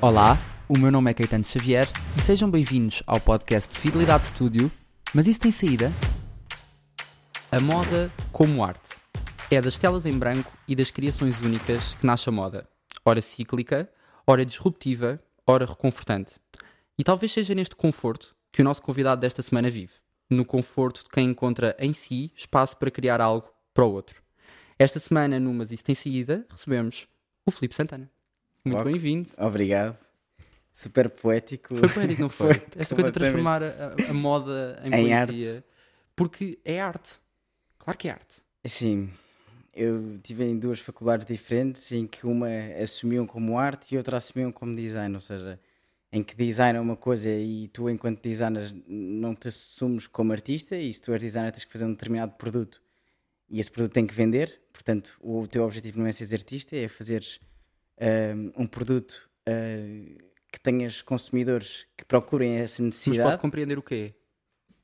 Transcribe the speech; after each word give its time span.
Olá, 0.00 0.38
o 0.68 0.78
meu 0.78 0.92
nome 0.92 1.10
é 1.10 1.14
Caetano 1.14 1.44
Xavier 1.44 1.84
e 2.16 2.20
sejam 2.20 2.48
bem-vindos 2.48 3.02
ao 3.04 3.20
podcast 3.20 3.74
de 3.74 3.80
Fidelidade 3.80 4.28
Studio. 4.28 4.70
Mas 5.12 5.26
isso 5.26 5.40
tem 5.40 5.50
saída? 5.50 5.92
A 7.50 7.58
moda 7.58 8.08
como 8.30 8.62
arte. 8.62 8.94
É 9.50 9.60
das 9.60 9.76
telas 9.76 10.06
em 10.06 10.16
branco 10.16 10.52
e 10.68 10.76
das 10.76 10.92
criações 10.92 11.40
únicas 11.40 11.94
que 11.94 12.06
nasce 12.06 12.28
a 12.28 12.32
moda. 12.32 12.68
Ora 13.04 13.20
cíclica, 13.20 13.90
ora 14.24 14.46
disruptiva, 14.46 15.20
ora 15.44 15.66
reconfortante. 15.66 16.34
E 16.96 17.02
talvez 17.02 17.32
seja 17.32 17.52
neste 17.52 17.74
conforto 17.74 18.36
que 18.52 18.62
o 18.62 18.64
nosso 18.64 18.80
convidado 18.80 19.20
desta 19.20 19.42
semana 19.42 19.68
vive. 19.68 19.94
No 20.30 20.44
conforto 20.44 21.02
de 21.02 21.10
quem 21.10 21.30
encontra 21.30 21.76
em 21.76 21.92
si 21.92 22.32
espaço 22.36 22.76
para 22.76 22.92
criar 22.92 23.20
algo 23.20 23.48
para 23.74 23.84
o 23.84 23.90
outro. 23.90 24.22
Esta 24.78 25.00
semana, 25.00 25.40
no 25.40 25.52
Mas 25.52 25.72
Isso 25.72 25.82
Tem 25.82 25.96
Saída, 25.96 26.46
recebemos 26.48 27.08
o 27.44 27.50
Filipe 27.50 27.74
Santana. 27.74 28.08
Muito 28.68 28.80
Ok. 28.80 28.92
bem-vindo. 28.92 29.28
Obrigado. 29.38 29.96
Super 30.72 31.10
poético. 31.10 31.74
Foi 31.76 31.88
poético, 31.88 32.22
não 32.22 32.28
foi? 32.28 32.54
Foi, 32.54 32.68
Esta 32.76 32.94
coisa 32.94 33.10
de 33.10 33.18
transformar 33.18 33.62
a, 33.64 33.94
a 34.08 34.14
moda 34.14 34.80
em, 34.84 34.88
Em 34.94 35.26
poesia. 35.26 35.64
Porque 36.14 36.58
é 36.64 36.80
arte. 36.80 37.18
Claro 37.78 37.98
que 37.98 38.08
é 38.08 38.12
arte. 38.12 38.36
Assim, 38.64 39.10
eu 39.74 40.18
tive 40.22 40.44
em 40.44 40.58
duas 40.58 40.78
faculdades 40.80 41.26
diferentes 41.26 41.90
em 41.92 42.06
que 42.06 42.26
uma 42.26 42.48
assumiam 42.80 43.26
como 43.26 43.58
arte 43.58 43.94
e 43.94 43.98
outra 43.98 44.16
assumiam 44.18 44.52
como 44.52 44.74
design. 44.76 45.14
Ou 45.14 45.20
seja, 45.20 45.58
em 46.12 46.22
que 46.22 46.36
design 46.36 46.78
é 46.78 46.80
uma 46.80 46.96
coisa 46.96 47.28
e 47.28 47.68
tu, 47.68 47.88
enquanto 47.90 48.22
designer, 48.22 48.72
não 48.86 49.34
te 49.34 49.48
assumes 49.48 50.06
como 50.06 50.32
artista 50.32 50.76
e 50.76 50.92
se 50.92 51.00
tu 51.00 51.12
és 51.12 51.20
designer 51.20 51.50
tens 51.52 51.64
que 51.64 51.72
fazer 51.72 51.84
um 51.86 51.92
determinado 51.92 52.32
produto 52.32 52.80
e 53.50 53.58
esse 53.60 53.70
produto 53.70 53.92
tem 53.92 54.06
que 54.06 54.14
vender. 54.14 54.60
Portanto, 54.72 55.16
o 55.20 55.46
teu 55.46 55.64
objetivo 55.64 55.98
não 55.98 56.06
é 56.06 56.12
seres 56.12 56.32
artista, 56.32 56.76
é 56.76 56.86
fazeres 56.88 57.40
ahm, 58.00 58.52
um 58.56 58.66
produto 58.66 59.28
ah, 59.46 60.28
que 60.52 60.60
tenhas 60.60 61.02
consumidores 61.02 61.86
que 61.96 62.04
procurem 62.04 62.56
essa 62.56 62.82
Mas 62.82 62.94
necessidade. 62.94 63.30
pode 63.30 63.42
compreender 63.42 63.78
o 63.78 63.82
quê? 63.82 64.14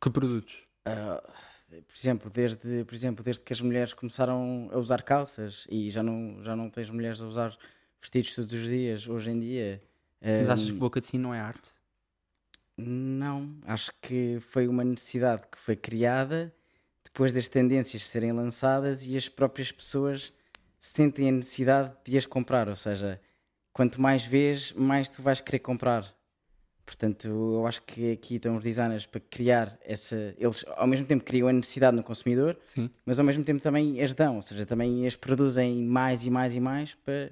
Que 0.01 0.11
produtos? 0.11 0.63
Ah, 0.85 1.23
por 1.69 1.97
exemplo, 1.97 2.31
desde, 2.31 2.85
por 2.85 2.95
exemplo, 2.95 3.25
desde 3.25 3.43
que 3.43 3.53
as 3.53 3.61
mulheres 3.61 3.95
começaram 3.95 4.69
a 4.73 4.79
usar 4.79 5.03
calças 5.03 5.67
e 5.71 5.91
já 5.91 6.03
não, 6.03 6.43
já 6.43 6.55
não 6.55 6.71
tens 6.71 6.91
mulheres 6.91 7.21
a 7.21 7.27
usar 7.27 7.57
vestidos 8.01 8.35
todos 8.35 8.53
os 8.53 8.69
dias, 8.69 9.09
hoje 9.09 9.31
em 9.31 9.41
dia. 9.41 9.83
Mas 10.21 10.51
achas 10.51 10.71
que 10.71 10.77
boca 10.77 11.01
de 11.01 11.07
sino 11.07 11.25
não 11.25 11.35
é 11.35 11.41
arte? 11.41 11.73
Não, 12.77 13.57
acho 13.63 13.93
que 14.03 14.39
foi 14.41 14.67
uma 14.67 14.85
necessidade 14.85 15.43
que 15.51 15.59
foi 15.59 15.77
criada 15.77 16.53
depois 17.05 17.33
das 17.33 17.47
tendências 17.47 18.05
serem 18.05 18.33
lançadas 18.33 19.07
e 19.07 19.17
as 19.17 19.29
próprias 19.29 19.71
pessoas 19.71 20.33
sentem 20.85 21.29
a 21.29 21.33
necessidade 21.33 21.97
de 22.05 22.17
as 22.17 22.27
comprar. 22.27 22.69
Ou 22.69 22.77
seja, 22.77 23.21
quanto 23.73 24.01
mais 24.01 24.25
vês, 24.25 24.73
mais 24.73 25.09
tu 25.09 25.23
vais 25.23 25.41
querer 25.41 25.61
comprar. 25.61 26.15
Portanto, 26.85 27.27
eu 27.27 27.67
acho 27.67 27.81
que 27.83 28.13
aqui 28.13 28.37
estão 28.37 28.57
os 28.57 28.63
designers 28.63 29.07
para 29.07 29.19
criar 29.19 29.79
essa. 29.83 30.35
Eles 30.37 30.65
ao 30.77 30.87
mesmo 30.87 31.07
tempo 31.07 31.25
criam 31.25 31.49
a 31.49 31.53
necessidade 31.53 31.97
no 31.97 32.03
consumidor, 32.03 32.59
Sim. 32.75 32.91
mas 33.07 33.19
ao 33.19 33.25
mesmo 33.25 33.43
tempo 33.43 33.63
também 33.63 34.03
as 34.03 34.13
dão, 34.13 34.37
ou 34.37 34.43
seja, 34.43 34.67
também 34.67 35.07
as 35.07 35.17
produzem 35.17 35.83
mais 35.83 36.27
e 36.27 36.31
mais 36.31 36.55
e 36.55 36.61
mais 36.61 36.95
para 36.95 37.31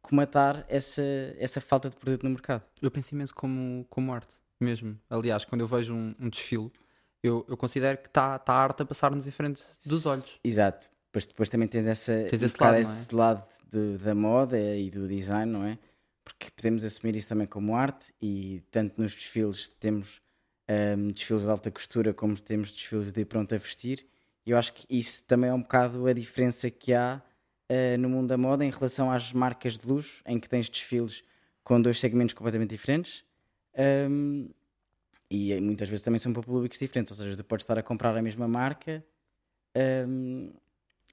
comatar 0.00 0.64
essa, 0.68 1.02
essa 1.38 1.60
falta 1.60 1.90
de 1.90 1.96
produto 1.96 2.22
no 2.22 2.30
mercado. 2.30 2.62
Eu 2.80 2.90
penso 2.90 3.12
imenso 3.12 3.34
como, 3.34 3.84
como 3.90 4.12
arte, 4.12 4.34
mesmo. 4.60 4.96
Aliás, 5.10 5.44
quando 5.44 5.62
eu 5.62 5.66
vejo 5.66 5.92
um, 5.92 6.14
um 6.20 6.28
desfile, 6.28 6.70
eu, 7.20 7.44
eu 7.48 7.56
considero 7.56 7.98
que 7.98 8.06
está 8.06 8.38
tá 8.38 8.52
a 8.52 8.62
arte 8.62 8.82
a 8.82 8.86
passar-nos 8.86 9.26
em 9.26 9.32
frente 9.32 9.60
dos 9.84 10.06
olhos. 10.06 10.38
Exato. 10.44 10.93
Depois, 11.14 11.26
depois 11.26 11.48
também 11.48 11.68
tens, 11.68 11.86
essa, 11.86 12.24
Tens 12.28 12.42
um 12.42 12.46
esse 12.46 12.56
lado, 12.60 12.72
não 12.72 12.90
é? 12.90 12.96
esse 12.96 13.14
lado 13.14 13.48
de- 13.70 13.98
da 13.98 14.14
moda 14.16 14.58
e 14.76 14.90
do 14.90 15.06
design, 15.06 15.52
não 15.52 15.64
é? 15.64 15.78
Porque 16.24 16.50
podemos 16.50 16.82
assumir 16.82 17.14
isso 17.14 17.28
também 17.28 17.46
como 17.46 17.76
arte 17.76 18.12
e 18.20 18.60
tanto 18.72 19.00
nos 19.00 19.14
desfiles 19.14 19.68
temos 19.68 20.20
hum, 20.98 21.08
desfiles 21.12 21.44
de 21.44 21.50
alta 21.50 21.70
costura 21.70 22.12
como 22.12 22.34
temos 22.40 22.72
desfiles 22.72 23.12
de 23.12 23.24
pronto 23.24 23.54
a 23.54 23.58
vestir 23.58 24.04
e 24.44 24.50
eu 24.50 24.58
acho 24.58 24.72
que 24.72 24.86
isso 24.90 25.24
também 25.26 25.50
é 25.50 25.54
um 25.54 25.60
bocado 25.62 26.04
a 26.06 26.12
diferença 26.12 26.68
que 26.68 26.92
há 26.92 27.22
eh, 27.68 27.96
no 27.96 28.08
mundo 28.08 28.26
da 28.28 28.36
moda 28.36 28.64
em 28.64 28.70
relação 28.70 29.08
às 29.10 29.32
marcas 29.32 29.78
de 29.78 29.86
luxo 29.86 30.20
em 30.26 30.40
que 30.40 30.48
tens 30.48 30.68
desfiles 30.68 31.22
com 31.62 31.80
dois 31.80 32.00
segmentos 32.00 32.34
completamente 32.34 32.70
diferentes 32.70 33.22
hum, 34.10 34.48
e 35.30 35.54
muitas 35.60 35.88
vezes 35.88 36.02
também 36.02 36.18
são 36.18 36.32
para 36.32 36.42
públicos 36.42 36.78
diferentes, 36.78 37.12
ou 37.12 37.16
seja, 37.24 37.36
tu 37.36 37.44
podes 37.44 37.62
estar 37.62 37.78
a 37.78 37.82
comprar 37.84 38.16
a 38.16 38.22
mesma 38.22 38.48
marca 38.48 39.04
hum, 40.08 40.52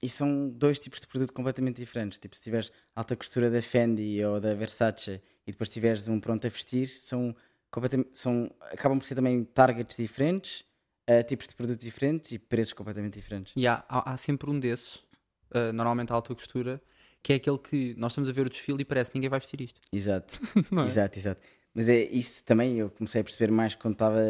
e 0.02 0.08
são 0.08 0.48
dois 0.50 0.80
tipos 0.80 1.00
de 1.00 1.06
produto 1.06 1.32
completamente 1.32 1.76
diferentes. 1.76 2.18
Tipo, 2.18 2.34
se 2.36 2.42
tiveres 2.42 2.72
alta 2.94 3.14
costura 3.14 3.48
da 3.50 3.62
Fendi 3.62 4.22
ou 4.24 4.40
da 4.40 4.52
Versace 4.54 5.22
e 5.46 5.52
depois 5.52 5.70
tiveres 5.70 6.08
um 6.08 6.18
pronto 6.18 6.46
a 6.46 6.50
vestir, 6.50 6.88
são, 6.88 7.34
completam- 7.70 8.04
são 8.12 8.50
acabam 8.72 8.98
por 8.98 9.06
ser 9.06 9.14
também 9.14 9.44
targets 9.44 9.96
diferentes, 9.96 10.64
eh, 11.06 11.22
tipos 11.22 11.46
de 11.46 11.54
produto 11.54 11.80
diferentes 11.80 12.32
e 12.32 12.38
preços 12.38 12.72
completamente 12.74 13.14
diferentes. 13.14 13.52
E 13.56 13.66
há, 13.66 13.84
há, 13.88 14.12
há 14.12 14.16
sempre 14.16 14.50
um 14.50 14.58
desses, 14.58 15.04
ah, 15.52 15.72
normalmente 15.72 16.10
à 16.10 16.14
alta 16.16 16.34
costura, 16.34 16.82
que 17.22 17.32
é 17.32 17.36
aquele 17.36 17.58
que 17.58 17.94
nós 17.96 18.10
estamos 18.12 18.28
a 18.28 18.32
ver 18.32 18.46
o 18.46 18.50
desfile 18.50 18.82
e 18.82 18.84
parece 18.84 19.10
que 19.10 19.16
ninguém 19.16 19.30
vai 19.30 19.38
vestir 19.38 19.60
isto. 19.60 19.80
Exato, 19.92 20.34
é? 20.82 20.86
exato, 20.86 21.18
exato. 21.18 21.48
Mas 21.74 21.88
é 21.88 22.02
isso 22.02 22.44
também 22.44 22.78
eu 22.78 22.90
comecei 22.90 23.20
a 23.20 23.24
perceber 23.24 23.50
mais 23.52 23.74
quando, 23.74 23.94
estava, 23.94 24.20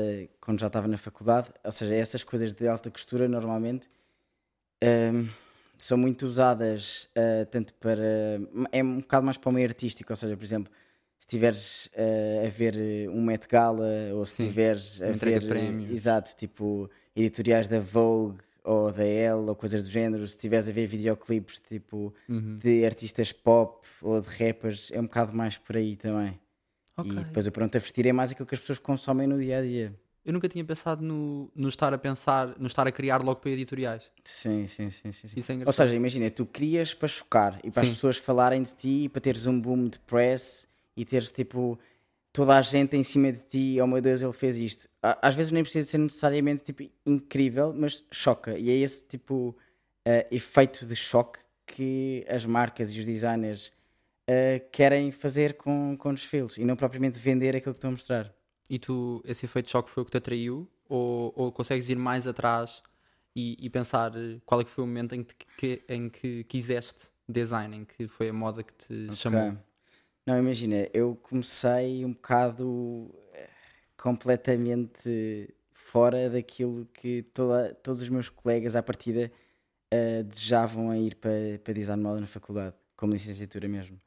quando 0.41 0.61
já 0.61 0.67
estava 0.69 0.87
na 0.87 0.97
faculdade. 0.99 1.51
Ou 1.65 1.73
seja, 1.73 1.95
essas 1.95 2.23
coisas 2.23 2.53
de 2.53 2.69
alta 2.69 2.91
costura 2.91 3.27
normalmente 3.27 3.89
hum, 4.85 5.29
são 5.85 5.99
muito 5.99 6.27
usadas 6.27 7.09
ah, 7.17 7.47
tanto 7.51 7.75
para. 7.75 8.41
É 8.71 8.83
um 8.83 8.99
bocado 9.01 9.25
mais 9.25 9.37
para 9.37 9.51
o 9.51 9.53
meio 9.53 9.67
artístico. 9.69 10.13
Ou 10.13 10.17
seja, 10.17 10.37
por 10.37 10.45
exemplo, 10.45 10.73
se 11.19 11.27
tiveres 11.27 11.91
ah, 11.97 12.47
a 12.47 12.49
ver 12.49 12.75
eh, 12.77 13.09
um 13.09 13.23
Met 13.23 13.47
Gala 13.49 13.87
ou 14.15 14.25
se 14.27 14.37
Sim, 14.37 14.47
tiveres 14.49 15.01
a 15.03 15.11
entrega 15.11 15.41
ver. 15.41 15.49
prémios. 15.49 15.91
Exato, 15.91 16.35
tipo 16.37 16.91
editoriais 17.15 17.69
da 17.69 17.81
Vogue 17.81 18.39
ou 18.65 18.93
da 18.93 19.05
Elle 19.05 19.49
ou 19.49 19.55
coisas 19.57 19.83
do 19.85 19.91
género. 19.91 20.27
Se 20.27 20.39
tiveres 20.39 20.69
a 20.69 20.73
ver 20.73 20.87
videoclipes 20.87 21.59
tipo 21.59 22.15
Uhum. 22.29 22.59
de 22.59 22.85
artistas 22.87 23.33
pop 23.33 23.87
ou 24.01 24.21
de 24.21 24.29
rappers, 24.29 24.91
é 24.93 25.01
um 25.01 25.05
bocado 25.05 25.33
mais 25.35 25.59
por 25.59 25.77
aí 25.77 25.97
também. 25.97 26.39
Ok. 26.97 27.11
E 27.13 27.25
depois 27.25 27.47
o 27.47 27.51
pronto 27.53 27.75
a 27.77 27.79
vestir 27.81 28.07
é 28.07 28.13
mais 28.13 28.31
aquilo 28.31 28.47
que 28.47 28.55
as 28.55 28.61
pessoas 28.61 28.79
consomem 28.79 29.27
no 29.27 29.39
dia 29.39 29.59
a 29.59 29.63
dia. 29.63 29.93
Eu 30.25 30.33
nunca 30.33 30.49
tinha 30.49 30.65
pensado 30.65 31.03
no, 31.03 31.51
no 31.55 31.69
estar 31.69 31.93
a 31.93 31.99
pensar, 31.99 32.55
no 32.59 32.67
estar 32.69 32.87
a 32.87 32.93
criar 32.93 33.23
logo 33.23 33.41
para 33.41 33.51
editoriais. 33.51 34.09
Sim, 34.23 34.67
sim, 34.69 34.89
sim, 34.89 35.11
sim. 35.11 35.29
sim. 35.29 35.41
Isso 35.41 35.53
é 35.53 35.59
Ou 35.67 35.73
seja, 35.73 35.97
imagina, 35.97 36.31
tu 36.31 36.47
crias 36.47 36.95
para 36.95 37.09
chocar 37.09 37.59
e 37.65 37.71
para 37.71 37.83
Sim. 37.83 37.91
as 37.91 37.95
pessoas 37.97 38.17
falarem 38.19 38.63
de 38.63 38.73
ti 38.73 39.05
e 39.05 39.09
para 39.09 39.21
teres 39.21 39.47
um 39.47 39.61
boom 39.61 39.89
de 39.89 39.99
press 39.99 40.67
e 40.97 41.05
teres 41.05 41.33
tipo 41.33 41.79
toda 42.33 42.57
a 42.57 42.63
gente 42.63 42.97
em 42.97 43.03
cima 43.03 43.33
de 43.33 43.41
ti, 43.41 43.81
oh 43.81 43.87
meu 43.87 44.01
Deus, 44.01 44.23
ele 44.23 44.33
fez 44.33 44.57
isto. 44.57 44.89
Às 45.03 45.35
vezes 45.35 45.51
nem 45.51 45.63
precisa 45.63 45.91
ser 45.91 45.99
necessariamente 45.99 46.63
tipo 46.63 46.89
incrível, 47.05 47.75
mas 47.77 48.05
choca. 48.11 48.57
E 48.57 48.71
é 48.71 48.75
esse 48.75 49.05
tipo 49.07 49.57
eh, 50.05 50.27
efeito 50.31 50.87
de 50.87 50.97
choque 50.97 51.41
que 51.67 52.25
as 52.29 52.47
marcas 52.47 52.91
e 52.91 53.01
os 53.01 53.07
designers 53.07 53.73
eh, 54.27 54.61
querem 54.71 55.11
fazer 55.11 55.55
com, 55.55 55.97
com 55.99 56.15
desfiles 56.15 56.57
e 56.57 56.65
não 56.65 56.77
propriamente 56.77 57.19
vender 57.19 57.57
aquilo 57.57 57.75
que 57.75 57.79
estão 57.79 57.91
a 57.91 57.93
mostrar. 57.93 58.33
E 58.73 58.79
tu, 58.79 59.23
esse 59.27 59.45
efeito 59.47 59.67
de 59.67 59.73
choque 59.73 59.91
foi 59.91 60.03
o 60.03 60.07
que 60.07 60.13
te 60.13 60.19
atraiu? 60.19 60.67
Ou, 60.89 61.33
ou 61.37 61.53
consegues 61.53 61.91
ir 61.91 61.97
mais 61.97 62.27
atrás 62.27 62.83
e, 63.37 63.57
e 63.61 63.71
pensar 63.71 64.13
eh, 64.17 64.41
qual 64.47 64.61
é 64.63 64.65
que 64.65 64.71
foi 64.71 64.85
o 64.85 64.87
momento 64.87 65.15
em 65.15 65.23
que, 65.25 65.35
que- 65.59 65.85
em 65.89 66.09
que 66.09 66.45
quiseste 66.45 67.11
design, 67.29 67.77
em 67.77 67.85
que 67.85 68.09
foi 68.09 68.31
a 68.31 68.33
moda 68.33 68.63
que 68.63 68.75
te 68.75 69.15
chamou? 69.15 69.43
Ok. 69.43 69.59
Não, 70.27 70.39
imagina, 70.39 70.89
eu 70.95 71.17
comecei 71.17 72.05
um 72.05 72.13
bocado 72.13 73.11
eh, 73.35 73.51
completamente 73.97 75.55
fora 75.73 76.31
daquilo 76.31 76.87
que 76.95 77.23
toda, 77.23 77.75
todos 77.77 78.01
os 78.03 78.09
meus 78.09 78.29
colegas 78.29 78.77
à 78.77 78.83
partida 78.83 79.33
eh, 79.91 80.23
desejavam 80.25 80.91
a 80.91 80.99
ir 80.99 81.17
para, 81.17 81.59
para 81.65 81.75
design 81.75 82.03
de 82.03 82.09
moda 82.09 82.21
na 82.21 82.27
faculdade, 82.29 82.77
como 82.97 83.13
licenciatura 83.15 83.69
mesmo. 83.69 84.01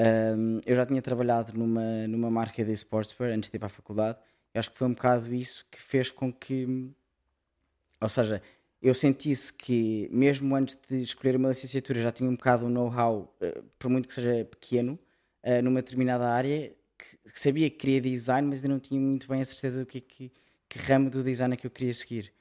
Ahm, 0.00 0.60
eu 0.64 0.76
já 0.76 0.86
tinha 0.86 1.02
trabalhado 1.02 1.52
numa, 1.58 2.06
numa 2.06 2.30
marca 2.30 2.64
de 2.64 2.72
sportswear 2.72 3.32
antes 3.32 3.50
de 3.50 3.56
ir 3.56 3.58
para 3.58 3.66
a 3.66 3.70
faculdade. 3.70 4.18
Eu 4.54 4.60
acho 4.60 4.70
que 4.70 4.78
foi 4.78 4.86
um 4.86 4.94
bocado 4.94 5.34
isso 5.34 5.66
que 5.70 5.80
fez 5.80 6.10
com 6.10 6.32
que, 6.32 6.66
ou 8.00 8.08
seja, 8.08 8.42
eu 8.80 8.94
sentisse 8.94 9.52
que 9.52 10.08
mesmo 10.12 10.54
antes 10.54 10.76
de 10.88 11.00
escolher 11.02 11.36
uma 11.36 11.48
licenciatura 11.48 12.00
já 12.00 12.12
tinha 12.12 12.30
um 12.30 12.36
bocado 12.36 12.66
um 12.66 12.68
know-how, 12.70 13.34
eh, 13.40 13.60
por 13.78 13.90
muito 13.90 14.06
que 14.08 14.14
seja 14.14 14.44
pequeno, 14.44 14.98
eh, 15.42 15.60
numa 15.62 15.82
determinada 15.82 16.28
área, 16.28 16.72
que, 16.96 17.40
sabia 17.40 17.68
que 17.70 17.76
queria 17.76 18.00
design, 18.00 18.48
mas 18.48 18.58
ainda 18.60 18.68
não 18.68 18.80
tinha 18.80 19.00
muito 19.00 19.26
bem 19.28 19.40
a 19.40 19.44
certeza 19.44 19.80
do 19.80 19.86
que, 19.86 20.00
que, 20.00 20.32
que 20.68 20.78
ramo 20.78 21.10
do 21.10 21.22
design 21.24 21.54
é 21.54 21.56
que 21.56 21.66
eu 21.66 21.70
queria 21.70 21.92
seguir. 21.94 22.32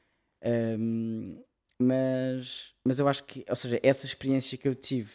Ahm, 0.44 1.38
mas, 1.80 2.74
mas 2.84 3.00
eu 3.00 3.08
acho 3.08 3.24
que, 3.24 3.44
ou 3.50 3.56
seja, 3.56 3.80
essa 3.84 4.06
experiência 4.06 4.58
que 4.58 4.68
eu 4.68 4.76
tive 4.76 5.12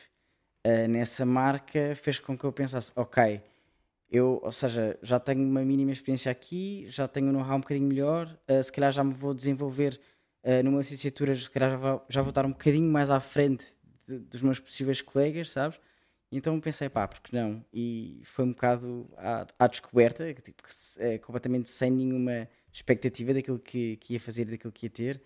eh, 0.64 0.86
nessa 0.88 1.24
marca 1.26 1.94
fez 1.96 2.18
com 2.20 2.36
que 2.36 2.44
eu 2.44 2.52
pensasse, 2.52 2.92
ok, 2.96 3.42
eu, 4.10 4.40
ou 4.42 4.52
seja, 4.52 4.98
já 5.02 5.18
tenho 5.18 5.42
uma 5.42 5.62
mínima 5.64 5.90
experiência 5.92 6.30
aqui, 6.30 6.84
já 6.88 7.08
tenho 7.08 7.28
um 7.28 7.32
know-how 7.32 7.56
um 7.56 7.60
bocadinho 7.60 7.88
melhor, 7.88 8.38
eh, 8.46 8.62
se 8.62 8.70
calhar 8.72 8.92
já 8.92 9.02
me 9.02 9.14
vou 9.14 9.34
desenvolver 9.34 10.00
eh, 10.42 10.62
numa 10.62 10.78
licenciatura, 10.78 11.34
se 11.34 11.50
calhar 11.50 11.70
já 11.70 11.76
vou, 11.76 12.06
já 12.08 12.22
vou 12.22 12.30
estar 12.30 12.44
um 12.46 12.50
bocadinho 12.52 12.90
mais 12.92 13.10
à 13.10 13.20
frente 13.20 13.76
de- 14.06 14.18
dos 14.20 14.42
meus 14.42 14.60
possíveis 14.60 15.00
colegas, 15.00 15.50
sabes? 15.50 15.80
Então 16.30 16.58
pensei, 16.60 16.88
pá, 16.88 17.06
porque 17.06 17.34
não? 17.36 17.64
E 17.72 18.20
foi 18.24 18.44
um 18.46 18.50
bocado 18.52 19.08
à, 19.18 19.46
à 19.58 19.66
descoberta, 19.66 20.32
tipo, 20.34 20.62
é, 20.98 21.18
completamente 21.18 21.68
sem 21.68 21.90
nenhuma 21.90 22.48
expectativa 22.72 23.34
daquilo 23.34 23.58
que, 23.58 23.96
que 23.98 24.14
ia 24.14 24.20
fazer, 24.20 24.46
daquilo 24.46 24.72
que 24.72 24.86
ia 24.86 24.90
ter. 24.90 25.22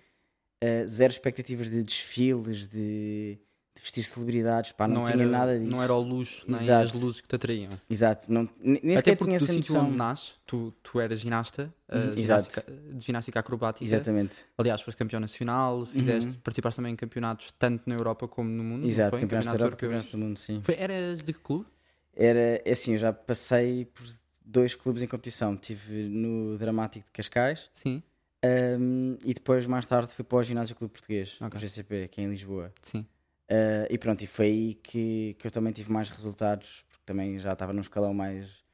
Uh, 0.63 0.87
zero 0.89 1.13
expectativas 1.13 1.71
de 1.71 1.83
desfiles, 1.83 2.67
de, 2.69 3.39
de 3.77 3.83
vestir 3.83 4.03
celebridades, 4.05 4.73
pá, 4.73 4.89
não, 4.89 5.05
tinha 5.05 5.15
era, 5.17 5.27
nada 5.27 5.59
disso. 5.59 5.71
não 5.71 5.83
era 5.83 5.93
o 5.95 6.01
luxo, 6.01 6.45
nem 6.49 6.61
Exato. 6.63 6.85
as 6.85 6.93
luzes 6.93 7.21
que 7.21 7.29
te 7.29 7.37
atraíam. 7.37 7.79
Exato, 7.89 8.33
não, 8.33 8.49
nem 8.59 8.97
Até 8.97 9.11
sequer 9.13 9.17
tinha 9.25 9.37
essa 9.37 9.53
noção. 9.53 9.87
onde 9.89 9.97
nasces, 9.97 10.35
tu, 10.47 10.73
tu 10.83 10.99
eras 10.99 11.21
ginasta, 11.21 11.73
uh, 11.89 11.97
Uhum, 11.97 12.03
exato. 12.19 12.21
ginástica- 12.51 12.73
de 12.95 13.05
ginástica 13.05 13.41
acrobática. 13.41 13.85
Exatamente, 13.85 14.45
Aliás, 14.57 14.81
foste 14.81 14.97
campeão 14.97 15.21
nacional, 15.21 15.85
fizeste, 15.87 16.31
Uhum. 16.31 16.41
participaste 16.43 16.77
também 16.77 16.93
em 16.93 16.97
campeonatos 16.97 17.53
tanto 17.59 17.89
na 17.89 17.95
Europa 17.95 18.27
como 18.27 18.49
no 18.49 18.65
mundo. 18.65 18.83
não 18.83 18.89
exato, 18.89 19.11
foi? 19.11 19.21
Campeonatos 19.21 19.53
da 19.53 19.59
Europa, 19.59 19.77
campeonatos 19.77 20.11
do 20.11 20.19
mundo, 20.19 20.39
sim. 20.39 20.61
Foi, 20.63 20.75
eras 20.79 21.19
de 21.23 21.33
que 21.33 21.41
clube? 21.41 21.67
Era 22.15 22.63
é 22.65 22.73
assim, 22.73 22.93
eu 22.93 22.99
já 22.99 23.13
passei 23.13 23.85
por 23.85 24.07
dois 24.43 24.75
clubes 24.75 25.03
em 25.03 25.07
competição. 25.07 25.53
Estive 25.55 26.09
no 26.09 26.57
Dramático 26.57 27.05
de 27.05 27.13
Cascais 27.13 27.71
Sim, 27.75 28.03
um, 28.45 29.19
e 29.27 29.35
depois, 29.35 29.67
mais 29.67 29.87
tarde, 29.87 30.13
fui 30.15 30.25
para 30.25 30.39
o 30.39 30.43
Ginásio 30.43 30.75
Clube 30.77 30.93
Português, 30.93 31.37
Ok. 31.41 31.57
o 31.57 31.61
GCP, 31.61 32.05
aqui 32.05 32.23
em 32.23 32.29
Lisboa. 32.31 32.73
sim. 32.83 33.05
Uh, 33.49 33.87
e 33.89 33.97
pronto, 33.97 34.23
e 34.23 34.27
foi 34.27 34.47
aí 34.47 34.75
que, 34.75 35.37
que 35.39 35.47
eu 35.47 35.51
também 35.51 35.73
tive 35.73 35.91
mais 35.93 36.09
resultados, 36.09 36.85
porque 36.89 37.05
também 37.05 37.39
já 37.39 37.53
estava 37.53 37.73
num 37.73 37.81
escalão 37.81 38.13
mais, 38.13 38.65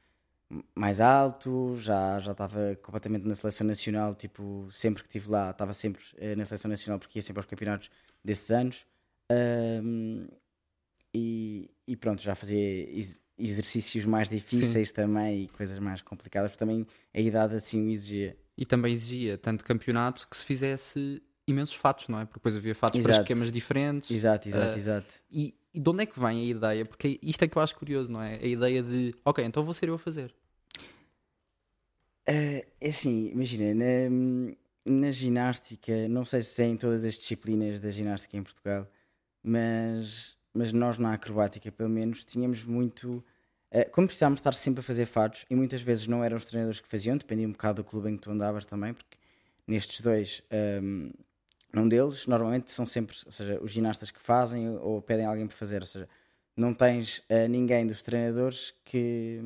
mais 0.75 1.01
alto, 1.01 1.77
já, 1.77 2.19
já 2.21 2.33
estava 2.33 2.75
completamente 2.83 3.27
na 3.27 3.35
seleção 3.35 3.67
nacional, 3.67 4.15
tipo, 4.15 4.69
sempre 4.71 5.03
que 5.03 5.09
estive 5.09 5.31
lá, 5.31 5.51
estava 5.51 5.73
sempre 5.73 6.03
eh, 6.17 6.35
na 6.35 6.45
seleção 6.45 6.71
nacional 6.71 6.99
porque 6.99 7.19
ia 7.19 7.23
sempre 7.23 7.41
aos 7.41 7.47
campeonatos 7.47 7.91
desses 8.25 8.51
anos. 8.51 8.87
Um, 9.31 10.27
e, 11.15 11.71
e 11.87 11.97
pronto, 11.97 12.23
já 12.23 12.35
fazia 12.35 12.59
ex- 12.59 13.21
exercícios 13.39 14.05
mais 14.05 14.29
difíceis 14.29 14.91
também 14.91 15.45
e 15.45 15.49
coisas 15.49 15.79
mais 15.79 16.01
complicadas, 16.01 16.51
porque 16.51 16.59
também 16.65 16.87
a 17.13 17.21
idade 17.21 17.55
assim 17.55 17.87
o 17.87 17.91
exigia. 17.91 18.37
E 18.57 18.65
também 18.65 18.95
exigia 18.95 19.37
tanto 19.37 19.65
campeonato 19.65 20.29
que 20.29 20.37
se 20.37 20.45
fizesse 20.45 21.23
imensos 21.53 21.75
fatos, 21.77 22.09
não 22.09 22.19
é? 22.21 22.25
Porque 22.25 22.39
depois 22.41 22.57
havia 22.57 22.75
fatos 22.75 22.99
para 23.01 23.11
Exato. 23.11 23.23
esquemas 23.23 23.53
diferentes. 23.53 24.11
Exato, 24.11 24.49
exato, 24.49 24.77
Uh, 24.77 24.79
exato. 24.79 25.15
E, 25.31 25.55
e 25.75 25.81
de 25.81 25.89
onde 25.91 26.03
é 26.03 26.07
que 26.07 26.19
vem 26.19 26.41
a 26.41 26.45
ideia? 26.45 26.85
Porque 26.85 27.19
isto 27.23 27.43
é 27.45 27.49
que 27.49 27.57
eu 27.57 27.63
acho 27.63 27.77
curioso, 27.77 28.11
não 28.13 28.23
é? 28.23 28.35
A 28.37 28.47
ideia 28.47 28.83
de, 28.83 29.15
ok, 29.25 29.45
então 29.45 29.63
vou 29.65 29.75
ser 29.75 29.89
eu 29.89 29.95
a 29.95 29.99
fazer. 29.99 30.35
É 32.27 32.67
é 32.81 32.89
assim, 32.89 33.29
imagina, 33.31 33.75
na, 33.75 34.55
na 34.87 35.11
ginástica, 35.11 36.09
não 36.09 36.25
sei 36.25 36.43
se 36.43 36.63
é 36.63 36.67
em 36.67 36.77
todas 36.77 37.05
as 37.05 37.15
disciplinas 37.17 37.81
da 37.81 37.91
ginástica 37.91 38.37
em 38.37 38.43
Portugal, 38.43 38.89
mas, 39.43 40.37
mas 40.55 40.73
nós 40.73 40.99
na 40.99 41.15
acrobática, 41.15 41.71
pelo 41.73 41.89
menos, 41.91 42.25
tínhamos 42.25 42.65
muito. 42.65 43.25
eh, 43.71 43.85
como 43.87 44.07
precisávamos 44.07 44.41
estar 44.41 44.53
sempre 44.55 44.81
a 44.81 44.83
fazer 44.83 45.07
fatos, 45.07 45.45
e 45.51 45.55
muitas 45.57 45.83
vezes 45.83 46.07
não 46.09 46.23
eram 46.25 46.37
os 46.37 46.45
treinadores 46.45 46.81
que 46.81 46.89
faziam, 46.89 47.17
dependia 47.17 47.47
um 47.49 47.53
bocado 47.53 47.83
do 47.83 47.89
clube 47.89 48.09
em 48.11 48.17
que 48.17 48.23
tu 48.23 48.31
andavas 48.31 48.65
também, 48.65 48.95
porque 48.95 49.17
nestes 49.67 50.01
dois, 50.01 50.43
ehm, 50.51 51.11
um 51.81 51.89
deles, 51.89 52.27
normalmente 52.27 52.71
são 52.71 52.85
sempre, 52.85 53.17
ou 53.25 53.33
seja, 53.33 53.59
os 53.63 53.71
ginastas 53.71 54.11
que 54.11 54.21
fazem 54.21 54.69
ou 54.79 55.01
pedem 55.01 55.25
alguém 55.25 55.47
para 55.47 55.57
fazer, 55.57 55.81
ou 55.81 55.87
seja, 55.87 56.09
não 56.57 56.75
tens 56.75 57.23
eh, 57.29 57.49
ninguém 57.49 57.87
dos 57.87 58.03
treinadores 58.03 58.75
que, 58.85 59.41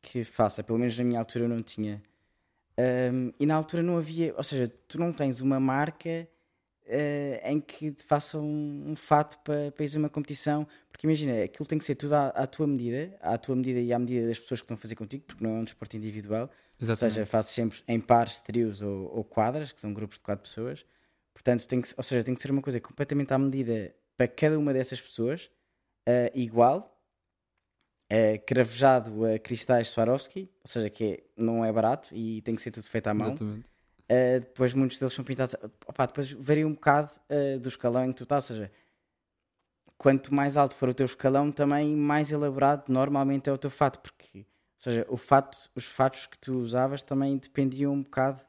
que 0.00 0.24
faça, 0.24 0.62
pelo 0.64 0.78
menos 0.78 0.96
na 0.96 1.04
minha 1.04 1.18
altura 1.18 1.44
eu 1.44 1.48
não 1.48 1.62
tinha. 1.62 2.02
Um, 2.78 3.32
e 3.40 3.46
na 3.46 3.54
altura 3.54 3.82
não 3.82 3.96
havia, 3.96 4.34
ou 4.36 4.42
seja, 4.42 4.70
tu 4.86 4.98
não 4.98 5.12
tens 5.12 5.40
uma 5.40 5.58
marca 5.58 6.28
eh, 6.86 7.40
em 7.44 7.60
que 7.60 7.90
te 7.90 8.04
faça 8.04 8.38
um, 8.38 8.90
um 8.90 8.94
fato 8.96 9.38
para, 9.42 9.72
para 9.72 9.84
ir 9.84 9.90
a 9.94 9.98
uma 9.98 10.08
competição, 10.08 10.66
porque 10.90 11.06
imagina, 11.06 11.44
aquilo 11.44 11.66
tem 11.66 11.78
que 11.78 11.84
ser 11.84 11.96
tudo 11.96 12.14
à, 12.14 12.28
à 12.28 12.46
tua 12.46 12.66
medida, 12.66 13.16
à 13.20 13.36
tua 13.36 13.56
medida 13.56 13.80
e 13.80 13.92
à 13.92 13.98
medida 13.98 14.26
das 14.28 14.38
pessoas 14.38 14.60
que 14.60 14.64
estão 14.64 14.76
a 14.76 14.78
fazer 14.78 14.94
contigo, 14.94 15.24
porque 15.26 15.42
não 15.42 15.56
é 15.56 15.58
um 15.60 15.64
desporto 15.64 15.96
individual, 15.96 16.50
ou 16.80 16.96
seja, 16.96 17.26
fazes 17.26 17.52
sempre 17.52 17.78
em 17.88 17.98
pares, 18.00 18.38
trios 18.40 18.82
ou, 18.82 19.10
ou 19.14 19.24
quadras, 19.24 19.72
que 19.72 19.80
são 19.80 19.92
grupos 19.92 20.18
de 20.18 20.24
quatro 20.24 20.42
pessoas, 20.42 20.84
portanto, 21.36 21.68
tem 21.68 21.82
que, 21.82 21.92
ou 21.96 22.02
seja, 22.02 22.24
tem 22.24 22.34
que 22.34 22.40
ser 22.40 22.50
uma 22.50 22.62
coisa 22.62 22.80
completamente 22.80 23.30
à 23.32 23.38
medida 23.38 23.94
para 24.16 24.26
cada 24.26 24.58
uma 24.58 24.72
dessas 24.72 24.98
pessoas, 24.98 25.50
eh, 26.08 26.32
igual, 26.34 26.98
eh, 28.08 28.38
cravejado 28.38 29.26
a 29.26 29.38
cristais 29.38 29.88
Swarovski, 29.88 30.48
ou 30.64 30.68
seja, 30.68 30.88
que 30.88 31.04
é- 31.04 31.24
não 31.36 31.62
é 31.62 31.70
barato 31.70 32.14
e 32.14 32.40
tem 32.40 32.54
que 32.54 32.62
ser 32.62 32.70
tudo 32.70 32.84
feito 32.88 33.08
à 33.08 33.14
mão. 33.14 33.28
Exatamente. 33.28 33.66
Uh, 34.08 34.38
depois 34.38 34.72
muitos 34.72 34.98
deles 35.00 35.12
são 35.12 35.24
pintados. 35.24 35.56
Opá, 35.86 36.06
depois 36.06 36.30
varia 36.30 36.66
um 36.66 36.72
bocado 36.72 37.10
uh, 37.28 37.58
do 37.58 37.68
escalão 37.68 38.04
em 38.04 38.12
que 38.12 38.18
tu 38.18 38.22
estás. 38.22 38.48
Ou 38.48 38.56
seja, 38.56 38.72
quanto 39.98 40.32
mais 40.32 40.56
alto 40.56 40.76
for 40.76 40.88
o 40.88 40.94
teu 40.94 41.06
escalão, 41.06 41.50
também 41.50 41.94
mais 41.94 42.30
elaborado 42.30 42.84
normalmente 42.88 43.50
é 43.50 43.52
o 43.52 43.58
teu 43.58 43.68
fato. 43.68 43.98
Porque, 43.98 44.38
ou 44.38 44.44
seja, 44.78 45.06
o 45.08 45.16
fato, 45.16 45.58
os 45.74 45.86
fatos 45.86 46.26
que 46.26 46.38
tu 46.38 46.56
usavas 46.58 47.02
também 47.02 47.36
dependiam 47.36 47.92
um 47.92 48.02
bocado 48.02 48.40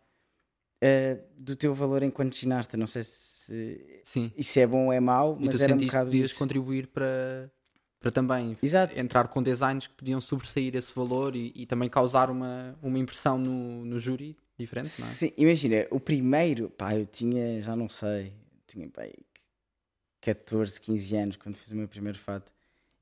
uh, 0.83 1.21
do 1.38 1.56
teu 1.56 1.74
valor 1.74 2.03
enquanto 2.03 2.35
ginasta. 2.35 2.77
Não 2.77 2.88
sei 2.88 3.03
se 3.03 4.01
Sim. 4.03 4.31
isso 4.38 4.59
é 4.59 4.68
bom 4.68 4.85
ou 4.85 4.94
é 4.94 5.00
mau, 5.00 5.38
mas 5.39 5.59
era 5.62 5.74
um 5.74 5.77
bocado 5.77 6.06
podias 6.06 6.31
isso. 6.31 6.39
contribuir 6.39 6.88
para, 6.88 7.51
para 8.00 8.12
também 8.12 8.57
Exato. 8.62 9.00
entrar 9.00 9.27
com 9.27 9.41
designs 9.41 9.88
que 9.88 9.94
podiam 9.94 10.19
sobressair 10.21 10.75
esse 10.75 10.94
valor 10.94 11.35
e, 11.35 11.51
e 11.56 11.65
também 11.65 11.89
causar 11.89 12.29
uma, 12.29 12.77
uma 12.81 13.00
impressão 13.00 13.38
no, 13.38 13.85
no 13.85 14.00
júri 14.00 14.38
diferente, 14.57 14.85
não 15.00 15.06
é? 15.06 15.09
Sim, 15.09 15.33
imagina, 15.38 15.88
o 15.91 16.00
primeiro, 16.00 16.69
pá, 16.69 16.95
eu 16.95 17.06
tinha, 17.06 17.62
já 17.62 17.75
não 17.75 17.88
sei, 17.88 18.33
tinha 18.65 18.89
aí 18.97 19.13
14, 20.21 20.81
15 20.81 21.15
anos 21.15 21.38
quando 21.38 21.56
fiz 21.56 21.71
o 21.71 21.75
meu 21.75 21.88
primeiro 21.88 22.18
fato. 22.18 22.51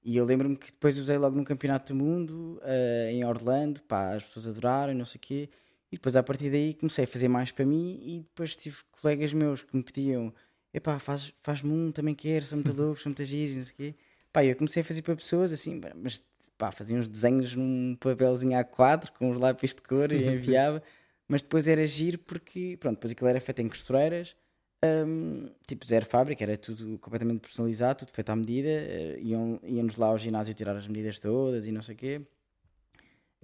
E 0.04 0.18
eu 0.18 0.24
lembro-me 0.24 0.56
que 0.56 0.68
depois 0.68 1.00
usei 1.00 1.18
logo 1.18 1.36
no 1.36 1.44
Campeonato 1.44 1.92
do 1.92 1.98
Mundo, 1.98 2.62
eh, 2.64 3.10
em 3.12 3.26
Orlando, 3.26 3.82
pá, 3.82 4.14
as 4.14 4.24
pessoas 4.24 4.48
adoraram 4.48 4.94
e 4.94 4.96
não 4.96 5.06
sei 5.06 5.18
o 5.18 5.22
quê. 5.22 5.50
E 5.92 5.96
depois 5.98 6.16
a 6.16 6.24
partir 6.24 6.50
daí 6.50 6.74
comecei 6.74 7.06
a 7.06 7.08
fazer 7.08 7.28
mais 7.28 7.52
para 7.52 7.66
mim 7.66 8.00
e 8.02 8.20
depois 8.22 8.56
tive 8.56 8.78
colegas 8.92 9.34
meus 9.34 9.62
que 9.62 9.76
me 9.76 9.84
pediam, 9.84 10.34
epá, 10.74 11.00
faz, 11.00 11.34
faz-me 11.42 11.72
um, 11.72 11.92
também 11.92 12.16
quero, 12.16 12.44
são 12.46 12.58
muito 12.58 12.74
loucos, 12.80 13.04
são 13.04 13.10
muito 13.12 13.24
giros, 13.26 13.56
não 13.56 13.64
sei 13.64 13.74
o 13.74 13.76
quê. 13.78 13.96
Pá, 14.34 14.44
eu 14.44 14.56
comecei 14.56 14.82
a 14.82 14.84
fazer 14.84 15.02
para 15.02 15.16
pessoas 15.16 15.52
assim, 15.52 15.80
mas 15.96 16.24
pá, 16.58 16.72
fazia 16.72 16.98
uns 16.98 17.08
desenhos 17.08 17.56
num 17.56 17.96
papelzinho 18.00 18.58
A4 18.60 19.12
com 19.18 19.30
os 19.30 19.40
lápis 19.40 19.74
de 19.76 19.82
cor 19.82 20.12
e 20.12 20.28
enviava. 20.28 20.82
mas 21.28 21.42
depois 21.42 21.68
era 21.68 21.86
giro 21.86 22.20
porque, 22.20 22.78
pronto, 22.80 22.96
depois 22.96 23.12
aquilo 23.12 23.30
era 23.30 23.40
feito 23.40 23.62
em 23.62 23.68
costureiras, 23.70 24.36
hum, 24.84 25.50
tipo 25.68 25.86
zero 25.86 26.06
fábrica, 26.06 26.44
era 26.44 26.58
tudo 26.58 26.98
completamente 27.00 27.42
personalizado, 27.42 28.00
tudo 28.00 28.12
feito 28.12 28.30
à 28.30 28.36
medida, 28.36 28.70
eh, 28.70 29.20
iam, 29.22 29.60
íamos 29.64 29.96
lá 29.96 30.08
ao 30.08 30.18
ginásio 30.18 30.54
tirar 30.54 30.76
as 30.76 30.88
medidas 30.88 31.20
todas 31.20 31.66
e 31.66 31.72
não 31.72 31.82
sei 31.82 31.96
o 31.96 31.98
quê. 31.98 32.22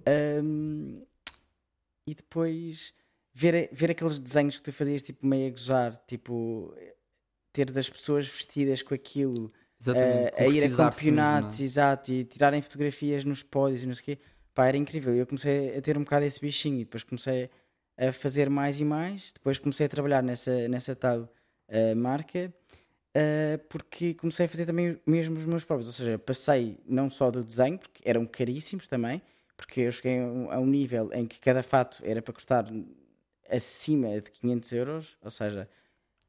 Hum, 0.06 1.02
e 2.06 2.14
depois 2.14 2.94
ver, 3.32 3.68
ver 3.72 3.90
aqueles 3.90 4.20
desenhos 4.20 4.56
que 4.56 4.62
tu 4.62 4.72
fazias, 4.72 5.02
tipo, 5.02 5.26
meio 5.26 5.48
a 5.48 5.50
gozar, 5.50 5.96
tipo, 6.06 6.74
teres 7.52 7.76
as 7.76 7.88
pessoas 7.88 8.26
vestidas 8.26 8.82
com 8.82 8.94
aquilo, 8.94 9.50
Exatamente. 9.80 10.34
a, 10.36 10.46
ir 10.46 10.58
a 10.58 10.62
mesmo, 10.62 10.76
campeonatos, 10.76 11.58
não 11.58 11.64
é? 11.64 11.66
exato, 11.66 12.12
e 12.12 12.24
tirarem 12.24 12.62
fotografias 12.62 13.24
nos 13.24 13.42
pódios 13.42 13.82
e 13.82 13.86
não 13.86 13.94
sei 13.94 14.02
o 14.02 14.04
quê, 14.04 14.18
pá, 14.54 14.66
era 14.66 14.76
incrível. 14.76 15.14
Eu 15.14 15.26
comecei 15.26 15.76
a 15.76 15.80
ter 15.80 15.96
um 15.96 16.04
bocado 16.04 16.24
esse 16.24 16.40
bichinho 16.40 16.80
e 16.80 16.84
depois 16.84 17.02
comecei 17.02 17.50
a 17.96 18.12
fazer 18.12 18.48
mais 18.48 18.80
e 18.80 18.84
mais. 18.84 19.32
Depois 19.32 19.58
comecei 19.58 19.86
a 19.86 19.88
trabalhar 19.88 20.22
nessa, 20.22 20.68
nessa 20.68 20.94
tal 20.94 21.28
eh, 21.68 21.94
marca 21.94 22.52
eh, 23.14 23.58
porque 23.68 24.14
comecei 24.14 24.46
a 24.46 24.48
fazer 24.48 24.64
também 24.64 24.98
mesmo 25.06 25.36
os 25.36 25.44
meus 25.44 25.64
próprios. 25.64 25.88
Ou 25.88 25.92
seja, 25.92 26.18
passei 26.18 26.78
não 26.86 27.10
só 27.10 27.30
do 27.30 27.44
desenho, 27.44 27.78
porque 27.78 28.02
eram 28.04 28.26
caríssimos 28.26 28.88
também, 28.88 29.20
porque 29.62 29.82
eu 29.82 29.92
cheguei 29.92 30.18
a 30.18 30.58
um, 30.58 30.66
nível 30.66 31.08
em 31.12 31.24
que 31.24 31.38
cada 31.38 31.62
fato 31.62 32.02
era 32.04 32.20
para 32.20 32.34
custar 32.34 32.66
acima 33.48 34.20
de 34.20 34.30
500 34.32 34.72
euros, 34.72 35.16
ou 35.22 35.30
seja, 35.30 35.68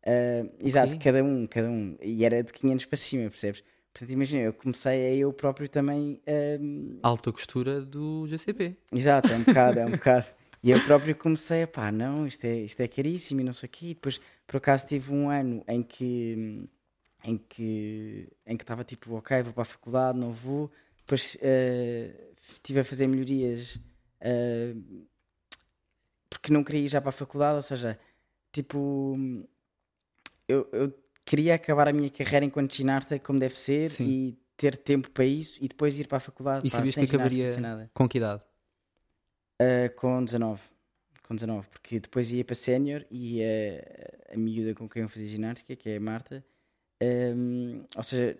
eh, 0.03 0.45
exato, 0.63 0.99
cada 0.99 1.23
um, 1.23 1.47
cada 1.47 1.67
um, 1.67 1.97
e 1.99 2.23
era 2.23 2.43
de 2.43 2.53
500 2.53 2.85
para 2.85 2.97
cima, 2.97 3.29
percebes? 3.29 3.63
Portanto, 3.91 4.11
imagina, 4.11 4.43
eu 4.43 4.53
comecei 4.53 5.07
a 5.07 5.15
eu 5.15 5.33
próprio 5.33 5.67
também 5.67 6.21
ehm, 6.27 6.99
Alta 7.01 7.31
costura 7.31 7.81
do 7.81 8.27
GCP. 8.27 8.75
Exato, 8.91 9.31
é 9.31 9.35
um 9.35 9.43
bocado, 9.43 9.79
é 9.79 9.85
um 9.85 9.91
bocado. 9.97 10.27
E 10.63 10.71
eu 10.71 10.79
próprio 10.83 11.15
comecei 11.15 11.63
a 11.63 11.67
pá, 11.67 11.91
não, 11.91 12.27
isto 12.27 12.45
é, 12.45 12.55
isto 12.57 12.79
é 12.81 12.87
caríssimo 12.87 13.41
e 13.41 13.43
não 13.43 13.53
sei 13.53 13.67
o 13.67 13.71
quê. 13.71 13.85
E 13.87 13.93
depois, 13.95 14.21
por 14.47 14.57
acaso, 14.57 14.85
tive 14.85 15.11
um 15.11 15.29
ano 15.29 15.63
em 15.67 15.81
que 15.81 16.69
em 17.23 17.37
que 17.37 18.29
em 18.45 18.57
que 18.57 18.63
estava 18.63 18.83
tipo, 18.83 19.15
ok, 19.15 19.41
vou 19.41 19.53
para 19.53 19.63
a 19.63 19.65
faculdade, 19.65 20.19
não 20.19 20.31
vou. 20.31 20.71
Depois 21.05 21.37
eh, 21.41 22.31
estive 22.53 22.79
a 22.79 22.83
fazer 22.83 23.07
melhorias 23.07 23.79
eh, 24.21 24.73
porque 26.29 26.51
não 26.51 26.63
queria 26.63 26.81
ir 26.81 26.87
já 26.87 26.99
para 26.99 27.09
a 27.09 27.13
faculdade, 27.13 27.57
ou 27.57 27.61
seja, 27.61 27.99
tipo, 28.51 29.17
eu, 30.47 30.67
eu 30.71 30.93
queria 31.25 31.55
acabar 31.55 31.87
a 31.87 31.93
minha 31.93 32.09
carreira 32.09 32.45
enquanto 32.45 32.75
ginasta 32.75 33.19
como 33.19 33.39
deve 33.39 33.59
ser 33.59 33.91
Sim. 33.91 34.05
e 34.05 34.39
ter 34.57 34.77
tempo 34.77 35.09
para 35.11 35.25
isso 35.25 35.57
e 35.61 35.67
depois 35.67 35.97
ir 35.99 36.07
para 36.07 36.17
a 36.17 36.21
faculdade 36.21 36.65
E 36.65 36.69
pá, 36.69 36.77
sabias 36.77 36.95
que 36.95 37.01
acabaria 37.01 37.89
com 37.93 38.07
que 38.07 38.17
idade? 38.17 38.43
Uh, 39.61 39.93
com 39.95 40.23
19. 40.23 40.61
Com 41.23 41.35
19, 41.35 41.67
porque 41.69 41.99
depois 41.99 42.31
ia 42.31 42.43
para 42.43 42.55
sénior 42.55 43.05
e 43.09 43.41
a, 43.41 44.33
a 44.33 44.37
miúda 44.37 44.75
com 44.75 44.89
quem 44.89 45.03
eu 45.03 45.09
fazia 45.09 45.27
ginástica, 45.27 45.75
que 45.75 45.89
é 45.89 45.95
a 45.95 45.99
Marta, 45.99 46.45
um, 47.01 47.85
ou 47.95 48.03
seja, 48.03 48.37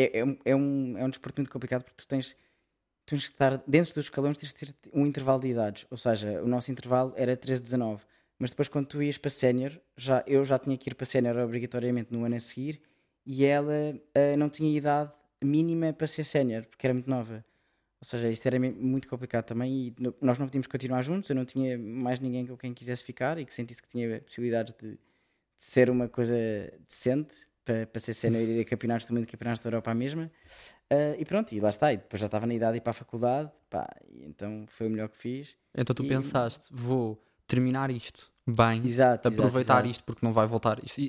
é, 0.00 0.20
é, 0.20 0.38
é, 0.46 0.56
um, 0.56 0.98
é 0.98 1.04
um 1.04 1.10
desporto 1.10 1.40
muito 1.40 1.50
complicado 1.50 1.84
porque 1.84 1.96
tu 1.96 2.06
tens, 2.06 2.36
tens 3.06 3.26
que 3.26 3.34
estar 3.34 3.62
dentro 3.66 3.94
dos 3.94 4.04
escalões, 4.04 4.38
tens 4.38 4.52
de 4.52 4.72
ter 4.72 4.74
um 4.92 5.06
intervalo 5.06 5.40
de 5.40 5.48
idades. 5.48 5.86
Ou 5.90 5.96
seja, 5.96 6.42
o 6.42 6.48
nosso 6.48 6.70
intervalo 6.70 7.12
era 7.16 7.36
13-19. 7.36 8.00
Mas 8.38 8.50
depois, 8.50 8.68
quando 8.68 8.86
tu 8.86 9.02
ias 9.02 9.18
para 9.18 9.30
sénior, 9.30 9.78
já, 9.96 10.24
eu 10.26 10.42
já 10.44 10.58
tinha 10.58 10.76
que 10.78 10.88
ir 10.88 10.94
para 10.94 11.04
sénior 11.04 11.36
obrigatoriamente 11.36 12.10
no 12.12 12.24
ano 12.24 12.36
a 12.36 12.40
seguir 12.40 12.80
e 13.26 13.44
ela 13.44 13.94
uh, 13.94 14.36
não 14.38 14.48
tinha 14.48 14.74
idade 14.74 15.12
mínima 15.42 15.92
para 15.92 16.06
ser 16.06 16.24
sénior, 16.24 16.64
porque 16.64 16.86
era 16.86 16.94
muito 16.94 17.08
nova. 17.08 17.44
Ou 18.00 18.06
seja, 18.06 18.30
isto 18.30 18.46
era 18.46 18.58
muito 18.58 19.06
complicado 19.08 19.44
também 19.44 19.88
e 19.88 19.94
nós 20.22 20.38
não 20.38 20.46
podíamos 20.46 20.66
continuar 20.66 21.02
juntos. 21.02 21.28
Eu 21.28 21.36
não 21.36 21.44
tinha 21.44 21.76
mais 21.78 22.18
ninguém 22.18 22.46
com 22.46 22.56
quem 22.56 22.72
quisesse 22.72 23.04
ficar 23.04 23.38
e 23.38 23.44
que 23.44 23.52
sentisse 23.52 23.82
que 23.82 23.88
tinha 23.88 24.22
possibilidades 24.22 24.74
de, 24.74 24.92
de 24.92 24.98
ser 25.58 25.90
uma 25.90 26.08
coisa 26.08 26.34
decente 26.88 27.46
para, 27.64 27.86
para 27.86 28.00
ser 28.00 28.14
sénior 28.14 28.42
ir 28.42 28.60
a 28.60 28.64
campeonatos 28.64 29.06
do 29.06 29.14
mundo, 29.14 29.26
campeonatos 29.26 29.62
da 29.62 29.68
Europa 29.68 29.90
à 29.90 29.94
mesma. 29.94 30.30
Uh, 30.92 31.14
e 31.18 31.24
pronto, 31.24 31.52
e 31.52 31.60
lá 31.60 31.68
está. 31.68 31.92
E 31.92 31.98
depois 31.98 32.20
já 32.20 32.26
estava 32.26 32.46
na 32.46 32.54
idade 32.54 32.72
de 32.72 32.78
ir 32.78 32.80
para 32.80 32.90
a 32.90 32.94
faculdade, 32.94 33.50
pá, 33.68 33.88
então 34.22 34.64
foi 34.68 34.86
o 34.86 34.90
melhor 34.90 35.08
que 35.08 35.16
fiz. 35.16 35.56
Então 35.74 35.94
tu 35.94 36.04
e... 36.04 36.08
pensaste, 36.08 36.66
vou 36.70 37.22
terminar 37.46 37.90
isto 37.90 38.30
bem, 38.46 38.84
exato, 38.84 39.28
aproveitar 39.28 39.74
exato, 39.74 39.90
isto 39.90 40.04
porque 40.04 40.24
não 40.24 40.32
vai 40.32 40.46
voltar. 40.46 40.82
Isto 40.84 41.00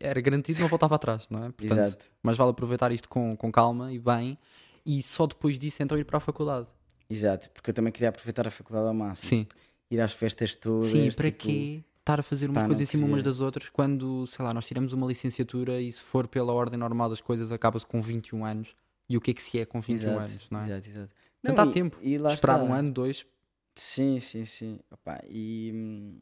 era 0.00 0.20
garantido 0.20 0.60
não 0.60 0.68
voltava 0.68 0.94
atrás, 0.96 1.26
não 1.30 1.44
é? 1.44 1.50
Portanto, 1.52 1.78
exato. 1.78 2.06
Mas 2.22 2.36
vale 2.36 2.50
aproveitar 2.50 2.92
isto 2.92 3.08
com, 3.08 3.36
com 3.36 3.52
calma 3.52 3.92
e 3.92 3.98
bem 3.98 4.38
e 4.84 5.02
só 5.02 5.26
depois 5.26 5.58
disso 5.58 5.82
então 5.82 5.96
ir 5.98 6.04
para 6.04 6.16
a 6.16 6.20
faculdade. 6.20 6.68
Exato, 7.08 7.50
porque 7.50 7.70
eu 7.70 7.74
também 7.74 7.92
queria 7.92 8.08
aproveitar 8.08 8.46
a 8.46 8.50
faculdade 8.50 8.86
ao 8.86 8.94
máximo. 8.94 9.28
Sim. 9.28 9.44
Tipo, 9.44 9.54
ir 9.90 10.00
às 10.00 10.12
festas 10.12 10.54
todas. 10.54 10.86
Sim, 10.90 11.10
para 11.12 11.30
tipo... 11.30 11.38
quê? 11.44 11.84
Estar 12.08 12.20
a 12.20 12.22
fazer 12.22 12.48
umas 12.48 12.64
coisas 12.64 12.80
em 12.80 12.86
cima 12.86 13.06
umas 13.06 13.22
das 13.22 13.38
outras 13.38 13.68
quando, 13.68 14.26
sei 14.26 14.42
lá, 14.42 14.54
nós 14.54 14.66
tiramos 14.66 14.94
uma 14.94 15.06
licenciatura 15.06 15.78
e 15.78 15.92
se 15.92 16.00
for 16.00 16.26
pela 16.26 16.54
ordem 16.54 16.78
normal 16.78 17.10
das 17.10 17.20
coisas 17.20 17.52
acaba-se 17.52 17.86
com 17.86 18.00
21 18.00 18.46
anos. 18.46 18.74
E 19.06 19.16
o 19.18 19.20
que 19.20 19.30
é 19.32 19.34
que 19.34 19.42
se 19.42 19.60
é 19.60 19.66
com 19.66 19.78
21 19.78 19.94
exato, 19.94 20.18
anos, 20.18 20.46
não 20.50 20.60
é? 20.60 20.64
Exato, 20.64 20.88
exato. 20.88 21.14
Não, 21.42 21.54
não 21.54 21.64
há 21.64 21.66
tempo. 21.70 21.98
E 22.00 22.14
Esperar 22.14 22.32
está. 22.32 22.62
um 22.62 22.72
ano, 22.72 22.90
dois. 22.90 23.26
Sim, 23.74 24.18
sim, 24.20 24.46
sim. 24.46 24.80
Opa, 24.90 25.22
e 25.28 25.70
hum, 25.74 26.20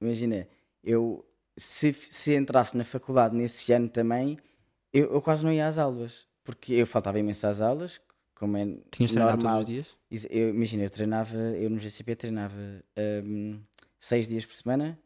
imagina, 0.00 0.46
eu 0.84 1.26
se, 1.56 1.94
se 1.94 2.34
entrasse 2.36 2.76
na 2.76 2.84
faculdade 2.84 3.34
nesse 3.34 3.72
ano 3.72 3.88
também, 3.88 4.38
eu, 4.92 5.14
eu 5.14 5.22
quase 5.22 5.42
não 5.44 5.52
ia 5.52 5.66
às 5.66 5.78
aulas, 5.78 6.28
porque 6.44 6.74
eu 6.74 6.86
faltava 6.86 7.18
imenso 7.18 7.46
às 7.46 7.62
aulas, 7.62 8.00
como 8.34 8.56
é 8.56 8.66
Tinhas 8.90 9.12
normal. 9.12 9.38
todos 9.38 9.60
os 9.60 9.66
dias? 9.66 10.26
Eu, 10.30 10.50
imagina, 10.50 10.82
eu 10.82 10.90
treinava, 10.90 11.36
eu 11.36 11.70
no 11.70 11.78
GCP 11.78 12.16
treinava 12.16 12.54
um, 13.24 13.60
seis 14.00 14.26
dias 14.26 14.46
por 14.46 14.54
semana, 14.54 14.98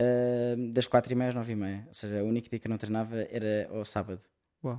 um, 0.00 0.72
das 0.72 0.86
quatro 0.86 1.12
e 1.12 1.16
meia 1.16 1.28
às 1.28 1.34
nove 1.34 1.52
e 1.52 1.56
meia. 1.56 1.84
Ou 1.88 1.94
seja, 1.94 2.22
o 2.22 2.26
único 2.26 2.48
dia 2.48 2.58
que 2.58 2.66
eu 2.66 2.70
não 2.70 2.78
treinava 2.78 3.26
era 3.30 3.68
ao 3.70 3.84
sábado. 3.84 4.22
Uau. 4.64 4.76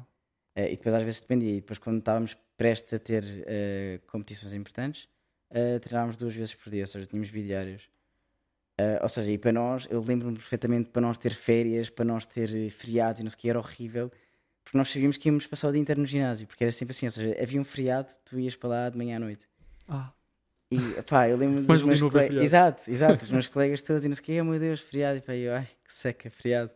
Uh, 0.58 0.62
e 0.62 0.75
depois 0.75 0.96
às 0.96 1.04
vezes 1.04 1.22
dependia. 1.22 1.51
E 1.51 1.62
depois 1.62 1.78
quando 1.78 2.00
estávamos 2.00 2.36
prestes 2.58 2.94
a 2.94 3.00
ter 3.00 3.24
uh, 3.24 4.08
competições 4.08 4.54
importantes, 4.54 5.10
uh, 5.51 5.80
treinávamos 5.80 6.18
duas 6.18 6.36
vezes 6.36 6.56
por 6.56 6.72
dia, 6.72 6.84
ou 6.84 6.88
seja, 6.88 7.06
tínhamos 7.06 7.30
bidiários. 7.30 7.89
Uh, 8.80 8.96
ou 9.01 9.10
seja, 9.10 9.30
e 9.30 9.38
para 9.38 9.51
nós, 9.51 9.88
eu 9.89 10.01
lembro-me 10.01 10.38
perfeitamente 10.38 10.89
para 10.89 11.01
nós 11.01 11.18
ter 11.18 11.34
férias, 11.34 11.89
para 11.89 12.06
nós 12.06 12.25
ter 12.25 12.56
eh, 12.56 12.70
feriados 12.70 13.20
e 13.20 13.24
não 13.24 13.30
sei 13.30 13.36
o 13.36 13.39
que, 13.39 13.50
era 13.50 13.60
horrível, 13.60 14.10
porque 14.63 14.78
nós 14.78 14.89
sabíamos 14.89 15.18
que 15.18 15.28
íamos 15.28 15.46
passar 15.46 15.68
o 15.68 15.72
dia 15.74 15.82
inteiro 15.82 16.00
no 16.00 16.08
ginásio, 16.08 16.48
porque 16.48 16.63
era 16.63 16.72
sempre 16.72 16.92
assim, 16.92 17.06
ou 17.06 17.12
seja, 17.12 17.36
havia 17.42 17.60
um 17.60 17.66
feriado, 17.66 18.13
tu 18.24 18.39
ias 18.39 18.56
para 18.56 18.70
lá 18.70 18.89
de 18.89 18.98
manhã 18.98 19.18
à 19.18 19.20
noite. 19.20 19.46
Ah. 19.86 20.13
E 20.72 21.02
pá, 21.02 21.28
eu 21.28 21.38
lembro 21.38 21.64
dos 21.64 21.84
meus 21.84 22.02
colegas. 22.02 22.44
Exato, 22.44 22.92
exato, 22.92 23.26
os 23.26 23.32
meus 23.32 23.48
colegas 23.48 23.82
todos 23.82 24.06
e 24.06 24.08
não 24.08 24.16
sei 24.16 24.22
o 24.22 24.26
que, 24.26 24.42
oh 24.42 24.46
meu 24.46 24.60
Deus, 24.60 24.80
feriado, 24.80 25.18
e 25.18 25.22
pá, 25.22 25.36
eu, 25.36 25.54
ai, 25.54 25.68
que 25.84 25.92
seca, 25.92 26.30
feriado. 26.30 26.72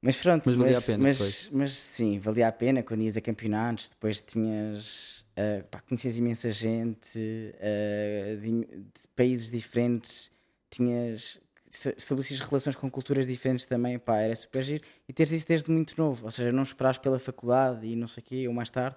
Mas 0.00 0.16
pronto, 0.16 0.48
mas, 0.48 0.56
valia 0.56 0.74
mas, 0.74 0.82
a 0.82 0.86
pena 0.86 1.04
mas, 1.04 1.50
mas, 1.52 1.72
sim, 1.74 2.18
valia 2.18 2.48
a 2.48 2.52
pena 2.52 2.82
quando 2.82 3.02
ias 3.02 3.16
a 3.16 3.20
campeonatos, 3.20 3.88
depois 3.88 4.20
tinhas, 4.20 5.26
uh, 5.32 5.64
pá, 5.70 5.80
conhecias 5.80 6.16
imensa 6.16 6.50
gente 6.50 7.18
uh, 7.18 8.40
de, 8.40 8.50
de 8.64 9.08
países 9.14 9.50
diferentes 9.50 10.30
tinhas 10.70 11.40
estabelecias 11.70 12.40
relações 12.40 12.76
com 12.76 12.90
culturas 12.90 13.26
diferentes 13.26 13.66
também, 13.66 13.98
pá, 13.98 14.18
era 14.18 14.34
super 14.34 14.62
giro. 14.62 14.84
E 15.08 15.12
teres 15.12 15.32
isso 15.32 15.46
desde 15.46 15.70
muito 15.70 15.94
novo, 15.98 16.24
ou 16.24 16.30
seja, 16.30 16.50
não 16.52 16.62
esperares 16.62 16.98
pela 16.98 17.18
faculdade 17.18 17.86
e 17.86 17.94
não 17.94 18.06
sei 18.06 18.22
o 18.22 18.26
quê, 18.26 18.48
ou 18.48 18.54
mais 18.54 18.70
tarde, 18.70 18.96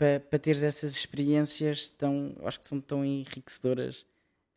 para, 0.00 0.18
para 0.18 0.38
teres 0.38 0.62
essas 0.62 0.96
experiências 0.96 1.90
tão, 1.90 2.34
acho 2.42 2.58
que 2.58 2.66
são 2.66 2.80
tão 2.80 3.04
enriquecedoras 3.04 4.06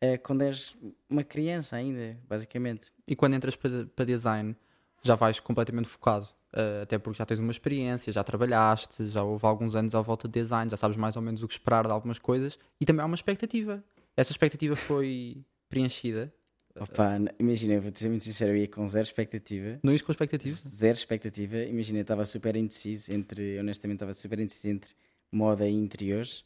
uh, 0.02 0.18
quando 0.22 0.40
és 0.40 0.74
uma 1.06 1.22
criança 1.22 1.76
ainda, 1.76 2.16
basicamente. 2.26 2.90
E 3.06 3.14
quando 3.14 3.34
entras 3.34 3.54
para, 3.54 3.84
para 3.84 4.06
design, 4.06 4.56
já 5.02 5.14
vais 5.14 5.38
completamente 5.40 5.86
focado, 5.86 6.24
uh, 6.54 6.84
até 6.84 6.96
porque 6.96 7.18
já 7.18 7.26
tens 7.26 7.40
uma 7.40 7.50
experiência, 7.50 8.10
já 8.10 8.24
trabalhaste, 8.24 9.06
já 9.10 9.22
houve 9.22 9.44
alguns 9.44 9.76
anos 9.76 9.94
à 9.94 10.00
volta 10.00 10.26
de 10.26 10.32
design, 10.32 10.70
já 10.70 10.78
sabes 10.78 10.96
mais 10.96 11.14
ou 11.14 11.20
menos 11.20 11.42
o 11.42 11.46
que 11.46 11.52
esperar 11.52 11.84
de 11.84 11.92
algumas 11.92 12.18
coisas, 12.18 12.58
e 12.80 12.86
também 12.86 13.02
há 13.02 13.06
uma 13.06 13.14
expectativa. 13.14 13.84
Essa 14.16 14.32
expectativa 14.32 14.74
foi 14.74 15.44
preenchida 15.68 16.32
Opa, 16.80 17.20
imagina, 17.38 17.78
vou-te 17.78 18.00
ser 18.00 18.08
muito 18.08 18.24
sincero, 18.24 18.50
eu 18.50 18.56
ia 18.56 18.66
com 18.66 18.88
zero 18.88 19.04
expectativa. 19.04 19.78
Não 19.80 19.92
ias 19.92 20.02
com 20.02 20.10
expectativa? 20.10 20.56
Zero 20.56 20.94
expectativa. 20.94 21.58
Imagina, 21.58 22.00
estava 22.00 22.24
super 22.24 22.56
indeciso 22.56 23.12
entre, 23.12 23.60
honestamente, 23.60 23.96
estava 23.96 24.12
super 24.12 24.40
indeciso 24.40 24.68
entre 24.68 24.94
moda 25.36 25.68
e 25.68 25.72
interiores. 25.72 26.40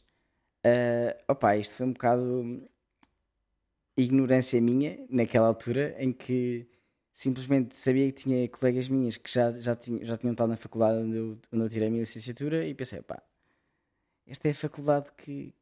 Uh, 0.65 1.15
opa, 1.27 1.55
isto 1.57 1.75
foi 1.77 1.85
um 1.85 1.93
bocado 1.93 2.61
ignorância 3.97 4.61
minha 4.61 5.05
naquela 5.09 5.47
altura 5.47 5.95
em 5.97 6.11
que 6.11 6.67
simplesmente 7.13 7.75
sabia 7.75 8.11
que 8.11 8.23
tinha 8.23 8.47
colegas 8.49 8.87
minhas 8.87 9.17
que 9.17 9.31
já, 9.31 9.51
já, 9.51 9.75
tinha, 9.75 10.05
já 10.05 10.15
tinham 10.17 10.31
estado 10.31 10.49
na 10.49 10.57
faculdade 10.57 10.99
onde 10.99 11.17
eu, 11.17 11.37
onde 11.51 11.63
eu 11.65 11.69
tirei 11.69 11.87
a 11.87 11.91
minha 11.91 12.01
licenciatura 12.01 12.65
e 12.65 12.73
pensei, 12.73 13.01
pá, 13.01 13.21
esta 14.25 14.47
é 14.47 14.51
a 14.51 14.55
faculdade 14.55 15.11
que, 15.17 15.53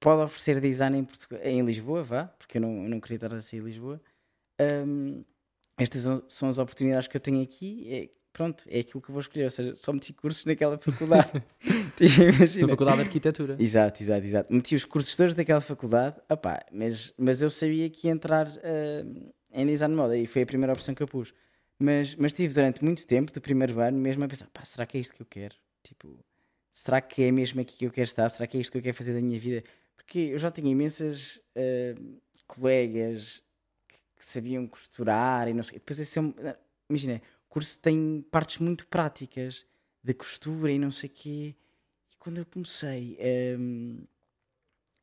pode 0.00 0.22
oferecer 0.22 0.60
design 0.60 0.96
em, 0.98 1.04
Portugal, 1.04 1.40
em 1.42 1.62
Lisboa, 1.62 2.02
vá, 2.02 2.24
porque 2.24 2.58
eu 2.58 2.62
não, 2.62 2.84
eu 2.84 2.88
não 2.88 3.00
queria 3.00 3.16
estar 3.16 3.34
a 3.34 3.40
sair 3.40 3.60
de 3.60 3.66
Lisboa. 3.66 4.00
Um, 4.60 5.24
estas 5.76 6.22
são 6.28 6.48
as 6.48 6.58
oportunidades 6.58 7.08
que 7.08 7.16
eu 7.16 7.20
tenho 7.20 7.42
aqui. 7.42 8.10
Pronto, 8.36 8.64
é 8.68 8.80
aquilo 8.80 9.00
que 9.00 9.08
eu 9.08 9.14
vou 9.14 9.20
escolher. 9.22 9.44
Ou 9.44 9.50
seja, 9.50 9.74
só 9.74 9.94
meti 9.94 10.12
cursos 10.12 10.44
naquela 10.44 10.76
faculdade. 10.76 11.42
Na 12.60 12.68
faculdade 12.68 12.98
de 12.98 13.04
arquitetura. 13.04 13.56
Exato, 13.58 14.02
exato, 14.02 14.26
exato. 14.26 14.52
Meti 14.52 14.74
os 14.74 14.84
cursos 14.84 15.16
todos 15.16 15.34
daquela 15.34 15.62
faculdade, 15.62 16.16
opá, 16.28 16.62
mas, 16.70 17.14
mas 17.16 17.40
eu 17.40 17.48
sabia 17.48 17.88
que 17.88 18.08
ia 18.08 18.12
entrar 18.12 18.46
uh, 18.46 19.32
em 19.50 19.64
design 19.64 19.94
de 19.94 19.98
moda 19.98 20.18
e 20.18 20.26
foi 20.26 20.42
a 20.42 20.46
primeira 20.46 20.74
opção 20.74 20.94
que 20.94 21.02
eu 21.02 21.08
pus. 21.08 21.32
Mas, 21.78 22.14
mas 22.14 22.34
tive 22.34 22.52
durante 22.52 22.84
muito 22.84 23.06
tempo, 23.06 23.32
do 23.32 23.40
primeiro 23.40 23.80
ano, 23.80 23.96
mesmo 23.96 24.22
a 24.22 24.28
pensar: 24.28 24.50
pá, 24.52 24.62
será 24.66 24.84
que 24.84 24.98
é 24.98 25.00
isto 25.00 25.14
que 25.14 25.22
eu 25.22 25.26
quero? 25.26 25.54
Tipo, 25.82 26.22
será 26.70 27.00
que 27.00 27.22
é 27.22 27.32
mesmo 27.32 27.62
aqui 27.62 27.78
que 27.78 27.86
eu 27.86 27.90
quero 27.90 28.04
estar? 28.04 28.28
Será 28.28 28.46
que 28.46 28.58
é 28.58 28.60
isto 28.60 28.70
que 28.70 28.76
eu 28.76 28.82
quero 28.82 28.94
fazer 28.94 29.14
da 29.14 29.22
minha 29.22 29.40
vida? 29.40 29.64
Porque 29.96 30.18
eu 30.18 30.36
já 30.38 30.50
tinha 30.50 30.70
imensas 30.70 31.40
uh, 31.56 32.20
colegas 32.46 33.42
que, 33.88 33.96
que, 33.96 34.26
sabiam 34.26 34.66
costurar 34.66 35.48
e 35.48 35.54
não 35.54 35.62
sei. 35.62 35.78
Depois 35.78 35.98
esse 35.98 36.18
é 36.18 36.22
imagina, 36.88 37.20
curso 37.56 37.80
tem 37.80 38.22
partes 38.30 38.58
muito 38.58 38.86
práticas 38.86 39.64
de 40.04 40.12
costura 40.12 40.70
e 40.70 40.78
não 40.78 40.90
sei 40.90 41.08
o 41.08 41.12
quê. 41.14 41.54
E 42.12 42.16
quando 42.18 42.36
eu 42.36 42.44
comecei 42.44 43.16
um, 43.18 43.96
ehm, 43.96 44.04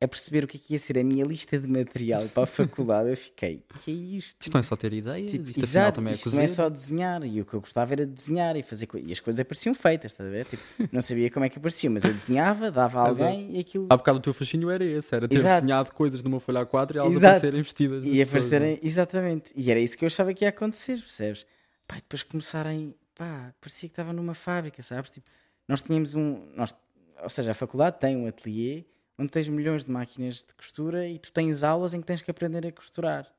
a 0.00 0.06
perceber 0.06 0.44
o 0.44 0.46
que, 0.46 0.56
é 0.56 0.60
que 0.60 0.72
ia 0.74 0.78
ser 0.78 0.96
a 0.96 1.02
minha 1.02 1.24
lista 1.24 1.58
de 1.58 1.66
material 1.66 2.28
para 2.28 2.44
a 2.44 2.46
faculdade, 2.46 3.10
eu 3.10 3.16
fiquei, 3.16 3.64
que 3.82 3.90
é 3.90 3.94
isto? 3.94 4.36
Isto 4.40 4.52
não 4.52 4.60
é 4.60 4.62
só 4.62 4.76
ter 4.76 4.92
ideias, 4.92 5.32
tipo, 5.32 5.50
isto 5.50 5.64
exato, 5.64 5.96
também 5.96 6.12
é 6.12 6.14
isto 6.14 6.30
não 6.30 6.42
é 6.42 6.46
só 6.46 6.68
desenhar, 6.68 7.24
e 7.24 7.40
o 7.40 7.44
que 7.44 7.54
eu 7.54 7.60
gostava 7.60 7.92
era 7.92 8.06
desenhar 8.06 8.54
e 8.54 8.62
fazer 8.62 8.88
E 9.04 9.10
as 9.10 9.18
coisas 9.18 9.40
apareciam 9.40 9.74
feitas, 9.74 10.12
estás 10.12 10.28
a 10.28 10.30
ver? 10.30 10.46
Tipo, 10.46 10.62
não 10.92 11.02
sabia 11.02 11.28
como 11.32 11.44
é 11.44 11.48
que 11.48 11.58
apareciam, 11.58 11.92
mas 11.92 12.04
eu 12.04 12.12
desenhava, 12.12 12.70
dava 12.70 13.00
a 13.00 13.08
alguém 13.08 13.56
e 13.56 13.58
aquilo... 13.58 13.88
Há 13.90 13.96
bocado 13.96 14.18
o 14.18 14.22
teu 14.22 14.32
fascínio 14.32 14.70
era 14.70 14.84
esse, 14.84 15.12
era 15.12 15.26
ter 15.26 15.34
exato. 15.34 15.62
desenhado 15.62 15.92
coisas 15.92 16.22
numa 16.22 16.38
folha 16.38 16.64
A4 16.64 16.94
e 16.94 16.98
elas 16.98 17.12
exato. 17.14 17.26
aparecerem 17.26 17.62
vestidas. 17.62 18.04
E 18.04 18.22
aparecerem, 18.22 18.78
exatamente, 18.80 19.50
e 19.56 19.72
era 19.72 19.80
isso 19.80 19.98
que 19.98 20.04
eu 20.04 20.06
achava 20.06 20.32
que 20.32 20.44
ia 20.44 20.50
acontecer, 20.50 21.00
percebes? 21.00 21.44
Pá, 21.86 21.96
depois 21.96 22.22
começarem, 22.22 22.94
pá, 23.14 23.54
parecia 23.60 23.88
que 23.88 23.92
estava 23.92 24.12
numa 24.12 24.34
fábrica, 24.34 24.82
sabes? 24.82 25.10
Tipo, 25.10 25.28
nós 25.68 25.82
tínhamos 25.82 26.14
um... 26.14 26.52
Nós, 26.54 26.74
ou 27.22 27.28
seja, 27.28 27.52
a 27.52 27.54
faculdade 27.54 27.98
tem 27.98 28.16
um 28.16 28.26
ateliê 28.26 28.84
onde 29.18 29.30
tens 29.30 29.48
milhões 29.48 29.84
de 29.84 29.90
máquinas 29.90 30.38
de 30.38 30.54
costura 30.54 31.06
e 31.08 31.18
tu 31.18 31.32
tens 31.32 31.62
aulas 31.62 31.94
em 31.94 32.00
que 32.00 32.06
tens 32.06 32.20
que 32.20 32.30
aprender 32.30 32.66
a 32.66 32.72
costurar. 32.72 33.32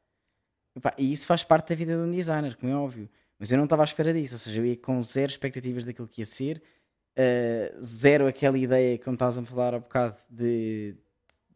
E, 0.76 0.80
pá, 0.80 0.94
e 0.98 1.12
isso 1.12 1.26
faz 1.26 1.44
parte 1.44 1.70
da 1.70 1.76
vida 1.76 1.96
de 1.96 2.02
um 2.02 2.12
designer, 2.12 2.56
como 2.56 2.72
é 2.72 2.76
óbvio. 2.76 3.10
Mas 3.38 3.52
eu 3.52 3.58
não 3.58 3.66
estava 3.66 3.84
à 3.84 3.86
espera 3.86 4.14
disso, 4.14 4.36
ou 4.36 4.40
seja, 4.40 4.62
eu 4.62 4.66
ia 4.66 4.78
com 4.78 5.02
zero 5.04 5.30
expectativas 5.30 5.84
daquilo 5.84 6.08
que 6.08 6.22
ia 6.22 6.26
ser, 6.26 6.62
uh, 7.18 7.82
zero 7.82 8.28
aquela 8.28 8.58
ideia, 8.58 8.98
como 8.98 9.16
estás 9.16 9.38
a 9.38 9.44
falar 9.44 9.74
há 9.74 9.78
um 9.78 9.82
bocado, 9.82 10.18
de, 10.30 10.96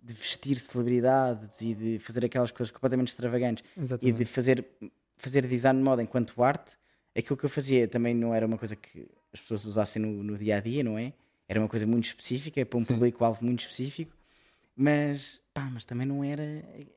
de 0.04 0.14
vestir 0.14 0.58
celebridades 0.58 1.62
e 1.62 1.74
de 1.74 2.00
fazer 2.00 2.26
aquelas 2.26 2.52
coisas 2.52 2.72
completamente 2.72 3.10
extravagantes 3.10 3.64
Exatamente. 3.78 4.16
e 4.16 4.18
de 4.18 4.26
fazer, 4.26 4.66
fazer 5.20 5.46
design 5.48 5.78
de 5.80 5.86
moda 5.86 6.02
enquanto 6.02 6.42
arte. 6.42 6.76
Aquilo 7.16 7.38
que 7.38 7.46
eu 7.46 7.50
fazia 7.50 7.88
também 7.88 8.16
não 8.16 8.34
era 8.34 8.46
uma 8.48 8.58
coisa 8.58 8.76
que 8.76 9.08
as 9.32 9.40
pessoas 9.40 9.66
usassem 9.66 10.02
no, 10.02 10.24
no 10.24 10.38
dia 10.38 10.58
a 10.58 10.60
dia, 10.60 10.84
não 10.84 10.98
é? 10.98 11.14
era 11.48 11.60
uma 11.60 11.68
coisa 11.68 11.88
muito 11.88 12.06
específica, 12.06 12.64
para 12.64 12.78
um 12.78 12.86
público-alvo 12.86 13.44
muito 13.44 13.62
específico, 13.62 14.16
mas, 14.76 15.42
pá, 15.52 15.68
mas 15.74 15.84
também 15.84 16.06
não 16.06 16.24
era 16.24 16.44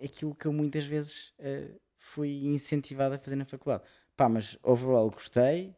aquilo 0.05 0.35
que 0.35 0.45
eu 0.45 0.53
muitas 0.53 0.85
vezes 0.85 1.33
uh, 1.39 1.75
fui 1.97 2.45
incentivado 2.45 3.15
a 3.15 3.19
fazer 3.19 3.35
na 3.35 3.47
faculdade. 3.47 3.83
Pá, 4.15 4.29
mas 4.29 4.59
overall 4.63 5.11
gostei, 5.11 5.75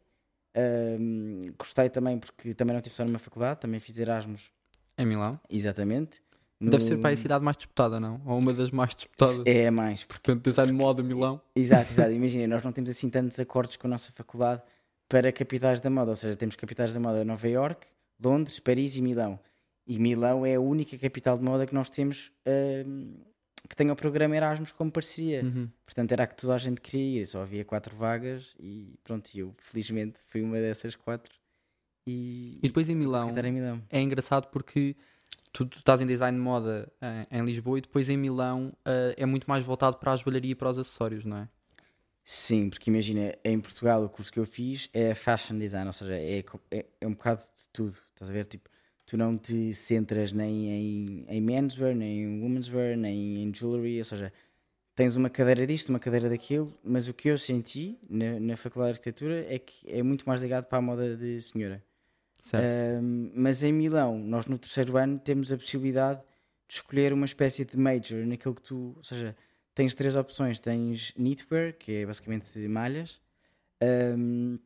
Ahm, 0.56 1.52
gostei 1.58 1.90
também 1.90 2.16
porque 2.18 2.54
também 2.54 2.74
não 2.74 2.80
tive 2.80 2.94
só 2.94 3.04
numa 3.04 3.18
faculdade, 3.18 3.60
também 3.60 3.80
fiz 3.80 3.98
Erasmus, 3.98 4.52
Em 4.96 5.04
Milão. 5.04 5.40
exatamente. 5.50 6.22
Deve 6.70 6.82
no- 6.84 6.88
ser 6.88 6.96
para 6.98 7.10
a 7.14 7.16
cidade 7.16 7.44
mais 7.44 7.56
disputada, 7.56 7.98
não? 8.00 8.20
Ou 8.26 8.38
uma 8.38 8.52
das 8.52 8.70
mais 8.70 8.94
disputadas. 8.94 9.42
É 9.44 9.70
mais, 9.70 10.04
porque 10.04 10.20
Portanto, 10.22 10.44
design 10.44 10.72
de 10.72 10.76
moda, 10.78 11.02
Milão. 11.02 11.40
Exato, 11.54 11.92
exato. 11.92 12.10
Imagina, 12.12 12.46
nós 12.46 12.62
não 12.64 12.72
temos 12.72 12.90
assim 12.90 13.08
tantos 13.10 13.38
acordos 13.40 13.76
com 13.76 13.86
a 13.86 13.90
nossa 13.90 14.10
faculdade 14.12 14.62
para 15.08 15.30
capitais 15.32 15.80
da 15.80 15.90
moda. 15.90 16.10
Ou 16.10 16.16
seja, 16.16 16.36
temos 16.36 16.56
capitais 16.56 16.92
da 16.94 17.00
moda 17.00 17.24
Nova 17.24 17.48
York, 17.48 17.86
Londres, 18.22 18.58
Paris 18.58 18.96
e 18.96 19.02
Milão. 19.02 19.38
E 19.86 19.98
Milão 19.98 20.46
é 20.46 20.54
a 20.54 20.60
única 20.60 20.96
capital 20.96 21.36
de 21.36 21.44
moda 21.44 21.66
que 21.66 21.74
nós 21.74 21.90
temos 21.90 22.32
ahm, 22.46 23.14
que 23.68 23.76
tenha 23.76 23.92
o 23.92 23.96
programa 23.96 24.34
Erasmus 24.36 24.72
como 24.72 24.90
parceria. 24.90 25.42
Uhum. 25.44 25.68
Portanto, 25.84 26.12
era 26.12 26.24
a 26.24 26.26
que 26.26 26.36
toda 26.36 26.54
a 26.54 26.58
gente 26.58 26.80
queria 26.80 27.20
ir. 27.22 27.26
Só 27.26 27.42
havia 27.42 27.64
quatro 27.64 27.94
vagas 27.96 28.54
e 28.58 28.94
pronto, 29.04 29.28
eu 29.34 29.54
felizmente 29.58 30.20
fui 30.26 30.40
uma 30.42 30.56
dessas 30.56 30.96
quatro. 30.96 31.32
E, 32.06 32.50
E 32.62 32.68
depois 32.68 32.88
em 32.88 32.94
Milão 32.94 33.30
em 33.30 33.52
Milão. 33.52 33.82
é 33.90 34.00
engraçado 34.00 34.48
porque 34.48 34.94
tu, 35.54 35.64
tu 35.64 35.78
estás 35.78 36.00
em 36.00 36.06
design 36.06 36.36
de 36.36 36.42
moda 36.42 36.92
eh, 37.00 37.26
em 37.30 37.44
Lisboa 37.44 37.78
e 37.78 37.80
depois 37.80 38.08
em 38.08 38.16
Milão 38.16 38.72
eh, 38.84 39.14
é 39.16 39.24
muito 39.24 39.48
mais 39.48 39.64
voltado 39.64 39.96
para 39.96 40.12
a 40.12 40.16
joalharia 40.16 40.50
e 40.50 40.54
para 40.54 40.68
os 40.68 40.78
acessórios, 40.78 41.24
não 41.24 41.38
é? 41.38 41.48
Sim, 42.24 42.68
porque 42.70 42.90
imagina, 42.90 43.34
em 43.44 43.60
Portugal 43.60 44.02
o 44.02 44.08
curso 44.08 44.32
que 44.32 44.40
eu 44.40 44.46
fiz 44.46 44.90
é 44.92 45.14
fashion 45.14 45.58
design, 45.58 45.86
ou 45.86 45.92
seja, 45.92 46.14
é, 46.16 46.44
é, 46.70 46.86
é 47.00 47.06
um 47.06 47.12
bocado 47.12 47.42
de 47.42 47.68
tudo. 47.72 47.96
Estás 48.08 48.28
a 48.28 48.32
ver? 48.32 48.46
Tipo, 48.46 48.68
tu 49.06 49.16
não 49.16 49.38
te 49.38 49.72
centras 49.74 50.32
nem 50.32 50.70
em, 50.70 51.24
em 51.28 51.40
menswear, 51.40 51.94
nem 51.94 52.22
em 52.22 52.42
womenswear, 52.42 52.96
nem 52.96 53.44
em 53.44 53.54
jewelry, 53.54 53.98
ou 53.98 54.04
seja, 54.04 54.32
tens 54.94 55.14
uma 55.16 55.30
cadeira 55.30 55.66
disto, 55.66 55.90
uma 55.90 56.00
cadeira 56.00 56.28
daquilo, 56.28 56.76
mas 56.82 57.08
o 57.08 57.14
que 57.14 57.28
eu 57.28 57.38
senti 57.38 57.98
na, 58.08 58.40
na 58.40 58.56
Faculdade 58.56 58.94
de 58.94 58.98
Arquitetura 58.98 59.46
é 59.54 59.58
que 59.58 59.88
é 59.88 60.02
muito 60.02 60.26
mais 60.26 60.40
ligado 60.40 60.64
para 60.64 60.78
a 60.78 60.82
moda 60.82 61.16
de 61.16 61.40
senhora. 61.42 61.82
Mas 63.34 63.62
em 63.62 63.72
Milão, 63.72 64.18
nós 64.18 64.46
no 64.46 64.58
terceiro 64.58 64.96
ano 64.96 65.18
temos 65.18 65.50
a 65.50 65.56
possibilidade 65.56 66.20
de 66.68 66.74
escolher 66.74 67.12
uma 67.12 67.24
espécie 67.24 67.64
de 67.64 67.76
major 67.76 68.24
naquilo 68.26 68.54
que 68.54 68.62
tu, 68.62 68.94
ou 68.96 69.02
seja, 69.02 69.34
tens 69.74 69.94
três 69.94 70.14
opções: 70.14 70.60
tens 70.60 71.12
knitwear, 71.12 71.74
que 71.74 71.92
é 71.92 72.06
basicamente 72.06 72.58
malhas, 72.68 73.20
ahm, 73.80 74.56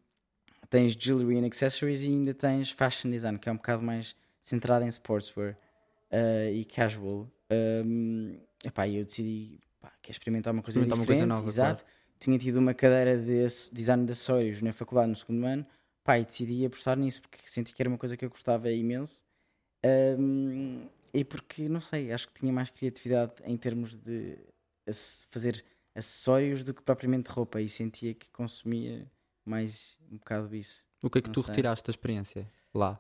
tens 0.69 0.93
jewelry 0.93 1.39
and 1.39 1.47
accessories 1.47 2.03
e 2.03 2.07
ainda 2.07 2.35
tens 2.35 2.71
fashion 2.71 3.11
design, 3.11 3.39
que 3.39 3.49
é 3.49 3.53
um 3.53 3.57
bocado 3.57 3.83
mais 3.83 4.15
centrado 4.43 4.85
em 4.85 4.89
sportswear 4.89 5.57
ah, 6.11 6.51
e 6.51 6.65
casual. 6.65 7.31
Um, 7.51 8.39
epá, 8.65 8.89
eu 8.89 9.05
decidi 9.05 9.59
pá, 9.81 9.93
quer 10.03 10.13
experimentar 10.13 10.53
uma 10.53 10.63
coisa 10.63 10.81
Experimentar 10.81 10.99
uma 10.99 11.07
coisa 11.07 11.23
diferente, 11.23 11.39
nova, 11.39 11.49
exato. 11.49 11.85
Tinha 12.21 12.39
tido 12.39 12.57
uma 12.57 12.75
cadeira 12.75 13.17
de 13.17 13.47
design 13.73 14.05
de 14.05 14.13
acessórios 14.13 14.61
na 14.61 14.73
faculdade 14.73 15.09
no 15.09 15.17
segundo 15.17 15.47
ano, 15.47 15.65
pá, 16.09 16.19
e 16.19 16.25
decidi 16.25 16.65
apostar 16.65 16.97
nisso 16.97 17.21
porque 17.21 17.37
senti 17.45 17.75
que 17.75 17.83
era 17.83 17.89
uma 17.91 17.99
coisa 17.99 18.17
que 18.17 18.25
eu 18.25 18.31
gostava 18.31 18.71
imenso. 18.71 19.23
Um, 20.19 20.89
e 21.13 21.23
porque, 21.23 21.69
não 21.69 21.81
sei, 21.81 22.11
acho 22.11 22.27
que 22.29 22.33
tinha 22.33 22.51
mais 22.51 22.71
criatividade 22.71 23.35
em 23.45 23.55
termos 23.59 23.95
de 23.95 24.39
fazer 25.31 25.63
acessórios 25.95 26.65
do 26.65 26.73
que 26.73 26.81
propriamente 26.81 27.31
roupa 27.31 27.61
e 27.61 27.69
sentia 27.69 28.15
que 28.15 28.31
consumia 28.31 29.07
mais 29.45 29.99
um 30.11 30.17
bocado 30.17 30.57
isso. 30.57 30.83
O 31.03 31.11
que 31.11 31.19
é 31.19 31.21
que 31.21 31.29
não 31.29 31.35
tu 31.35 31.43
sei. 31.43 31.51
retiraste 31.51 31.87
da 31.87 31.91
experiência 31.91 32.51
lá? 32.73 32.99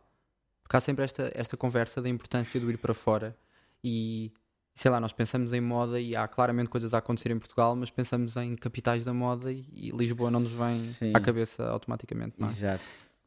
Porque 0.62 0.76
há 0.76 0.80
sempre 0.80 1.02
esta, 1.02 1.32
esta 1.34 1.56
conversa 1.56 2.02
da 2.02 2.10
importância 2.10 2.60
do 2.60 2.70
ir 2.70 2.76
para 2.76 2.92
fora 2.92 3.34
e 3.82 4.30
sei 4.78 4.92
lá, 4.92 5.00
nós 5.00 5.12
pensamos 5.12 5.52
em 5.52 5.60
moda 5.60 6.00
e 6.00 6.14
há 6.14 6.28
claramente 6.28 6.70
coisas 6.70 6.94
a 6.94 6.98
acontecer 6.98 7.32
em 7.32 7.38
Portugal, 7.38 7.74
mas 7.74 7.90
pensamos 7.90 8.36
em 8.36 8.54
capitais 8.54 9.04
da 9.04 9.12
moda 9.12 9.50
e, 9.52 9.64
e 9.72 9.90
Lisboa 9.90 10.30
não 10.30 10.38
nos 10.38 10.52
vem 10.52 10.78
Sim. 10.78 11.12
à 11.14 11.20
cabeça 11.20 11.68
automaticamente. 11.68 12.36
Não, 12.38 12.46
é? 12.46 12.50
Exato. 12.52 12.84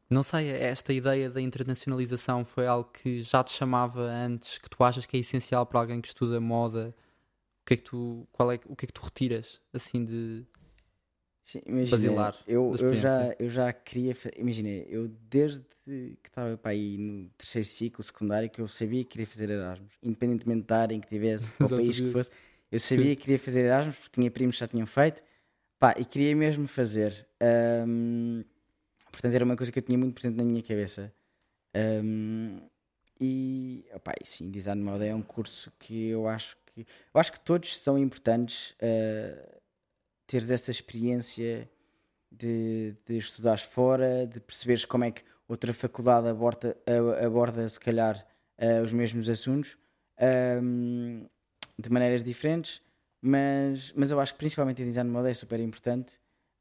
não 0.08 0.22
sei, 0.22 0.48
esta 0.48 0.94
ideia 0.94 1.28
da 1.28 1.42
internacionalização 1.42 2.42
foi 2.42 2.66
algo 2.66 2.88
que 2.90 3.20
já 3.20 3.44
te 3.44 3.52
chamava 3.52 4.00
antes, 4.00 4.56
que 4.56 4.70
tu 4.70 4.82
achas 4.82 5.04
que 5.04 5.14
é 5.14 5.20
essencial 5.20 5.66
para 5.66 5.78
alguém 5.78 6.00
que 6.00 6.08
estuda 6.08 6.40
moda? 6.40 6.94
O 7.60 7.66
que 7.66 7.74
é 7.74 7.76
que 7.76 7.82
tu, 7.82 8.26
qual 8.32 8.50
é, 8.50 8.58
o 8.66 8.74
que 8.74 8.86
é 8.86 8.88
que 8.88 8.92
tu 8.94 9.02
retiras 9.02 9.60
assim 9.74 10.06
de 10.06 10.46
Sim, 11.44 11.60
imagina, 11.66 11.90
basilar 11.90 12.38
eu, 12.46 12.76
eu, 12.78 12.94
já, 12.94 13.34
eu 13.38 13.50
já 13.50 13.72
queria. 13.72 14.16
Imagina, 14.36 14.68
eu 14.68 15.08
desde 15.08 15.64
que 15.84 16.16
estava 16.24 16.56
para 16.56 16.70
aí 16.70 16.96
no 16.96 17.28
terceiro 17.30 17.66
ciclo 17.66 18.02
secundário 18.02 18.48
que 18.48 18.60
eu 18.60 18.68
sabia 18.68 19.02
que 19.02 19.10
queria 19.10 19.26
fazer 19.26 19.50
Erasmus, 19.50 19.92
independentemente 20.02 20.66
da 20.66 20.78
área 20.80 20.94
em 20.94 21.00
que 21.00 21.08
tivesse, 21.08 21.52
Já 21.60 21.68
país 21.68 22.00
que 22.00 22.12
fosse, 22.12 22.30
eu 22.70 22.78
sabia 22.78 23.16
que 23.16 23.22
queria 23.22 23.38
fazer 23.38 23.64
Erasmus 23.64 23.96
porque 23.96 24.20
tinha 24.20 24.30
primos 24.30 24.56
que 24.56 24.60
já 24.60 24.68
tinham 24.68 24.86
feito, 24.86 25.22
pá, 25.78 25.94
e 25.98 26.04
queria 26.04 26.34
mesmo 26.36 26.68
fazer. 26.68 27.26
Ahm, 27.40 28.44
portanto, 29.10 29.34
era 29.34 29.44
uma 29.44 29.56
coisa 29.56 29.72
que 29.72 29.78
eu 29.78 29.82
tinha 29.82 29.98
muito 29.98 30.14
presente 30.14 30.36
na 30.36 30.44
minha 30.44 30.62
cabeça. 30.62 31.12
Ahm, 31.74 32.60
e, 33.20 33.84
opá, 33.94 34.14
e 34.20 34.26
sim, 34.26 34.50
design 34.50 34.80
de 34.80 34.84
moda 34.84 35.04
é 35.06 35.14
um 35.14 35.22
curso 35.22 35.72
que 35.78 36.08
eu 36.08 36.28
acho 36.28 36.56
que 36.66 36.80
eu 37.14 37.20
acho 37.20 37.32
que 37.32 37.40
todos 37.40 37.76
são 37.78 37.98
importantes. 37.98 38.74
ah, 38.80 39.61
teres 40.26 40.50
essa 40.50 40.70
experiência 40.70 41.68
de, 42.30 42.94
de 43.06 43.18
estudares 43.18 43.62
fora, 43.62 44.26
de 44.26 44.40
perceberes 44.40 44.84
como 44.84 45.04
é 45.04 45.10
que 45.10 45.22
outra 45.46 45.74
faculdade 45.74 46.28
aborda, 46.28 46.76
aborda 47.24 47.68
se 47.68 47.78
calhar 47.78 48.26
eh, 48.56 48.80
os 48.80 48.92
mesmos 48.92 49.28
assuntos 49.28 49.76
ahm, 50.18 51.26
de 51.78 51.90
maneiras 51.90 52.22
diferentes, 52.22 52.80
mas, 53.20 53.92
mas 53.94 54.10
eu 54.10 54.18
acho 54.18 54.32
que 54.32 54.38
principalmente 54.38 54.82
em 54.82 54.86
design 54.86 55.08
de 55.08 55.12
moda 55.12 55.30
é 55.30 55.34
super 55.34 55.60
importante, 55.60 56.18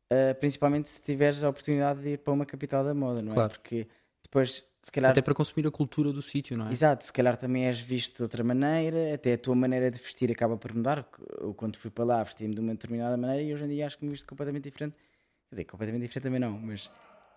eh, 0.10 0.34
principalmente 0.34 0.90
se 0.90 1.02
tiveres 1.02 1.44
a 1.44 1.50
oportunidade 1.50 2.02
de 2.02 2.10
ir 2.10 2.18
para 2.18 2.34
uma 2.34 2.46
capital 2.46 2.84
da 2.84 2.94
moda, 2.94 3.22
não 3.22 3.32
é? 3.32 3.36
Claro. 3.36 3.52
Porque 3.52 3.88
depois, 4.32 4.66
se 4.82 4.90
calhar, 4.90 5.12
até 5.12 5.22
para 5.22 5.34
consumir 5.34 5.68
a 5.68 5.72
cultura 5.72 6.14
do 6.14 6.22
sítio, 6.22 6.58
não 6.58 6.70
é? 6.70 6.72
Exato, 6.72 7.04
se 7.04 7.12
calhar 7.12 7.36
também 7.36 7.68
és 7.68 7.82
visto 7.82 8.16
de 8.16 8.24
outra 8.24 8.46
maneira, 8.46 9.14
até 9.14 9.34
a 9.34 9.38
tua 9.38 9.54
maneira 9.54 9.92
de 9.92 10.00
vestir 10.00 10.32
acaba 10.32 10.56
por 10.56 10.74
mudar. 10.74 11.06
Eu, 11.38 11.54
quando 11.54 11.76
fui 11.76 11.92
para 11.92 12.06
lá, 12.06 12.24
vesti-me 12.24 12.56
de 12.56 12.62
uma 12.62 12.72
determinada 12.72 13.18
maneira 13.18 13.44
e 13.44 13.54
hoje 13.54 13.66
em 13.66 13.68
dia 13.68 13.86
acho 13.86 13.98
que 13.98 14.06
me 14.06 14.12
visto 14.12 14.26
completamente 14.26 14.64
diferente. 14.64 14.96
Quer 14.96 15.56
dizer, 15.56 15.66
completamente 15.66 16.04
diferente 16.04 16.24
também 16.24 16.40
não, 16.40 16.58
mas 16.58 16.90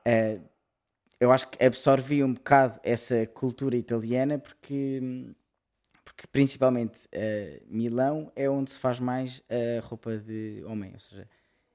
eh, 0.05 0.39
eu 1.19 1.33
acho 1.33 1.49
que 1.49 1.65
absorvi 1.65 2.23
um 2.23 2.33
bocado 2.33 2.79
essa 2.85 3.27
cultura 3.27 3.77
italiana 3.77 4.39
porque, 4.39 5.35
porque 6.05 6.29
principalmente 6.29 7.09
eh, 7.11 7.61
Milão 7.67 8.31
é 8.37 8.49
onde 8.49 8.71
se 8.71 8.79
faz 8.79 9.01
mais 9.01 9.43
a 9.51 9.85
roupa 9.85 10.17
de 10.17 10.63
homem, 10.65 10.93
ou 10.93 11.01
seja, 11.01 11.29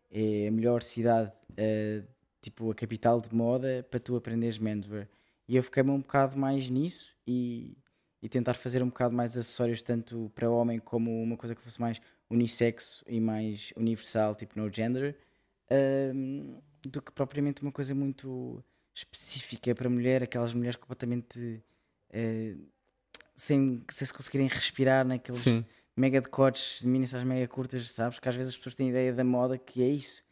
é 0.10 0.48
a 0.48 0.52
melhor 0.52 0.82
cidade, 0.82 1.34
eh, 1.58 2.04
tipo 2.42 2.72
a 2.72 2.76
capital 2.76 3.20
de 3.22 3.34
moda 3.34 3.86
para 3.90 4.00
tu 4.00 4.16
aprenderes 4.16 4.58
menswear. 4.58 5.08
E 5.48 5.56
eu 5.56 5.64
fiquei-me 5.64 5.90
um 5.90 6.00
bocado 6.00 6.38
mais 6.38 6.70
nisso 6.70 7.16
e, 7.26 7.78
e 8.22 8.30
tentar 8.30 8.54
fazer 8.54 8.84
um 8.84 8.88
bocado 8.88 9.16
mais 9.16 9.38
acessórios, 9.38 9.82
tanto 9.82 10.32
para 10.36 10.50
homem 10.50 10.80
como 10.80 11.22
uma 11.22 11.36
coisa 11.36 11.56
que 11.56 11.62
fosse 11.62 11.82
mais 11.82 12.00
unissexo 12.30 13.04
e 13.08 13.20
mais 13.20 13.74
universal, 13.76 14.36
tipo 14.36 14.60
no 14.60 14.72
gender, 14.72 15.18
ahm, 15.70 16.60
do 16.88 17.02
que 17.02 17.12
propriamente 17.12 17.62
uma 17.62 17.72
coisa 17.72 17.96
muito 17.96 18.64
específica 18.94 19.74
para 19.74 19.90
mulher, 19.90 20.24
aquelas 20.24 20.54
mulheres 20.54 20.76
completamente 20.76 21.64
eh, 22.12 22.56
sem, 23.36 23.84
sem 23.90 24.08
se 24.08 24.14
conseguirem 24.14 24.48
respirar 24.48 25.06
naqueles 25.06 25.42
Sim. 25.42 25.66
mega 25.96 26.20
decotes 26.20 26.82
de 26.82 26.88
mini 26.88 27.06
mega 27.26 27.48
curtas, 27.48 27.92
sabes? 27.92 28.20
Que 28.20 28.28
às 28.30 28.36
vezes 28.36 28.54
as 28.54 28.58
pessoas 28.58 28.76
têm 28.76 28.90
ideia 28.90 29.14
da 29.14 29.24
moda 29.24 29.58
que 29.58 29.82
é 29.82 29.88
isso. 29.88 30.24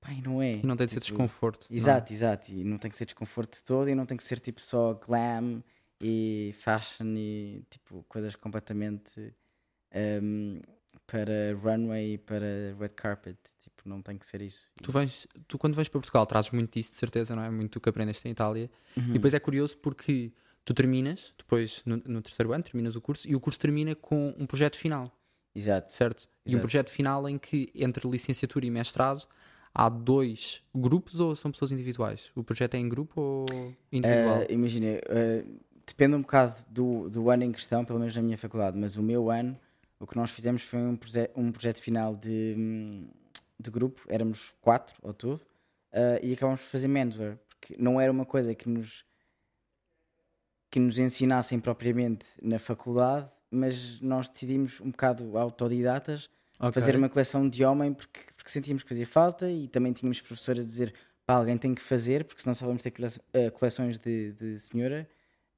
Pai, 0.00 0.20
não 0.24 0.40
é. 0.40 0.52
E 0.52 0.66
não 0.66 0.76
tem 0.76 0.86
de 0.86 0.92
ser 0.92 1.00
Tipo, 1.00 1.16
desconforto. 1.16 1.66
não 1.68 1.74
é? 1.74 1.78
Exato, 1.78 2.12
exato. 2.12 2.52
E 2.52 2.62
não 2.64 2.78
tem 2.78 2.90
que 2.90 2.96
ser 2.96 3.04
desconforto 3.04 3.56
de 3.56 3.64
todo 3.64 3.88
e 3.90 3.94
não 3.94 4.06
tem 4.06 4.16
que 4.16 4.24
ser 4.24 4.38
tipo 4.38 4.60
só 4.62 4.94
glam 4.94 5.62
e 6.00 6.54
fashion 6.58 7.14
e 7.16 7.64
tipo 7.68 8.04
coisas 8.08 8.36
completamente 8.36 9.34
um, 10.22 10.60
para 11.06 11.54
runway 11.62 12.14
e 12.14 12.18
para 12.18 12.74
red 12.78 12.90
carpet. 12.90 13.36
Tipo, 13.58 13.88
não 13.88 14.00
tem 14.02 14.16
que 14.18 14.26
ser 14.26 14.40
isso. 14.42 14.62
Tu, 14.82 14.92
vens, 14.92 15.26
tu 15.48 15.58
quando 15.58 15.74
vens 15.74 15.88
para 15.88 16.00
Portugal 16.00 16.26
trazes 16.26 16.50
muito 16.52 16.72
disso, 16.78 16.92
de 16.92 16.98
certeza, 16.98 17.34
não 17.34 17.42
é? 17.42 17.50
Muito 17.50 17.74
do 17.74 17.80
que 17.80 17.88
aprendeste 17.88 18.28
em 18.28 18.30
Itália. 18.30 18.70
Uhum. 18.96 19.10
E 19.10 19.12
depois 19.14 19.34
é 19.34 19.40
curioso 19.40 19.76
porque 19.78 20.32
tu 20.64 20.72
terminas, 20.74 21.34
depois 21.36 21.82
no, 21.84 21.96
no 22.06 22.22
terceiro 22.22 22.52
ano, 22.52 22.62
terminas 22.62 22.94
o 22.94 23.00
curso 23.00 23.28
e 23.28 23.34
o 23.34 23.40
curso 23.40 23.58
termina 23.58 23.94
com 23.96 24.34
um 24.38 24.46
projeto 24.46 24.76
final, 24.76 25.10
Exato. 25.54 25.90
certo? 25.90 26.28
E 26.44 26.50
um 26.50 26.52
Exato. 26.52 26.60
projeto 26.60 26.90
final 26.90 27.28
em 27.28 27.38
que 27.38 27.70
entre 27.74 28.08
licenciatura 28.08 28.66
e 28.66 28.70
mestrado 28.70 29.26
há 29.78 29.88
dois 29.88 30.60
grupos 30.74 31.20
ou 31.20 31.36
são 31.36 31.52
pessoas 31.52 31.70
individuais? 31.70 32.32
O 32.34 32.42
projeto 32.42 32.74
é 32.74 32.78
em 32.78 32.88
grupo 32.88 33.20
ou 33.20 33.74
individual? 33.92 34.40
Uh, 34.40 34.52
imagina, 34.52 34.86
uh, 34.96 35.60
depende 35.86 36.16
um 36.16 36.22
bocado 36.22 36.56
do, 36.68 37.08
do 37.08 37.30
ano 37.30 37.44
em 37.44 37.52
questão, 37.52 37.84
pelo 37.84 38.00
menos 38.00 38.14
na 38.14 38.20
minha 38.20 38.36
faculdade, 38.36 38.76
mas 38.76 38.96
o 38.96 39.02
meu 39.04 39.30
ano, 39.30 39.56
o 40.00 40.06
que 40.06 40.16
nós 40.16 40.32
fizemos 40.32 40.62
foi 40.62 40.80
um, 40.80 40.96
proje 40.96 41.30
um 41.36 41.52
projeto 41.52 41.80
final 41.80 42.16
de, 42.16 42.56
hum, 42.58 43.06
de 43.58 43.70
grupo, 43.70 44.02
éramos 44.08 44.52
quatro 44.60 44.96
ao 45.06 45.14
todo, 45.14 45.42
uh, 45.92 46.18
e 46.20 46.32
acabámos 46.32 46.60
por 46.60 46.70
fazer 46.70 46.88
menswear, 46.88 47.38
porque 47.48 47.76
não 47.78 48.00
era 48.00 48.10
uma 48.10 48.26
coisa 48.26 48.56
que 48.56 48.68
nos, 48.68 49.04
que 50.72 50.80
nos 50.80 50.98
ensinassem 50.98 51.60
propriamente 51.60 52.26
na 52.42 52.58
faculdade, 52.58 53.30
mas 53.48 54.00
nós 54.00 54.28
decidimos 54.28 54.80
um 54.80 54.90
bocado 54.90 55.38
autodidatas 55.38 56.28
Ok. 56.60 56.72
fazer 56.72 56.96
uma 56.96 57.08
coleção 57.08 57.48
de 57.48 57.64
homem 57.64 57.94
porque, 57.94 58.20
porque 58.48 58.52
sentíamos 58.52 58.82
que 58.82 58.88
fazia 58.88 59.06
falta 59.06 59.50
e 59.50 59.68
também 59.68 59.92
tínhamos 59.92 60.22
professores 60.22 60.62
a 60.62 60.66
dizer 60.66 60.94
pá, 61.26 61.34
alguém 61.34 61.58
tem 61.58 61.74
que 61.74 61.82
fazer, 61.82 62.24
porque 62.24 62.40
senão 62.40 62.54
só 62.54 62.64
vamos 62.64 62.82
ter 62.82 62.90
cole- 62.90 63.20
eh, 63.34 63.50
coleções 63.50 63.98
de, 63.98 64.32
de 64.32 64.58
senhora, 64.58 65.06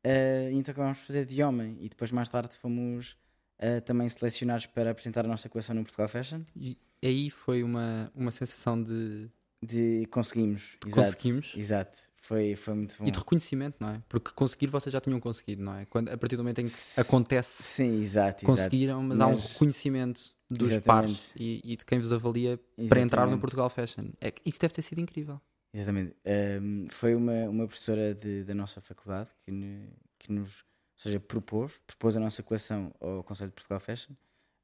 e 0.04 0.56
então 0.56 0.72
acabámos 0.72 0.98
por 0.98 1.06
fazer 1.06 1.24
de 1.24 1.40
homem. 1.40 1.76
E 1.80 1.88
depois, 1.88 2.10
mais 2.10 2.28
tarde, 2.28 2.56
fomos 2.56 3.16
eh, 3.60 3.78
também 3.78 4.08
selecionados 4.08 4.66
para 4.66 4.90
apresentar 4.90 5.24
a 5.24 5.28
nossa 5.28 5.48
coleção 5.48 5.76
no 5.76 5.82
Portugal 5.84 6.08
Fashion. 6.08 6.42
E 6.56 6.76
aí 7.00 7.30
foi 7.30 7.62
uma, 7.62 8.10
uma 8.12 8.32
sensação 8.32 8.82
de, 8.82 9.30
De 9.62 10.06
conseguimos, 10.10 10.76
De 10.82 10.88
exato, 10.88 11.12
conseguimos. 11.12 11.52
Exato, 11.56 11.98
foi, 12.20 12.56
foi 12.56 12.74
muito 12.74 12.96
bom. 12.98 13.06
e 13.06 13.10
de 13.12 13.18
reconhecimento, 13.20 13.76
não 13.78 13.90
é? 13.90 14.02
Porque 14.08 14.32
conseguir 14.34 14.66
vocês 14.66 14.92
já 14.92 15.00
tinham 15.00 15.20
conseguido, 15.20 15.62
não 15.62 15.76
é? 15.76 15.84
Quando, 15.86 16.08
a 16.08 16.18
partir 16.18 16.36
do 16.36 16.42
momento 16.42 16.60
em 16.60 16.64
que 16.64 17.00
acontece, 17.00 17.62
Sim, 17.62 18.00
exato. 18.02 18.44
conseguiram, 18.44 19.00
mas, 19.04 19.20
há 19.20 19.28
um 19.28 19.34
Mas- 19.34 19.52
reconhecimento 19.52 20.34
dos 20.50 20.70
Exatamente. 20.70 20.82
pares 20.82 21.34
e, 21.36 21.60
e 21.64 21.76
de 21.76 21.84
quem 21.84 21.98
vos 21.98 22.12
avalia 22.12 22.58
para 22.88 23.00
entrar 23.00 23.20
no 23.22 23.26
Exatamente. 23.28 23.40
Portugal 23.40 23.70
Fashion. 23.70 24.10
É, 24.20 24.32
isso 24.44 24.58
deve 24.58 24.74
ter 24.74 24.82
sido 24.82 25.00
incrível. 25.00 25.40
Exatamente. 25.72 26.16
Ahm, 26.24 26.86
foi 26.88 27.14
uma, 27.14 27.48
uma 27.48 27.66
professora 27.66 28.14
de- 28.14 28.42
da 28.44 28.54
nossa 28.54 28.80
faculdade 28.80 29.30
que, 29.44 29.52
ne- 29.52 29.88
que 30.18 30.32
nos, 30.32 30.62
ou 30.62 30.64
seja, 30.96 31.20
propôs, 31.20 31.78
propôs 31.86 32.16
a 32.16 32.20
nossa 32.20 32.42
coleção 32.42 32.92
ao 33.00 33.22
Conselho 33.22 33.50
de 33.50 33.54
Portugal 33.54 33.78
Fashion. 33.80 34.14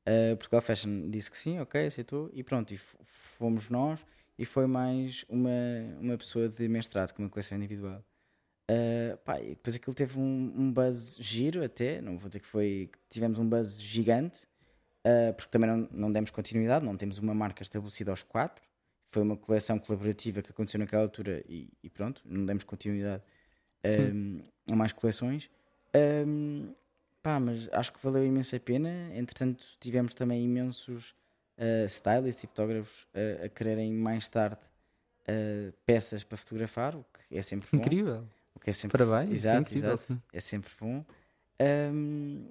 Ah, 0.05 0.35
Portugal 0.37 0.61
Fashion 0.61 1.09
disse 1.11 1.31
que 1.31 1.39
sim, 1.39 1.59
ok, 1.61 1.87
aceitou 1.87 2.31
e 2.33 2.43
pronto, 2.43 2.73
e 2.75 2.77
fomos 3.05 3.69
nós 3.69 4.05
e 4.39 4.45
foi 4.45 4.67
mais 4.67 5.25
uma, 5.29 5.51
uma 6.01 6.17
pessoa 6.19 6.49
de 6.49 6.69
mestrado 6.69 7.13
com 7.13 7.23
uma 7.23 7.31
coleção 7.31 7.57
individual. 7.57 8.05
Ah, 8.69 9.17
pá, 9.25 9.41
e 9.41 9.51
depois 9.51 9.77
aquilo 9.77 9.95
teve 9.95 10.19
um, 10.19 10.53
um 10.57 10.73
buzz 10.73 11.17
giro 11.21 11.63
até, 11.65 12.01
não 12.01 12.19
vou 12.19 12.29
dizer 12.29 12.41
que 12.41 12.47
foi, 12.47 12.91
tivemos 13.09 13.39
um 13.39 13.49
buzz 13.49 13.81
gigante, 13.81 14.41
ah, 15.07 15.33
porque 15.33 15.51
também 15.51 15.71
não, 15.71 15.89
não 15.93 16.13
demos 16.13 16.33
continuidade, 16.33 16.85
não 16.85 16.97
temos 16.97 17.19
uma 17.21 17.33
marca 17.33 17.63
estabelecida 17.63 18.11
aos 18.11 18.25
quatro, 18.25 18.65
foi 19.09 19.23
uma 19.23 19.37
coleção 19.37 19.79
colaborativa 19.79 20.43
que 20.43 20.51
aconteceu 20.51 20.81
naquela 20.81 21.03
altura 21.03 21.45
e, 21.49 21.71
e 21.81 21.89
pronto, 21.89 22.21
não 22.25 22.45
demos 22.45 22.65
continuidade 22.65 23.23
um, 23.85 24.41
a 24.71 24.75
mais 24.75 24.93
coleções. 24.93 25.49
Um, 25.95 26.75
pá, 27.23 27.39
mas 27.39 27.69
acho 27.73 27.93
que 27.93 28.01
valeu 28.03 28.27
imensa 28.27 28.59
pena. 28.59 28.91
Entretanto, 29.15 29.65
tivemos 29.79 30.13
também 30.13 30.45
imensos 30.45 31.15
uh, 31.57 31.87
stylists 31.87 32.43
e 32.43 32.47
fotógrafos 32.49 33.05
uh, 33.15 33.45
a 33.45 33.49
quererem 33.49 33.93
mais 33.93 34.27
tarde 34.29 34.59
uh, 35.23 35.73
peças 35.87 36.25
para 36.25 36.37
fotografar, 36.37 36.97
o 36.97 37.05
que 37.29 37.39
é 37.39 37.43
sempre 37.43 37.69
bom. 37.71 37.79
Incrível. 37.79 38.29
O 38.55 38.59
que 38.59 38.71
é 38.71 38.73
sempre 38.73 38.99
Parabéns. 38.99 39.31
é 39.31 39.33
Exato, 39.35 39.61
incrível, 39.61 39.93
exato. 39.93 40.13
sim. 40.15 40.23
É 40.33 40.41
sempre 40.41 40.73
bom. 40.81 41.05
Um, 41.61 42.51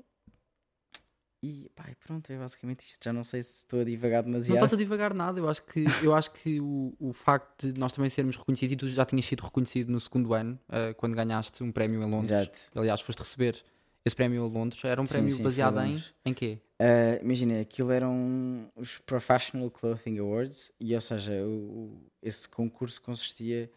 e 1.45 1.69
pá, 1.75 1.85
pronto, 2.05 2.29
é 2.31 2.37
basicamente 2.37 2.81
isto. 2.85 3.03
Já 3.03 3.13
não 3.13 3.23
sei 3.23 3.41
se 3.41 3.57
estou 3.57 3.81
a 3.81 3.83
divagar 3.83 4.23
Não 4.23 4.31
demasiado. 4.31 4.55
estás 4.55 4.73
a 4.73 4.77
divagar 4.77 5.13
nada, 5.13 5.39
eu 5.39 5.47
acho 5.47 5.63
que, 5.63 5.85
eu 6.01 6.13
acho 6.15 6.31
que 6.31 6.59
o, 6.59 6.93
o 6.99 7.13
facto 7.13 7.71
de 7.71 7.79
nós 7.79 7.91
também 7.91 8.09
sermos 8.09 8.35
reconhecidos, 8.35 8.73
e 8.73 8.75
tu 8.75 8.87
já 8.87 9.05
tinhas 9.05 9.25
sido 9.25 9.41
reconhecido 9.43 9.91
no 9.91 9.99
segundo 9.99 10.33
ano, 10.33 10.59
eh, 10.69 10.93
quando 10.93 11.13
ganhaste 11.15 11.63
um 11.63 11.71
prémio 11.71 12.01
em 12.01 12.09
Londres. 12.09 12.31
Exato. 12.31 12.59
Aliás, 12.79 13.01
foste 13.01 13.19
receber 13.19 13.63
esse 14.03 14.15
prémio 14.15 14.45
em 14.45 14.49
Londres. 14.49 14.83
Era 14.83 15.01
um 15.01 15.05
Sim, 15.05 15.13
prémio 15.13 15.35
sim, 15.35 15.43
baseado 15.43 15.79
em, 15.81 16.03
em 16.25 16.33
quê? 16.33 16.59
Uh, 16.81 17.23
imagina, 17.23 17.61
aquilo 17.61 17.91
eram 17.91 18.69
os 18.75 18.97
Professional 18.99 19.71
Clothing 19.71 20.19
Awards, 20.19 20.71
e 20.79 20.93
ou 20.93 21.01
seja, 21.01 21.31
o- 21.45 22.01
esse 22.21 22.49
concurso 22.49 23.01
consistia 23.01 23.71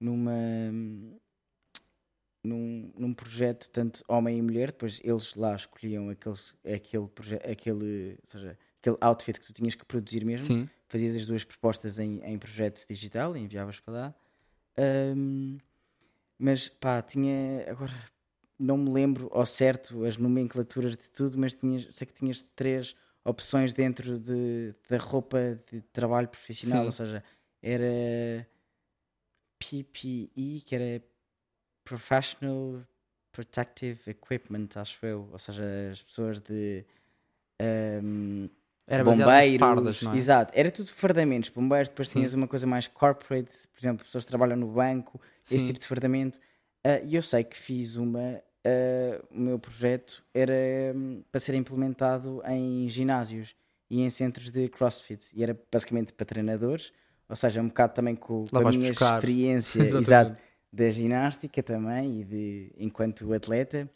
numa 0.00 0.32
num, 3.00 3.14
projeto 3.14 3.70
tanto 3.70 4.02
homem 4.08 4.38
e 4.38 4.42
mulher, 4.42 4.68
depois 4.68 5.00
eles 5.02 5.34
lá 5.34 5.54
escolhiam 5.54 6.10
aqueles, 6.10 6.56
aquele, 6.64 7.08
aquele, 7.50 8.18
seja, 8.24 8.58
aquele 8.80 8.96
outfit 9.00 9.40
que 9.40 9.46
tu 9.46 9.52
tinhas 9.52 9.74
que 9.74 9.84
produzir 9.84 10.24
mesmo, 10.24 10.46
Sim. 10.46 10.68
fazias 10.88 11.16
as 11.16 11.26
duas 11.26 11.44
propostas 11.44 11.98
em, 11.98 12.20
em 12.24 12.38
projeto 12.38 12.86
digital 12.88 13.36
e 13.36 13.40
enviavas 13.40 13.80
para 13.80 13.92
lá. 13.94 14.14
Um, 14.78 15.58
mas 16.38 16.68
pá, 16.68 17.02
tinha 17.02 17.70
agora 17.70 17.92
não 18.58 18.76
me 18.76 18.90
lembro 18.90 19.30
ao 19.32 19.46
certo 19.46 20.04
as 20.04 20.18
nomenclaturas 20.18 20.96
de 20.96 21.10
tudo, 21.10 21.38
mas 21.38 21.54
tinhas, 21.54 21.86
sei 21.90 22.06
que 22.06 22.12
tinhas 22.12 22.42
três 22.54 22.94
opções 23.24 23.72
dentro 23.72 24.18
de, 24.18 24.74
da 24.88 24.98
roupa 24.98 25.58
de 25.70 25.80
trabalho 25.92 26.28
profissional, 26.28 26.80
Sim. 26.80 26.86
ou 26.86 26.92
seja, 26.92 27.24
era 27.62 28.46
PPE, 29.58 30.62
que 30.64 30.74
era 30.74 31.02
Professional 31.84 32.86
Protective 33.32 34.00
Equipment, 34.10 34.68
acho 34.76 35.04
eu, 35.06 35.28
ou 35.32 35.38
seja, 35.38 35.64
as 35.90 36.02
pessoas 36.02 36.40
de 36.40 36.84
um, 38.02 38.48
Era 38.86 39.04
baseado 39.04 39.28
em 39.28 39.32
bombeiros, 39.32 39.58
fardas, 39.58 40.02
não 40.02 40.12
é? 40.14 40.16
exato, 40.16 40.52
era 40.56 40.70
tudo 40.70 40.88
fardamentos, 40.88 41.50
bombeiros, 41.50 41.88
depois 41.88 42.08
Sim. 42.08 42.14
tinhas 42.14 42.34
uma 42.34 42.48
coisa 42.48 42.66
mais 42.66 42.88
corporate, 42.88 43.68
por 43.68 43.78
exemplo, 43.80 44.04
pessoas 44.04 44.24
que 44.24 44.28
trabalham 44.28 44.56
no 44.56 44.66
banco, 44.68 45.20
esse 45.46 45.58
Sim. 45.58 45.66
tipo 45.66 45.78
de 45.78 45.86
fardamento. 45.86 46.38
Ah, 46.84 47.00
E 47.04 47.14
eu 47.14 47.22
sei 47.22 47.44
que 47.44 47.56
fiz 47.56 47.94
uma, 47.96 48.42
ah, 48.64 49.24
o 49.30 49.38
meu 49.38 49.58
projeto 49.58 50.24
era 50.34 50.52
hum, 50.94 51.22
para 51.30 51.38
ser 51.40 51.54
implementado 51.54 52.42
em 52.46 52.88
ginásios 52.88 53.54
e 53.88 54.00
em 54.02 54.10
centros 54.10 54.50
de 54.50 54.68
crossfit, 54.68 55.22
e 55.34 55.42
era 55.42 55.58
basicamente 55.70 56.12
para 56.12 56.24
treinadores, 56.26 56.92
ou 57.28 57.36
seja, 57.36 57.60
um 57.60 57.68
bocado 57.68 57.94
também 57.94 58.16
com, 58.16 58.44
com 58.48 58.58
a 58.58 58.64
minha 58.64 58.90
buscar. 58.90 59.16
experiência, 59.16 59.82
exato, 59.98 60.36
da 60.72 60.90
ginástica 60.90 61.62
também 61.62 62.20
e 62.20 62.24
de 62.24 62.72
enquanto 62.78 63.32
atleta. 63.32 63.88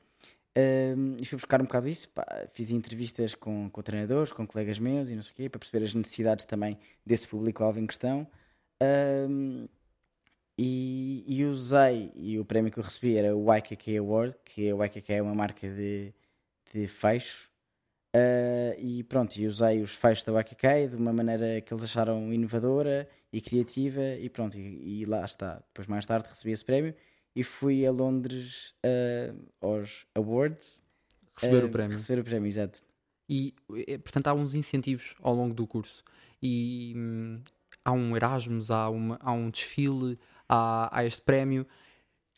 E 0.56 1.24
fui 1.24 1.36
buscar 1.36 1.60
um 1.60 1.64
bocado 1.64 1.88
isso, 1.88 2.08
pá, 2.10 2.24
fiz 2.52 2.70
entrevistas 2.70 3.34
com, 3.34 3.68
com 3.70 3.82
treinadores, 3.82 4.32
com 4.32 4.46
colegas 4.46 4.78
meus 4.78 5.08
e 5.08 5.14
não 5.14 5.22
sei 5.22 5.32
o 5.32 5.34
quê, 5.34 5.48
para 5.48 5.58
perceber 5.58 5.84
as 5.84 5.94
necessidades 5.94 6.44
também 6.44 6.78
desse 7.04 7.26
público-alvo 7.28 7.80
em 7.80 7.86
questão. 7.86 8.26
E, 10.56 11.24
e 11.26 11.44
usei, 11.44 12.12
e 12.14 12.38
o 12.38 12.44
prémio 12.44 12.70
que 12.70 12.78
eu 12.78 12.84
recebi 12.84 13.16
era 13.16 13.36
o 13.36 13.52
YKK 13.52 13.98
Award, 13.98 14.36
que 14.44 14.72
o 14.72 14.84
YKK 14.84 15.14
é 15.14 15.22
uma 15.22 15.34
marca 15.34 15.68
de, 15.68 16.12
de. 16.72 16.86
Uh, 18.16 18.78
e 18.78 19.02
pronto, 19.02 19.36
e 19.36 19.46
usei 19.46 19.82
os 19.82 19.96
fechos 19.96 20.22
da 20.22 20.40
YKK 20.40 20.88
de 20.90 20.96
uma 20.96 21.12
maneira 21.12 21.60
que 21.60 21.74
eles 21.74 21.82
acharam 21.82 22.32
inovadora 22.32 23.08
e 23.34 23.40
criativa, 23.40 24.00
e 24.00 24.28
pronto, 24.28 24.56
e, 24.56 25.00
e 25.00 25.04
lá 25.04 25.24
está. 25.24 25.56
Depois, 25.68 25.88
mais 25.88 26.06
tarde, 26.06 26.28
recebi 26.28 26.52
esse 26.52 26.64
prémio 26.64 26.94
e 27.34 27.42
fui 27.42 27.84
a 27.84 27.90
Londres 27.90 28.74
uh, 28.84 29.36
aos 29.60 30.06
Awards 30.14 30.82
Receber 31.34 31.64
uh, 31.64 31.66
o 31.66 31.70
prémio. 31.70 31.96
Receber 31.96 32.20
o 32.20 32.24
prémio, 32.24 32.46
exato. 32.46 32.80
E, 33.28 33.54
eh, 33.88 33.98
portanto, 33.98 34.28
há 34.28 34.34
uns 34.34 34.54
incentivos 34.54 35.16
ao 35.20 35.34
longo 35.34 35.52
do 35.52 35.66
curso. 35.66 36.04
E 36.40 36.92
hum, 36.96 37.40
há 37.84 37.90
um 37.90 38.14
Erasmus, 38.14 38.70
há, 38.70 38.88
uma, 38.88 39.18
há 39.20 39.32
um 39.32 39.50
desfile, 39.50 40.16
há, 40.48 40.96
há 40.96 41.04
este 41.04 41.22
prémio. 41.22 41.66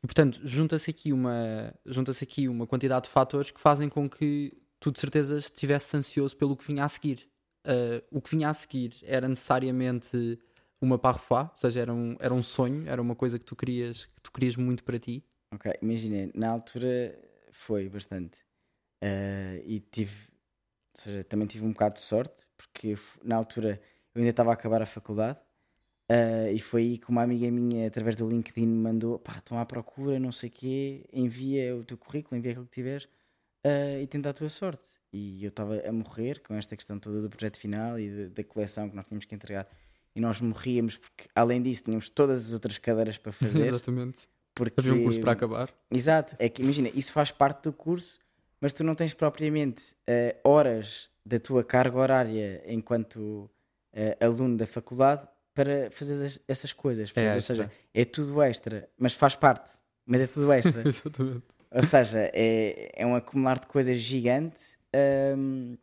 E, 0.02 0.06
portanto, 0.06 0.40
junta-se 0.44 0.88
aqui, 0.88 1.12
uma, 1.12 1.74
junta 1.84 2.12
aqui 2.12 2.48
uma 2.48 2.66
quantidade 2.66 3.04
de 3.04 3.10
fatores 3.10 3.50
que 3.50 3.60
fazem 3.60 3.90
com 3.90 4.08
que 4.08 4.56
tu, 4.80 4.90
de 4.90 4.98
certeza, 4.98 5.38
estivesse 5.38 5.94
ansioso 5.94 6.34
pelo 6.34 6.56
que 6.56 6.66
vinha 6.66 6.84
a 6.84 6.88
seguir. 6.88 7.28
Ah, 7.66 8.02
o 8.10 8.22
que 8.22 8.30
vinha 8.30 8.48
a 8.48 8.54
seguir 8.54 8.94
era 9.02 9.28
necessariamente 9.28 10.38
uma 10.82 10.98
parfois, 10.98 11.48
ou 11.52 11.56
seja, 11.56 11.80
era 11.80 11.92
um, 11.94 12.16
era 12.20 12.32
um 12.34 12.42
sonho, 12.42 12.88
era 12.88 13.00
uma 13.00 13.16
coisa 13.16 13.38
que 13.38 13.44
tu 13.44 13.56
querias, 13.56 14.06
que 14.06 14.20
tu 14.22 14.32
querias 14.32 14.56
muito 14.56 14.84
para 14.84 14.98
ti. 14.98 15.24
Ok, 15.52 15.72
imagina, 15.82 16.30
na 16.34 16.50
altura 16.50 17.18
foi 17.52 17.88
bastante. 17.88 18.38
Uh, 19.04 19.62
e 19.66 19.80
tive, 19.80 20.28
ou 20.94 21.00
seja, 21.02 21.24
também 21.24 21.46
tive 21.48 21.64
um 21.66 21.72
bocado 21.72 21.94
de 21.96 22.00
sorte, 22.02 22.46
porque 22.56 22.96
na 23.24 23.36
altura 23.36 23.80
eu 24.14 24.20
ainda 24.20 24.30
estava 24.30 24.50
a 24.50 24.54
acabar 24.54 24.82
a 24.82 24.86
faculdade. 24.86 25.38
uh, 26.12 26.48
e 26.52 26.60
foi 26.60 26.82
aí 26.82 26.98
que 26.98 27.10
uma 27.10 27.22
amiga 27.22 27.50
minha, 27.50 27.88
através 27.88 28.16
do 28.16 28.28
LinkedIn, 28.28 28.66
me 28.66 28.78
mandou: 28.78 29.18
pá, 29.18 29.38
estão 29.38 29.58
à 29.60 29.66
procura, 29.66 30.18
não 30.20 30.32
sei 30.32 30.48
o 30.50 30.52
quê, 30.52 31.06
envia 31.12 31.76
o 31.76 31.84
teu 31.84 31.98
currículo, 31.98 32.38
envia 32.38 32.52
aquilo 32.52 32.66
que 32.66 32.72
tiveres 32.74 33.04
uh, 33.66 34.00
e 34.02 34.06
tenta 34.08 34.30
a 34.30 34.34
tua 34.34 34.48
sorte. 34.48 34.84
E 35.12 35.44
eu 35.44 35.48
estava 35.50 35.80
a 35.86 35.92
morrer 35.92 36.40
com 36.42 36.54
esta 36.54 36.76
questão 36.76 36.98
toda 36.98 37.22
do 37.22 37.30
projeto 37.30 37.58
final 37.58 37.98
e 37.98 38.08
de- 38.10 38.28
da 38.30 38.44
coleção 38.44 38.88
que 38.90 38.96
nós 38.96 39.06
tínhamos 39.06 39.24
que 39.26 39.34
entregar. 39.34 39.68
E 40.16 40.20
nós 40.20 40.40
morríamos 40.40 40.96
porque, 40.96 41.28
além 41.34 41.60
disso, 41.62 41.84
tínhamos 41.84 42.08
todas 42.08 42.46
as 42.46 42.52
outras 42.52 42.78
cadeiras 42.78 43.18
para 43.18 43.30
fazer. 43.32 43.68
Exatamente. 43.68 44.26
porque 44.54 44.80
Havia 44.80 44.94
um 44.94 45.02
curso 45.04 45.20
para 45.20 45.32
acabar. 45.32 45.70
Exato, 45.90 46.34
é 46.38 46.48
que 46.48 46.62
imagina, 46.62 46.90
isso 46.94 47.12
faz 47.12 47.30
parte 47.30 47.64
do 47.64 47.72
curso, 47.72 48.18
mas 48.60 48.72
tu 48.72 48.82
não 48.82 48.94
tens 48.94 49.12
propriamente 49.12 49.94
eh, 50.06 50.36
horas 50.42 51.10
da 51.24 51.38
tua 51.38 51.62
carga 51.62 51.98
horária 51.98 52.62
enquanto 52.66 53.50
eh, 53.92 54.16
aluno 54.20 54.56
da 54.56 54.66
faculdade 54.66 55.28
para 55.54 55.90
fazer 55.90 56.24
as- 56.24 56.40
essas 56.48 56.72
coisas. 56.72 57.12
É 57.14 57.34
ou 57.34 57.40
seja, 57.42 57.70
é 57.92 58.04
tudo 58.04 58.42
extra, 58.42 58.88
mas 58.98 59.12
faz 59.12 59.36
parte, 59.36 59.70
mas 60.06 60.20
é 60.22 60.26
tudo 60.26 60.50
extra. 60.52 60.82
Exatamente. 60.88 61.42
ou 61.70 61.82
seja, 61.84 62.30
é, 62.32 62.90
é 62.94 63.06
um 63.06 63.14
acumular 63.14 63.58
de 63.58 63.66
coisas 63.66 63.98
gigante. 63.98 64.60
hum, 65.36 65.76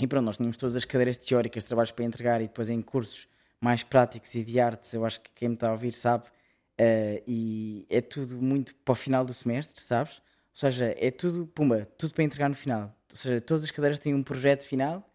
e 0.00 0.06
pronto, 0.06 0.24
nós 0.24 0.36
tínhamos 0.36 0.56
todas 0.56 0.76
as 0.76 0.84
cadeiras 0.84 1.16
teóricas, 1.16 1.64
trabalhos 1.64 1.90
para 1.92 2.04
entregar 2.04 2.40
e 2.40 2.44
depois 2.46 2.70
em 2.70 2.80
cursos 2.80 3.28
mais 3.60 3.82
práticos 3.84 4.34
e 4.34 4.44
de 4.44 4.58
artes, 4.58 4.94
eu 4.94 5.04
acho 5.04 5.20
que 5.20 5.30
quem 5.34 5.48
me 5.48 5.54
está 5.54 5.68
a 5.68 5.72
ouvir 5.72 5.92
sabe, 5.92 6.30
eh, 6.78 7.22
e 7.26 7.86
é 7.90 8.00
tudo 8.00 8.40
muito 8.40 8.74
para 8.76 8.92
o 8.92 8.94
final 8.94 9.24
do 9.24 9.34
semestre, 9.34 9.80
sabes? 9.80 10.16
Ou 10.16 10.22
seja, 10.54 10.94
é 10.98 11.10
tudo, 11.10 11.46
pumba, 11.46 11.86
tudo 11.98 12.14
para 12.14 12.24
entregar 12.24 12.48
no 12.48 12.54
final. 12.54 12.94
Ou 13.10 13.16
seja, 13.16 13.40
todas 13.40 13.64
as 13.64 13.70
cadeiras 13.70 13.98
têm 13.98 14.14
um 14.14 14.22
projeto 14.22 14.64
final 14.64 15.06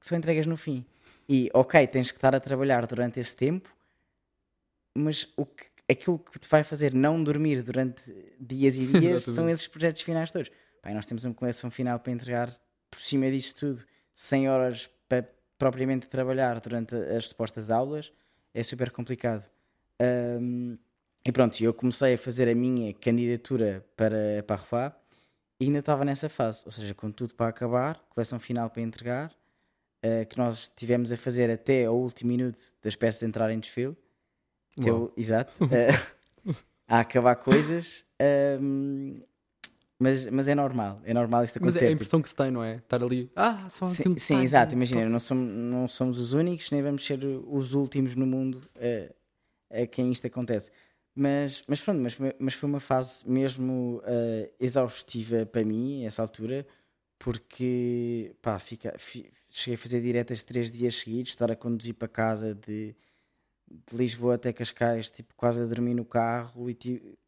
que 0.00 0.06
só 0.06 0.14
entregas 0.16 0.46
no 0.46 0.56
fim. 0.56 0.84
E, 1.28 1.50
ok, 1.54 1.86
tens 1.86 2.10
que 2.10 2.18
estar 2.18 2.34
a 2.34 2.40
trabalhar 2.40 2.86
durante 2.86 3.18
esse 3.18 3.34
tempo, 3.34 3.74
mas 4.94 5.32
o 5.36 5.46
que 5.46 5.66
aquilo 5.90 6.18
que 6.18 6.38
te 6.38 6.48
vai 6.48 6.62
fazer 6.62 6.92
não 6.92 7.22
dormir 7.22 7.62
durante 7.62 8.02
dias 8.38 8.76
e 8.76 8.86
dias 9.00 9.24
são 9.24 9.48
esses 9.48 9.66
projetos 9.66 10.02
finais 10.02 10.30
todos. 10.30 10.50
E 10.84 10.94
nós 10.94 11.06
temos 11.06 11.24
uma 11.24 11.34
coleção 11.34 11.70
final 11.70 11.98
para 11.98 12.12
entregar 12.12 12.54
por 12.90 13.00
cima 13.00 13.30
disso 13.30 13.56
tudo, 13.56 13.84
100 14.14 14.48
horas 14.48 14.90
para 15.08 15.28
propriamente 15.58 16.08
trabalhar 16.08 16.60
durante 16.60 16.94
as 16.94 17.26
supostas 17.26 17.70
aulas, 17.70 18.12
é 18.54 18.62
super 18.62 18.90
complicado. 18.90 19.48
Ahm, 20.00 20.76
e 21.26 21.32
pronto, 21.32 21.60
eu 21.62 21.74
comecei 21.74 22.14
a 22.14 22.18
fazer 22.18 22.48
a 22.48 22.54
minha 22.54 22.94
candidatura 22.94 23.84
para, 23.96 24.42
para 24.46 24.56
a 24.56 24.58
RFA 24.58 24.96
e 25.60 25.64
ainda 25.66 25.80
estava 25.80 26.04
nessa 26.04 26.28
fase, 26.28 26.62
ou 26.64 26.70
seja, 26.72 26.94
com 26.94 27.10
tudo 27.10 27.34
para 27.34 27.48
acabar, 27.48 28.00
coleção 28.10 28.38
final 28.38 28.70
para 28.70 28.80
entregar, 28.80 29.34
eh, 30.02 30.24
que 30.24 30.38
nós 30.38 30.70
tivemos 30.76 31.10
a 31.12 31.16
fazer 31.16 31.50
até 31.50 31.84
ao 31.86 31.96
último 31.98 32.28
minuto 32.30 32.58
das 32.82 32.94
peças 32.94 33.22
entrarem 33.24 33.56
em 33.56 33.60
desfile. 33.60 33.96
Até 34.78 34.92
Uau. 34.92 35.02
o- 35.06 35.12
exato. 35.16 35.58
eh, 35.72 35.88
a 36.86 37.00
acabar 37.00 37.34
coisas. 37.36 38.06
ahm, 38.20 39.20
mas, 39.98 40.26
mas 40.28 40.48
é 40.48 40.54
normal, 40.54 41.00
é 41.04 41.12
normal 41.12 41.44
isto 41.44 41.56
Mas 41.60 41.74
acontecer. 41.74 41.84
é 41.84 41.88
a 41.88 41.90
tipo, 41.90 41.96
impressão 42.02 42.22
que 42.22 42.28
se 42.28 42.36
tem, 42.36 42.50
não 42.50 42.62
é? 42.62 42.76
Estar 42.76 43.02
ali. 43.02 43.30
Ah, 43.34 43.68
só 43.68 43.86
Sim, 43.86 44.16
sim, 44.16 44.40
exato. 44.42 44.74
Imagina, 44.74 45.08
não 45.08 45.18
somos, 45.18 45.52
não 45.52 45.88
somos 45.88 46.18
os 46.18 46.32
únicos, 46.32 46.70
nem 46.70 46.82
vamos 46.82 47.04
ser 47.04 47.24
os 47.24 47.74
últimos 47.74 48.14
no 48.14 48.26
mundo 48.26 48.60
a, 49.70 49.82
a 49.82 49.86
quem 49.86 50.10
isto 50.12 50.26
acontece. 50.26 50.70
Mas, 51.14 51.64
mas 51.66 51.80
pronto, 51.80 52.00
mas, 52.00 52.16
mas 52.38 52.54
foi 52.54 52.68
uma 52.68 52.78
fase 52.80 53.28
mesmo 53.28 54.00
eh, 54.04 54.52
exaustiva 54.60 55.44
para 55.46 55.64
mim, 55.64 56.04
essa 56.04 56.22
altura, 56.22 56.64
porque 57.18 58.36
pá, 58.40 58.56
fica, 58.60 58.94
fi- 58.98 59.28
cheguei 59.48 59.74
a 59.74 59.78
fazer 59.78 60.00
diretas 60.00 60.44
três 60.44 60.70
dias 60.70 60.94
seguidos, 60.96 61.32
estar 61.32 61.50
a 61.50 61.56
conduzir 61.56 61.94
para 61.94 62.06
casa 62.06 62.54
de, 62.54 62.94
de 63.68 63.96
Lisboa 63.96 64.36
até 64.36 64.52
Cascais, 64.52 65.10
tipo, 65.10 65.34
quase 65.36 65.60
a 65.60 65.66
dormir 65.66 65.94
no 65.94 66.04
carro 66.04 66.70
e 66.70 66.76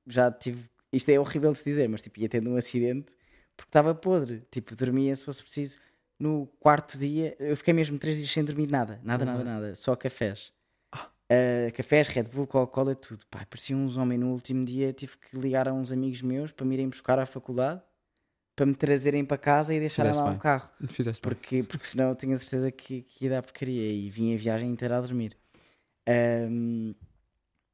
já 0.07 0.31
tive. 0.31 0.69
Isto 0.93 1.09
é 1.11 1.19
horrível 1.21 1.53
de 1.53 1.59
se 1.59 1.65
dizer, 1.65 1.89
mas 1.89 2.03
tipo, 2.03 2.19
ia 2.21 2.29
tendo 2.29 2.51
um 2.51 2.57
acidente 2.57 3.13
porque 3.57 3.69
estava 3.69 3.95
podre. 3.95 4.43
Tipo, 4.51 4.75
dormia 4.75 5.15
se 5.15 5.25
fosse 5.25 5.43
preciso. 5.43 5.79
No 6.19 6.47
quarto 6.59 6.99
dia, 6.99 7.35
eu 7.39 7.57
fiquei 7.57 7.73
mesmo 7.73 7.99
três 7.99 8.17
dias 8.17 8.31
sem 8.31 8.45
dormir 8.45 8.69
nada, 8.69 9.01
nada, 9.03 9.25
nada, 9.25 9.39
Uhum. 9.39 9.45
nada, 9.45 9.75
só 9.75 9.95
cafés. 9.97 10.53
Uh, 11.33 11.73
cafés, 11.75 12.09
Red 12.09 12.25
Bull, 12.25 12.47
Coca-Cola, 12.47 12.95
tudo. 12.95 13.25
Pá, 13.31 13.47
parecia 13.49 13.77
uns 13.77 13.97
homens. 13.97 14.19
No 14.21 14.33
último 14.33 14.65
dia 14.65 14.93
tive 14.93 15.17
que 15.17 15.37
ligar 15.39 15.69
a 15.69 15.73
uns 15.73 15.93
amigos 15.93 16.21
meus 16.23 16.51
para 16.51 16.67
me 16.67 16.75
irem 16.75 16.89
buscar 16.89 17.19
à 17.21 17.25
faculdade, 17.25 17.81
para 18.57 18.67
me 18.67 18.75
trazerem 18.75 19.25
para 19.25 19.39
casa 19.39 19.73
e 19.73 19.79
deixarem 19.79 20.11
Fizeste 20.11 20.25
lá 20.27 20.31
bem. 20.31 20.39
o 20.39 20.43
carro. 20.43 20.69
Fizeste 20.89 21.23
bem. 21.23 21.35
Porque, 21.35 21.63
porque 21.63 21.87
senão 21.87 22.09
eu 22.11 22.17
tinha 22.17 22.37
certeza 22.37 22.71
que, 22.73 23.03
que 23.03 23.25
ia 23.25 23.31
dar 23.31 23.43
porcaria 23.43 23.89
e 23.93 24.11
vim 24.11 24.35
a 24.35 24.37
viagem 24.37 24.69
inteira 24.71 24.99
a 24.99 25.01
dormir. 25.01 25.37
Ahm, 26.09 26.95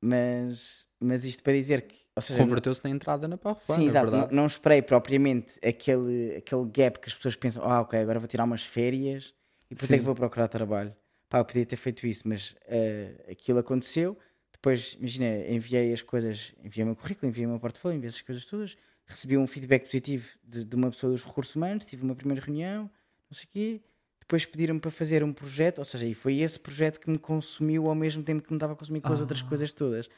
mas, 0.03 0.86
mas 1.01 1.25
isto 1.25 1.43
para 1.43 1.53
dizer 1.53 1.83
que. 1.83 2.07
Converteu-se 2.39 2.83
na 2.83 2.89
entrada 2.91 3.29
na 3.29 3.37
Parrofã, 3.37 3.75
Sim, 3.75 3.83
na 3.83 3.87
exato. 3.89 4.11
Não, 4.11 4.29
não 4.29 4.47
esperei 4.47 4.81
propriamente 4.81 5.59
aquele, 5.63 6.37
aquele 6.37 6.65
gap 6.65 6.99
que 6.99 7.09
as 7.09 7.15
pessoas 7.15 7.37
pensam, 7.37 7.63
ah, 7.63 7.83
ok, 7.83 7.99
agora 7.99 8.19
vou 8.19 8.27
tirar 8.27 8.45
umas 8.45 8.65
férias 8.65 9.35
e 9.71 9.75
depois 9.75 9.93
é 9.93 9.99
que 9.99 10.05
vou 10.05 10.15
procurar 10.15 10.49
trabalho. 10.49 10.95
Pá, 11.29 11.39
eu 11.39 11.45
podia 11.45 11.67
ter 11.67 11.77
feito 11.77 12.07
isso, 12.07 12.27
mas 12.27 12.55
eh, 12.67 13.13
aquilo 13.31 13.59
aconteceu. 13.59 14.17
Depois, 14.53 14.97
imagina, 14.99 15.27
enviei 15.49 15.93
as 15.93 16.01
coisas, 16.01 16.55
enviei 16.65 16.85
o 16.85 16.87
meu 16.87 16.97
currículo, 16.97 17.29
enviei 17.29 17.47
o 17.47 17.51
meu 17.51 17.61
portfólio, 17.61 17.97
enviei 17.97 18.09
essas 18.09 18.23
coisas 18.23 18.47
todas, 18.47 18.77
recebi 19.05 19.37
um 19.37 19.47
feedback 19.47 19.85
positivo 19.85 20.27
de, 20.43 20.65
de 20.65 20.75
uma 20.77 20.91
pessoa 20.91 21.13
dos 21.13 21.23
recursos 21.23 21.55
humanos, 21.55 21.85
tive 21.85 22.03
uma 22.03 22.15
primeira 22.15 22.43
reunião, 22.43 22.85
não 23.31 23.35
sei 23.35 23.45
o 23.45 23.49
quê. 23.53 23.83
Depois 24.21 24.47
pediram-me 24.47 24.81
para 24.81 24.91
fazer 24.91 25.23
um 25.23 25.33
projeto, 25.33 25.79
ou 25.81 25.85
seja, 25.85 26.07
e 26.07 26.15
foi 26.15 26.39
esse 26.39 26.59
projeto 26.59 26.99
que 26.99 27.11
me 27.11 27.19
consumiu 27.19 27.89
ao 27.89 27.95
mesmo 27.95 28.23
tempo 28.23 28.43
que 28.43 28.51
me 28.51 28.57
estava 28.57 28.73
a 28.73 28.77
consumir 28.77 29.01
com 29.03 29.13
as 29.13 29.21
outras 29.21 29.43
Ah. 29.45 29.49
coisas 29.49 29.73
todas. 29.73 30.09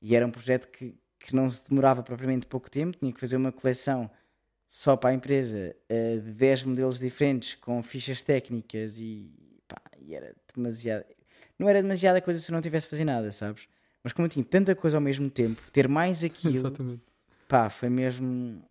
E 0.00 0.14
era 0.14 0.26
um 0.26 0.30
projeto 0.30 0.68
que, 0.68 0.94
que 1.18 1.34
não 1.34 1.48
se 1.50 1.64
demorava 1.68 2.02
propriamente 2.02 2.46
pouco 2.46 2.70
tempo, 2.70 2.98
tinha 2.98 3.12
que 3.12 3.20
fazer 3.20 3.36
uma 3.36 3.52
coleção 3.52 4.10
só 4.68 4.96
para 4.96 5.10
a 5.10 5.14
empresa 5.14 5.74
eh, 5.88 6.16
de 6.16 6.32
10 6.32 6.64
modelos 6.64 6.98
diferentes 6.98 7.54
com 7.54 7.82
fichas 7.82 8.22
técnicas 8.22 8.98
e, 8.98 9.30
pá, 9.68 9.80
e 9.98 10.14
era 10.14 10.34
demasiado. 10.54 11.04
Não 11.58 11.68
era 11.68 11.80
demasiada 11.80 12.20
coisa 12.20 12.40
se 12.40 12.50
eu 12.50 12.54
não 12.54 12.60
tivesse 12.60 12.86
a 12.86 12.90
fazer 12.90 13.04
nada, 13.04 13.30
sabes? 13.32 13.68
Mas 14.02 14.12
como 14.12 14.26
eu 14.26 14.30
tinha 14.30 14.44
tanta 14.44 14.74
coisa 14.74 14.96
ao 14.96 15.00
mesmo 15.00 15.30
tempo, 15.30 15.60
ter 15.72 15.88
mais 15.88 16.22
aquilo, 16.24 16.56
Exatamente. 16.56 17.02
pá, 17.48 17.70
foi 17.70 17.88
mesmo 17.88 18.62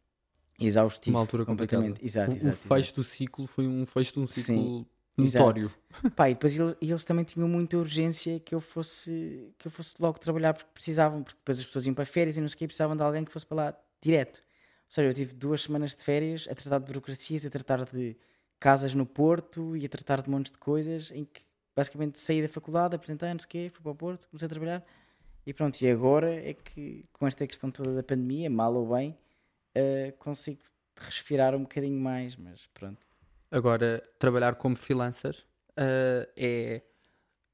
exaustivo. 0.59 1.15
Uma 1.15 1.21
altura 1.21 1.45
complicada. 1.45 1.83
completamente. 1.83 2.05
Exato, 2.05 2.31
o, 2.31 2.35
exato, 2.35 2.47
o 2.47 2.49
exato. 2.49 2.67
fecho 2.67 2.95
do 2.95 3.03
ciclo 3.03 3.47
foi 3.47 3.67
um 3.67 3.85
fecho 3.85 4.13
de 4.13 4.19
um 4.19 4.27
Sim, 4.27 4.41
ciclo 4.41 4.77
Exato. 4.77 4.94
Notório. 5.17 5.71
Pá, 6.15 6.29
e 6.29 6.33
depois 6.33 6.57
eles, 6.57 6.75
e 6.81 6.89
eles 6.89 7.05
também 7.05 7.23
tinham 7.23 7.47
muita 7.47 7.77
urgência 7.77 8.39
que 8.39 8.53
eu 8.53 8.59
fosse 8.59 9.53
que 9.57 9.67
eu 9.67 9.71
fosse 9.71 9.95
logo 9.99 10.19
trabalhar 10.19 10.53
porque 10.53 10.69
precisavam, 10.73 11.23
porque 11.23 11.39
depois 11.39 11.59
as 11.59 11.65
pessoas 11.65 11.85
iam 11.85 11.93
para 11.93 12.05
férias 12.05 12.37
e 12.37 12.41
não 12.41 12.49
sei 12.49 12.55
o 12.55 12.57
que, 12.59 12.67
precisavam 12.67 12.95
de 12.95 13.03
alguém 13.03 13.23
que 13.23 13.31
fosse 13.31 13.45
para 13.45 13.55
lá 13.55 13.77
direto. 14.01 14.37
Ou 14.37 14.91
seja, 14.91 15.09
eu 15.09 15.13
tive 15.13 15.33
duas 15.33 15.61
semanas 15.61 15.95
de 15.95 16.03
férias 16.03 16.47
a 16.49 16.55
tratar 16.55 16.79
de 16.79 16.85
burocracias, 16.85 17.45
a 17.45 17.49
tratar 17.49 17.85
de 17.85 18.15
casas 18.59 18.93
no 18.93 19.05
Porto 19.05 19.75
e 19.75 19.85
a 19.85 19.89
tratar 19.89 20.21
de 20.21 20.29
montes 20.29 20.51
de 20.51 20.57
coisas 20.57 21.11
em 21.11 21.25
que 21.25 21.41
basicamente 21.75 22.19
saí 22.19 22.41
da 22.41 22.49
faculdade, 22.49 22.95
apresentei, 22.95 23.29
não 23.31 23.39
sei 23.39 23.45
o 23.45 23.49
quê, 23.49 23.71
fui 23.73 23.81
para 23.81 23.91
o 23.91 23.95
Porto, 23.95 24.27
comecei 24.29 24.45
a 24.45 24.49
trabalhar 24.49 24.85
e 25.45 25.53
pronto, 25.53 25.79
e 25.79 25.89
agora 25.89 26.33
é 26.33 26.53
que 26.53 27.05
com 27.13 27.27
esta 27.27 27.45
questão 27.45 27.69
toda 27.69 27.93
da 27.93 28.01
pandemia, 28.01 28.49
mal 28.49 28.73
ou 28.73 28.95
bem, 28.95 29.15
eh, 29.75 30.13
consigo 30.17 30.61
respirar 30.97 31.53
um 31.53 31.61
bocadinho 31.61 31.99
mais, 31.99 32.35
mas 32.35 32.65
pronto. 32.73 33.05
Agora, 33.59 34.03
trabalhar 34.19 34.55
como 34.55 34.75
freelancer 34.75 35.33
eh, 35.77 36.29
é, 36.35 36.81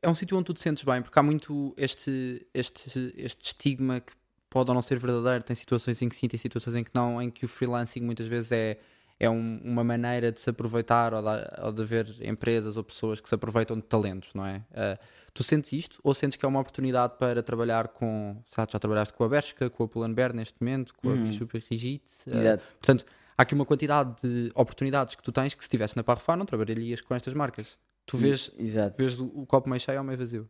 é 0.02 0.10
um 0.10 0.16
sítio 0.16 0.36
onde 0.36 0.46
tu 0.46 0.54
te 0.56 0.62
sentes 0.62 0.84
bem, 0.84 1.00
porque 1.00 1.20
há 1.20 1.22
muito 1.22 1.76
este, 1.78 2.44
este, 2.56 3.14
este 3.16 3.46
estigma 3.46 4.00
que 4.00 4.12
pode 4.50 4.72
ou 4.72 4.74
não 4.74 4.82
ser 4.82 4.98
verdadeiro. 4.98 5.44
Tem 5.44 5.56
situações 5.56 6.02
em 6.02 6.10
que 6.10 6.16
sim, 6.16 6.28
tem 6.28 6.40
situações 6.40 6.76
em 6.76 6.84
que 6.84 6.90
não, 6.96 7.22
em 7.22 7.30
que 7.30 7.46
o 7.46 7.48
freelancing 7.48 8.02
muitas 8.02 8.26
vezes 8.26 8.52
é, 8.52 8.80
é 9.20 9.30
um- 9.30 9.62
uma 9.64 9.84
maneira 9.84 10.32
de 10.32 10.40
se 10.40 10.50
aproveitar 10.50 11.14
ou 11.14 11.22
de, 11.22 11.62
ou 11.66 11.72
de 11.72 11.82
haver 11.84 12.08
empresas 12.28 12.78
ou 12.78 12.84
pessoas 12.84 13.22
que 13.22 13.30
se 13.30 13.36
aproveitam 13.36 13.78
de 13.78 13.84
talentos, 13.84 14.34
não 14.34 14.44
é? 14.44 14.64
Eh, 14.74 14.98
tu 15.36 15.44
sentes 15.44 15.72
isto 15.72 16.00
ou 16.04 16.16
sentes 16.16 16.36
que 16.36 16.44
é 16.44 16.48
uma 16.48 16.60
oportunidade 16.62 17.14
para 17.20 17.44
trabalhar 17.44 17.90
com, 17.90 18.42
sabe, 18.48 18.72
já 18.72 18.80
trabalhaste 18.80 19.14
com 19.14 19.24
a 19.24 19.30
Bershka, 19.30 19.70
com 19.70 19.84
a 19.84 19.88
Pull&Bear 19.88 20.34
neste 20.34 20.56
momento, 20.60 20.96
com 20.96 21.10
a 21.10 21.12
Uhum. 21.14 21.22
Bishop 21.22 21.56
e 21.56 21.64
Rigid? 21.70 22.02
eh, 22.26 22.38
Exato. 22.38 22.64
Portanto, 22.80 23.06
há 23.38 23.42
aqui 23.44 23.54
uma 23.54 23.66
quantidade 23.66 24.22
de 24.22 24.52
oportunidades 24.56 25.16
que 25.16 25.24
tu 25.24 25.32
tens 25.32 25.54
que 25.54 25.62
se 25.64 25.68
estivesse 25.68 25.96
na 25.96 26.04
Parrofá 26.04 26.36
não 26.36 26.46
trabalharias 26.46 27.02
com 27.02 27.14
estas 27.16 27.34
marcas. 27.34 27.78
Tu 28.06 28.18
vês, 28.18 28.52
Exato. 28.58 28.98
vês 28.98 29.20
o, 29.20 29.26
o 29.28 29.46
copo 29.46 29.70
meio 29.70 29.80
cheio 29.80 29.98
ou 30.00 30.04
meio 30.04 30.18
vazio. 30.18 30.50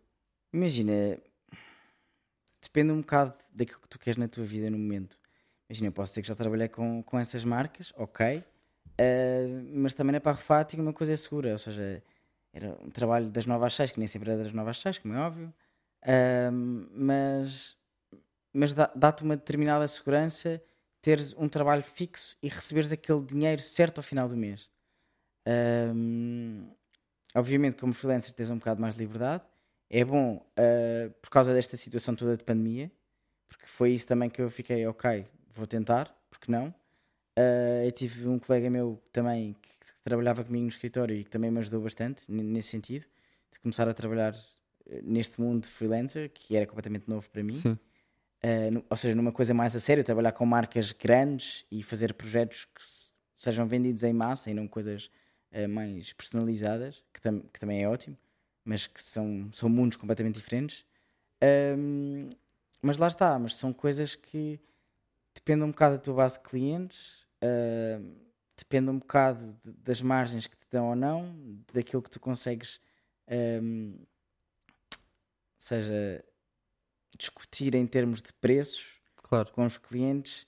Imagina, 0.53 1.17
depende 2.61 2.91
um 2.91 3.01
bocado 3.01 3.33
daquilo 3.53 3.79
que 3.79 3.87
tu 3.87 3.99
queres 3.99 4.17
na 4.17 4.27
tua 4.27 4.43
vida 4.43 4.69
no 4.69 4.77
momento. 4.77 5.17
Imagina, 5.69 5.87
eu 5.87 5.91
posso 5.93 6.11
dizer 6.11 6.21
que 6.21 6.27
já 6.27 6.35
trabalhei 6.35 6.67
com, 6.67 7.01
com 7.03 7.17
essas 7.17 7.43
marcas, 7.45 7.93
ok, 7.97 8.43
eh, 8.97 9.47
mas 9.73 9.93
também 9.93 10.11
na 10.13 10.19
Parrofá 10.19 10.63
tinha 10.63 10.81
uma 10.81 10.91
coisa 10.93 11.15
segura, 11.15 11.53
ou 11.53 11.57
seja, 11.57 12.03
era 12.53 12.77
um 12.83 12.89
trabalho 12.89 13.29
das 13.29 13.45
novas 13.45 13.79
às 13.79 13.91
que 13.91 13.99
nem 13.99 14.07
sempre 14.07 14.31
era 14.31 14.43
das 14.43 14.51
novas 14.51 14.77
às 14.77 14.81
seis, 14.81 14.97
como 14.97 15.13
é 15.13 15.19
óbvio, 15.19 15.53
Ahm, 16.03 16.87
mas, 16.95 17.77
mas 18.51 18.73
dá- 18.73 18.91
dá-te 18.95 19.23
uma 19.23 19.37
determinada 19.37 19.87
segurança 19.87 20.59
teres 21.01 21.33
um 21.37 21.49
trabalho 21.49 21.83
fixo 21.83 22.37
e 22.41 22.47
receberes 22.47 22.91
aquele 22.91 23.21
dinheiro 23.25 23.61
certo 23.61 23.97
ao 23.97 24.03
final 24.03 24.27
do 24.27 24.37
mês. 24.37 24.69
Ahm, 25.45 26.69
obviamente, 27.35 27.75
como 27.77 27.93
freelancer, 27.93 28.33
tens 28.33 28.49
um 28.49 28.57
bocado 28.57 28.81
mais 28.81 28.95
de 28.95 29.01
liberdade. 29.01 29.43
É 29.89 30.05
bom 30.05 30.45
ah, 30.55 31.11
por 31.21 31.29
causa 31.29 31.53
desta 31.53 31.75
situação 31.75 32.15
toda 32.15 32.37
de 32.37 32.43
pandemia, 32.43 32.91
porque 33.47 33.65
foi 33.65 33.91
isso 33.91 34.07
também 34.07 34.29
que 34.29 34.41
eu 34.41 34.49
fiquei, 34.49 34.85
ok, 34.87 35.25
vou 35.53 35.67
tentar, 35.67 36.15
porque 36.29 36.51
não? 36.51 36.73
Ah, 37.35 37.85
eu 37.85 37.91
tive 37.91 38.27
um 38.27 38.39
colega 38.39 38.69
meu 38.69 39.01
também 39.11 39.53
que, 39.61 39.69
que 39.69 39.93
trabalhava 40.03 40.43
comigo 40.43 40.63
no 40.63 40.69
escritório 40.69 41.15
e 41.15 41.23
que 41.23 41.29
também 41.29 41.51
me 41.51 41.59
ajudou 41.59 41.81
bastante 41.81 42.31
nesse 42.31 42.69
sentido, 42.69 43.05
de 43.51 43.59
começar 43.59 43.87
a 43.89 43.93
trabalhar 43.93 44.35
eh, 44.87 45.01
neste 45.03 45.41
mundo 45.41 45.63
de 45.63 45.69
freelancer, 45.69 46.29
que 46.31 46.55
era 46.55 46.65
completamente 46.65 47.09
novo 47.09 47.29
para 47.29 47.43
mim. 47.43 47.55
Sim. 47.55 47.77
Nu- 48.71 48.83
ou 48.89 48.97
seja, 48.97 49.15
numa 49.15 49.31
coisa 49.31 49.53
mais 49.53 49.75
a 49.75 49.79
sério, 49.79 50.03
trabalhar 50.03 50.31
com 50.31 50.45
marcas 50.45 50.91
grandes 50.91 51.65
e 51.71 51.83
fazer 51.83 52.13
projetos 52.13 52.65
que 52.65 52.83
se- 52.83 53.11
sejam 53.37 53.67
vendidos 53.67 54.03
em 54.03 54.13
massa 54.13 54.49
e 54.49 54.53
não 54.53 54.67
coisas 54.67 55.11
uh, 55.51 55.67
mais 55.69 56.11
personalizadas, 56.13 57.03
que, 57.13 57.21
tam- 57.21 57.41
que 57.41 57.59
também 57.59 57.83
é 57.83 57.87
ótimo, 57.89 58.17
mas 58.65 58.87
que 58.87 59.01
são, 59.01 59.49
são 59.53 59.69
mundos 59.69 59.97
completamente 59.97 60.35
diferentes. 60.35 60.85
Um, 61.43 62.29
mas 62.81 62.97
lá 62.97 63.07
está, 63.07 63.37
mas 63.37 63.55
são 63.55 63.71
coisas 63.73 64.15
que 64.15 64.59
dependem 65.35 65.63
um 65.65 65.71
bocado 65.71 65.95
da 65.97 66.01
tua 66.01 66.15
base 66.15 66.35
de 66.35 66.41
clientes, 66.41 67.23
uh, 67.43 68.03
depende 68.57 68.89
um 68.89 68.97
bocado 68.99 69.55
de- 69.63 69.71
das 69.83 70.01
margens 70.01 70.47
que 70.47 70.55
te 70.57 70.67
dão 70.71 70.89
ou 70.89 70.95
não, 70.95 71.35
daquilo 71.73 72.01
que 72.01 72.09
tu 72.09 72.19
consegues, 72.19 72.79
um, 73.61 73.97
seja 75.57 76.23
discutir 77.17 77.75
em 77.75 77.85
termos 77.85 78.21
de 78.21 78.33
preços 78.33 78.99
Claro. 79.23 79.51
com 79.51 79.65
os 79.65 79.77
clientes. 79.77 80.45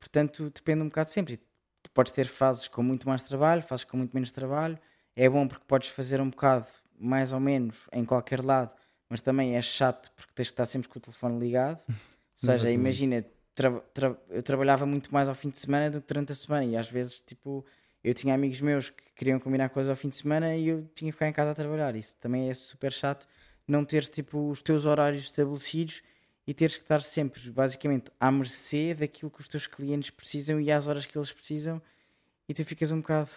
Portanto, 0.00 0.50
depende 0.50 0.82
um 0.82 0.86
bocado 0.88 1.10
sempre. 1.10 1.36
Tu 1.82 1.90
podes 1.92 2.12
ter 2.12 2.26
fases 2.26 2.66
com 2.68 2.82
muito 2.82 3.08
mais 3.08 3.22
trabalho, 3.22 3.62
fases 3.62 3.84
com 3.84 3.96
muito 3.96 4.12
menos 4.12 4.30
trabalho. 4.32 4.78
É 5.16 5.28
bom 5.28 5.46
porque 5.46 5.64
podes 5.66 5.88
fazer 5.90 6.20
um 6.20 6.30
bocado 6.30 6.66
mais 6.98 7.32
ou 7.32 7.40
menos 7.40 7.86
em 7.92 8.04
qualquer 8.04 8.44
lado, 8.44 8.74
mas 9.08 9.20
também 9.20 9.56
é 9.56 9.62
chato 9.62 10.10
porque 10.16 10.32
tens 10.34 10.48
que 10.48 10.52
estar 10.52 10.64
sempre 10.66 10.88
com 10.88 10.98
o 10.98 11.02
telefone 11.02 11.38
ligado. 11.38 11.82
Ou 11.88 11.94
seja, 12.36 12.54
Exatamente. 12.54 12.74
imagina, 12.74 13.24
tra- 13.54 13.80
tra- 13.92 14.16
eu 14.28 14.42
trabalhava 14.42 14.84
muito 14.84 15.12
mais 15.14 15.28
ao 15.28 15.34
fim 15.36 15.48
de 15.50 15.58
semana 15.58 15.88
do 15.90 16.00
que 16.00 16.08
durante 16.08 16.32
a 16.32 16.34
semana 16.34 16.64
e 16.64 16.76
às 16.76 16.90
vezes, 16.90 17.20
tipo, 17.22 17.64
eu 18.02 18.12
tinha 18.12 18.34
amigos 18.34 18.60
meus 18.60 18.90
que 18.90 19.12
queriam 19.14 19.38
combinar 19.38 19.68
coisas 19.68 19.88
ao 19.88 19.94
fim 19.96 20.08
de 20.08 20.16
semana 20.16 20.56
e 20.56 20.66
eu 20.68 20.82
tinha 20.96 21.10
que 21.10 21.12
ficar 21.12 21.28
em 21.28 21.32
casa 21.32 21.52
a 21.52 21.54
trabalhar. 21.54 21.94
Isso 21.94 22.16
também 22.16 22.50
é 22.50 22.54
super 22.54 22.92
chato, 22.92 23.28
não 23.66 23.84
teres, 23.84 24.08
tipo, 24.08 24.50
os 24.50 24.62
teus 24.62 24.84
horários 24.84 25.22
estabelecidos 25.24 26.02
e 26.46 26.52
teres 26.52 26.76
que 26.76 26.82
estar 26.84 27.00
sempre, 27.02 27.50
basicamente, 27.50 28.10
à 28.20 28.30
mercê 28.30 28.94
daquilo 28.94 29.30
que 29.30 29.40
os 29.40 29.48
teus 29.48 29.66
clientes 29.66 30.10
precisam 30.10 30.60
e 30.60 30.70
às 30.70 30.86
horas 30.86 31.06
que 31.06 31.16
eles 31.16 31.32
precisam 31.32 31.80
e 32.48 32.52
tu 32.52 32.64
ficas 32.64 32.90
um 32.90 33.00
bocado, 33.00 33.30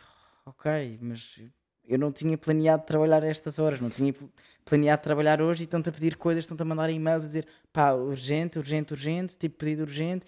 ok, 0.45 0.99
mas 1.01 1.39
eu 1.87 1.97
não 1.97 2.11
tinha 2.11 2.37
planeado 2.37 2.83
trabalhar 2.85 3.23
estas 3.23 3.57
horas, 3.59 3.79
não 3.79 3.89
tinha 3.89 4.11
pl- 4.11 4.29
planeado 4.65 5.01
trabalhar 5.01 5.41
hoje 5.41 5.63
e 5.63 5.65
estão-te 5.65 5.87
a 5.87 5.91
pedir 5.93 6.17
coisas, 6.17 6.43
estão-te 6.43 6.61
a 6.61 6.65
mandar 6.65 6.89
e-mails 6.89 7.23
a 7.23 7.27
dizer 7.27 7.47
pá, 7.71 7.93
urgente, 7.93 8.59
urgente, 8.59 8.91
urgente, 8.91 9.37
tipo 9.37 9.55
pedido 9.57 9.83
urgente, 9.83 10.25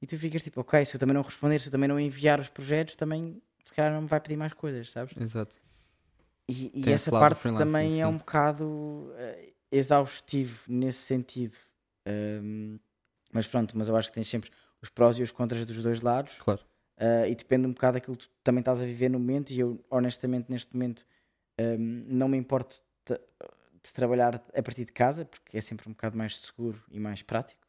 e 0.00 0.06
tu 0.06 0.18
ficas 0.18 0.42
tipo, 0.42 0.62
ok, 0.62 0.82
se 0.86 0.96
eu 0.96 0.98
também 0.98 1.12
não 1.14 1.22
responder, 1.22 1.58
se 1.60 1.68
eu 1.68 1.72
também 1.72 1.88
não 1.88 2.00
enviar 2.00 2.40
os 2.40 2.48
projetos, 2.48 2.96
também 2.96 3.42
se 3.64 3.74
calhar 3.74 3.92
não 3.92 4.00
me 4.00 4.08
vai 4.08 4.18
pedir 4.20 4.36
mais 4.36 4.54
coisas, 4.54 4.90
sabes? 4.90 5.14
Exato. 5.20 5.54
E, 6.48 6.70
e 6.74 6.92
essa 6.92 7.10
parte 7.10 7.42
também 7.42 8.00
é 8.00 8.04
sim. 8.04 8.10
um 8.10 8.18
bocado 8.18 9.12
eh, 9.16 9.52
exaustivo 9.70 10.64
nesse 10.68 10.98
sentido. 10.98 11.56
Ahm, 12.06 12.78
mas 13.32 13.46
pronto, 13.46 13.76
mas 13.76 13.88
eu 13.88 13.96
acho 13.96 14.08
que 14.08 14.14
tens 14.14 14.28
sempre 14.28 14.50
os 14.80 14.88
prós 14.88 15.16
e 15.18 15.22
os 15.22 15.32
contras 15.32 15.64
dos 15.64 15.82
dois 15.82 16.02
lados. 16.02 16.34
Claro. 16.38 16.60
Uh, 16.98 17.26
e 17.26 17.34
depende 17.34 17.66
um 17.66 17.72
bocado 17.72 17.94
daquilo 17.94 18.16
que 18.16 18.28
tu 18.28 18.30
também 18.44 18.60
estás 18.60 18.82
a 18.82 18.84
viver 18.84 19.08
no 19.08 19.18
momento. 19.18 19.50
E 19.50 19.58
eu, 19.58 19.82
honestamente, 19.90 20.50
neste 20.50 20.74
momento, 20.74 21.04
um, 21.58 22.04
não 22.06 22.28
me 22.28 22.36
importo 22.36 22.82
de, 23.06 23.18
de 23.82 23.92
trabalhar 23.92 24.36
a 24.54 24.62
partir 24.62 24.84
de 24.84 24.92
casa, 24.92 25.24
porque 25.24 25.56
é 25.56 25.60
sempre 25.60 25.88
um 25.88 25.92
bocado 25.92 26.16
mais 26.16 26.38
seguro 26.38 26.82
e 26.90 27.00
mais 27.00 27.22
prático. 27.22 27.66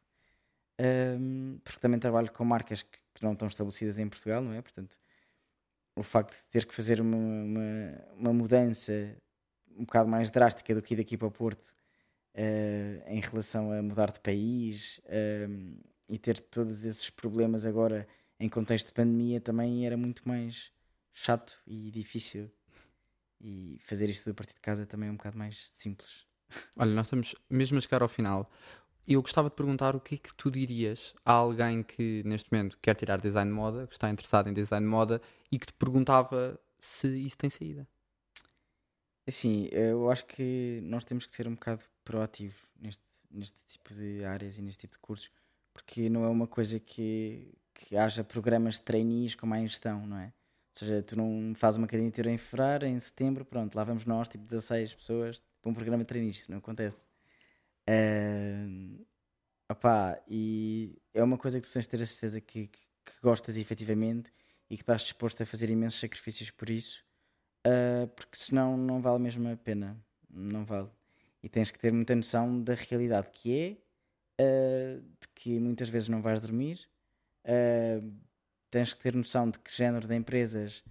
Um, 0.79 1.59
porque 1.63 1.79
também 1.79 1.99
trabalho 1.99 2.31
com 2.31 2.43
marcas 2.43 2.83
que, 2.83 2.99
que 3.13 3.23
não 3.23 3.33
estão 3.33 3.47
estabelecidas 3.47 3.97
em 3.97 4.09
Portugal, 4.09 4.41
não 4.41 4.53
é? 4.53 4.61
Portanto, 4.61 4.99
o 5.95 6.03
facto 6.03 6.35
de 6.35 6.45
ter 6.49 6.65
que 6.65 6.73
fazer 6.73 6.99
uma, 7.01 7.17
uma, 7.17 8.05
uma 8.17 8.33
mudança 8.33 9.15
um 9.77 9.85
bocado 9.85 10.09
mais 10.09 10.29
drástica 10.29 10.73
do 10.73 10.81
que 10.81 10.93
ir 10.93 10.97
daqui 10.97 11.17
para 11.17 11.29
Porto 11.31 11.73
uh, 12.35 13.03
em 13.07 13.19
relação 13.19 13.71
a 13.71 13.81
mudar 13.81 14.11
de 14.11 14.19
país 14.19 15.01
um, 15.49 15.77
e 16.09 16.17
ter 16.17 16.39
todos 16.39 16.85
esses 16.85 17.09
problemas 17.09 17.65
agora 17.65 18.07
em 18.39 18.49
contexto 18.49 18.87
de 18.87 18.93
pandemia 18.93 19.39
também 19.39 19.85
era 19.85 19.97
muito 19.97 20.27
mais 20.27 20.71
chato 21.13 21.59
e 21.65 21.91
difícil. 21.91 22.51
E 23.39 23.77
fazer 23.81 24.09
isto 24.09 24.29
a 24.29 24.33
partir 24.33 24.55
de 24.55 24.61
casa 24.61 24.85
também 24.85 25.09
é 25.09 25.11
um 25.11 25.15
bocado 25.15 25.37
mais 25.37 25.67
simples. 25.69 26.25
Olha, 26.77 26.91
nós 26.93 27.07
estamos 27.07 27.35
mesmo 27.49 27.77
a 27.77 27.81
chegar 27.81 28.01
ao 28.01 28.07
final. 28.07 28.49
Eu 29.05 29.21
gostava 29.21 29.49
de 29.49 29.55
perguntar 29.55 29.95
o 29.95 29.99
que 29.99 30.15
é 30.15 30.17
que 30.17 30.33
tu 30.33 30.49
dirias 30.49 31.13
a 31.25 31.33
alguém 31.33 31.83
que 31.83 32.23
neste 32.25 32.51
momento 32.51 32.77
quer 32.81 32.95
tirar 32.95 33.19
design 33.19 33.51
de 33.51 33.55
moda, 33.55 33.85
que 33.87 33.93
está 33.93 34.09
interessado 34.09 34.49
em 34.49 34.53
design 34.53 34.85
de 34.85 34.89
moda 34.89 35.21
e 35.51 35.59
que 35.59 35.67
te 35.67 35.73
perguntava 35.73 36.59
se 36.79 37.07
isso 37.07 37.37
tem 37.37 37.49
saída. 37.49 37.87
Assim, 39.27 39.67
eu 39.71 40.09
acho 40.09 40.25
que 40.25 40.79
nós 40.83 41.05
temos 41.05 41.25
que 41.25 41.31
ser 41.31 41.47
um 41.47 41.53
bocado 41.53 41.83
proativo 42.03 42.67
neste, 42.79 43.03
neste 43.29 43.63
tipo 43.65 43.93
de 43.93 44.23
áreas 44.23 44.57
e 44.57 44.61
neste 44.61 44.81
tipo 44.81 44.93
de 44.93 44.99
cursos, 44.99 45.29
porque 45.73 46.09
não 46.09 46.23
é 46.25 46.29
uma 46.29 46.47
coisa 46.47 46.79
que, 46.79 47.53
que 47.73 47.95
haja 47.95 48.23
programas 48.23 48.75
de 48.75 48.81
trainees 48.81 49.35
como 49.35 49.53
há 49.53 49.59
gestão, 49.59 50.05
não 50.05 50.17
é? 50.17 50.33
Ou 50.73 50.79
seja, 50.79 51.03
tu 51.03 51.15
não 51.15 51.53
fazes 51.55 51.77
uma 51.77 51.87
candidatura 51.87 52.31
em 52.31 52.37
fevereiro, 52.37 52.85
em 52.85 52.99
setembro, 52.99 53.45
pronto, 53.45 53.75
lá 53.75 53.83
vamos 53.83 54.05
nós, 54.05 54.27
tipo 54.27 54.43
16 54.43 54.95
pessoas, 54.95 55.43
para 55.61 55.71
um 55.71 55.73
programa 55.73 56.03
de 56.03 56.07
trainees, 56.07 56.39
isso 56.39 56.51
não 56.51 56.57
acontece. 56.57 57.05
Uh, 57.89 59.05
opá, 59.69 60.21
e 60.27 60.97
é 61.13 61.23
uma 61.23 61.37
coisa 61.37 61.59
que 61.59 61.67
tu 61.67 61.73
tens 61.73 61.83
de 61.83 61.89
ter 61.89 62.01
a 62.01 62.05
certeza 62.05 62.41
que, 62.41 62.67
que, 62.67 62.79
que 63.05 63.21
gostas 63.21 63.57
efetivamente 63.57 64.31
e 64.69 64.75
que 64.75 64.83
estás 64.83 65.01
disposto 65.01 65.43
a 65.43 65.45
fazer 65.45 65.69
imensos 65.69 65.99
sacrifícios 65.99 66.49
por 66.49 66.69
isso, 66.69 67.03
uh, 67.67 68.07
porque 68.15 68.37
senão 68.37 68.77
não 68.77 69.01
vale 69.01 69.19
mesmo 69.19 69.49
a 69.49 69.57
pena, 69.57 69.97
não 70.29 70.65
vale. 70.65 70.89
E 71.41 71.49
tens 71.49 71.69
que 71.71 71.79
ter 71.79 71.91
muita 71.91 72.15
noção 72.15 72.61
da 72.63 72.73
realidade 72.73 73.29
que 73.31 73.77
é, 74.39 74.43
uh, 74.43 75.01
de 75.01 75.27
que 75.35 75.59
muitas 75.59 75.89
vezes 75.89 76.09
não 76.09 76.21
vais 76.21 76.41
dormir, 76.41 76.79
uh, 77.45 78.13
tens 78.69 78.93
que 78.93 78.99
ter 78.99 79.13
noção 79.13 79.49
de 79.49 79.59
que 79.59 79.71
género 79.71 80.07
de 80.07 80.15
empresas 80.15 80.83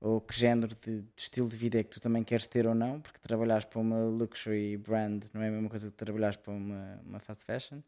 ou 0.00 0.20
que 0.20 0.34
género 0.34 0.74
de, 0.74 1.02
de, 1.02 1.08
estilo 1.16 1.48
de 1.48 1.56
vida 1.56 1.78
é 1.78 1.84
que 1.84 1.90
tu 1.90 2.00
também 2.00 2.24
queres 2.24 2.46
ter 2.46 2.66
ou 2.66 2.74
não, 2.74 3.00
porque 3.00 3.18
trabalhares 3.18 3.66
para 3.66 3.78
uma 3.78 4.04
luxury 4.04 4.76
brand 4.78 5.24
não 5.34 5.42
é 5.42 5.48
a 5.48 5.50
mesma 5.50 5.68
coisa 5.68 5.90
que 5.90 5.96
trabalhares 5.96 6.36
para 6.36 6.52
uma, 6.52 7.00
uma 7.04 7.20
fast 7.20 7.44
fashion, 7.44 7.82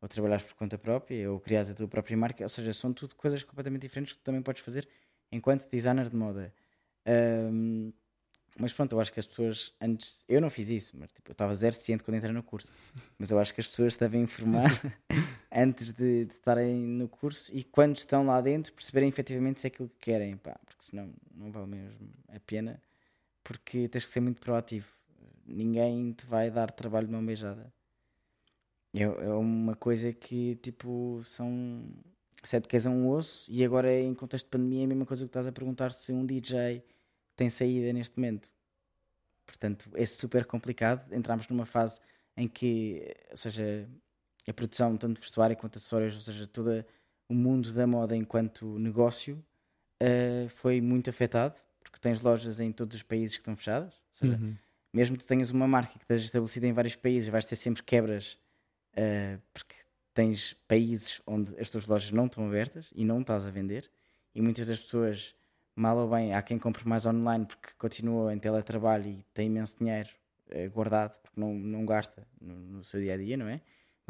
ou 0.00 0.08
trabalhares 0.08 0.44
por 0.44 0.54
conta 0.54 0.78
própria, 0.78 1.30
ou 1.30 1.38
criares 1.38 1.70
a 1.70 1.74
tua 1.74 1.86
própria 1.86 2.16
marca, 2.16 2.42
ou 2.42 2.48
seja, 2.48 2.72
são 2.72 2.92
tudo 2.92 3.14
coisas 3.14 3.42
completamente 3.42 3.82
diferentes 3.82 4.14
que 4.14 4.20
tu 4.20 4.24
também 4.24 4.42
podes 4.42 4.62
fazer 4.62 4.88
enquanto 5.30 5.68
designer 5.70 6.08
de 6.08 6.16
moda. 6.16 6.52
Um, 7.06 7.92
mas 8.58 8.72
pronto, 8.72 8.92
eu 8.94 9.00
acho 9.00 9.12
que 9.12 9.18
as 9.18 9.26
pessoas 9.26 9.74
antes. 9.80 10.24
Eu 10.28 10.40
não 10.40 10.50
fiz 10.50 10.68
isso, 10.68 10.96
mas 10.96 11.10
tipo, 11.10 11.30
eu 11.30 11.32
estava 11.32 11.54
zero 11.54 11.74
ciente 11.74 12.04
quando 12.04 12.16
entrei 12.16 12.32
no 12.32 12.42
curso. 12.42 12.74
Mas 13.18 13.30
eu 13.30 13.38
acho 13.38 13.54
que 13.54 13.60
as 13.60 13.66
pessoas 13.66 13.96
devem 13.96 14.22
informar 14.22 14.68
antes 15.54 15.92
de, 15.92 16.24
de 16.24 16.34
estarem 16.34 16.80
no 16.80 17.08
curso 17.08 17.54
e 17.54 17.62
quando 17.62 17.96
estão 17.96 18.26
lá 18.26 18.40
dentro 18.40 18.72
perceberem 18.72 19.08
efetivamente 19.08 19.60
se 19.60 19.66
é 19.66 19.68
aquilo 19.68 19.88
que 19.88 20.10
querem, 20.10 20.36
pá, 20.36 20.58
porque 20.64 20.84
senão 20.84 21.12
não 21.34 21.50
vale 21.52 21.66
mesmo 21.66 22.08
a 22.28 22.40
pena, 22.40 22.82
porque 23.44 23.88
tens 23.88 24.04
que 24.04 24.10
ser 24.10 24.20
muito 24.20 24.40
proativo. 24.40 24.88
Ninguém 25.46 26.12
te 26.12 26.24
vai 26.26 26.50
dar 26.50 26.70
trabalho 26.70 27.06
de 27.06 27.12
mão 27.12 27.24
beijada. 27.24 27.72
É, 28.94 29.02
é 29.02 29.28
uma 29.34 29.74
coisa 29.74 30.12
que 30.12 30.56
tipo 30.56 31.20
são 31.24 31.84
sete 32.42 32.68
queres 32.68 32.86
a 32.86 32.90
um 32.90 33.08
osso 33.08 33.50
e 33.50 33.64
agora 33.64 33.92
em 34.00 34.14
contexto 34.14 34.46
de 34.46 34.50
pandemia 34.50 34.82
é 34.82 34.84
a 34.84 34.88
mesma 34.88 35.06
coisa 35.06 35.24
que 35.24 35.28
estás 35.28 35.46
a 35.46 35.52
perguntar 35.52 35.92
se 35.92 36.12
um 36.12 36.24
DJ 36.26 36.84
tem 37.36 37.50
saída 37.50 37.92
neste 37.92 38.18
momento. 38.18 38.50
Portanto, 39.46 39.90
é 39.94 40.06
super 40.06 40.44
complicado. 40.46 41.12
Entramos 41.12 41.48
numa 41.48 41.66
fase 41.66 42.00
em 42.36 42.48
que, 42.48 43.14
ou 43.30 43.36
seja, 43.36 43.88
a 44.46 44.52
produção, 44.52 44.96
tanto 44.96 45.14
de 45.14 45.20
vestuário 45.20 45.56
quanto 45.56 45.76
acessórios, 45.76 46.14
ou 46.14 46.20
seja, 46.20 46.46
todo 46.46 46.84
o 47.28 47.34
mundo 47.34 47.72
da 47.72 47.86
moda 47.86 48.16
enquanto 48.16 48.78
negócio 48.78 49.42
uh, 50.02 50.48
foi 50.48 50.80
muito 50.80 51.10
afetado, 51.10 51.60
porque 51.80 51.98
tens 52.00 52.20
lojas 52.20 52.60
em 52.60 52.72
todos 52.72 52.96
os 52.96 53.02
países 53.02 53.36
que 53.36 53.42
estão 53.42 53.56
fechadas. 53.56 53.94
Ou 53.94 54.14
seja, 54.14 54.36
uhum. 54.36 54.54
mesmo 54.92 55.16
que 55.16 55.24
tu 55.24 55.28
tenhas 55.28 55.50
uma 55.50 55.66
marca 55.66 55.92
que 55.92 56.04
esteja 56.04 56.24
estabelecida 56.24 56.66
em 56.66 56.72
vários 56.72 56.96
países, 56.96 57.28
vais 57.28 57.44
ter 57.44 57.56
sempre 57.56 57.82
quebras, 57.82 58.38
uh, 58.94 59.40
porque 59.52 59.74
tens 60.14 60.54
países 60.68 61.20
onde 61.26 61.58
as 61.58 61.70
tuas 61.70 61.86
lojas 61.86 62.10
não 62.10 62.26
estão 62.26 62.46
abertas 62.46 62.90
e 62.94 63.04
não 63.04 63.20
estás 63.20 63.46
a 63.46 63.50
vender, 63.50 63.90
e 64.34 64.40
muitas 64.40 64.66
das 64.66 64.80
pessoas 64.80 65.34
mal 65.74 65.96
ou 65.96 66.08
bem, 66.08 66.34
há 66.34 66.42
quem 66.42 66.58
compre 66.58 66.86
mais 66.86 67.06
online 67.06 67.46
porque 67.46 67.68
continua 67.78 68.32
em 68.34 68.38
teletrabalho 68.38 69.08
e 69.08 69.24
tem 69.32 69.46
imenso 69.46 69.76
dinheiro 69.78 70.10
eh, 70.50 70.68
guardado 70.68 71.18
porque 71.18 71.40
não, 71.40 71.54
não 71.54 71.84
gasta 71.86 72.26
no, 72.40 72.54
no, 72.54 72.84
seu 72.84 73.00
dia 73.00 73.14
a 73.14 73.16
dia, 73.16 73.36
não 73.36 73.48
é? 73.48 73.60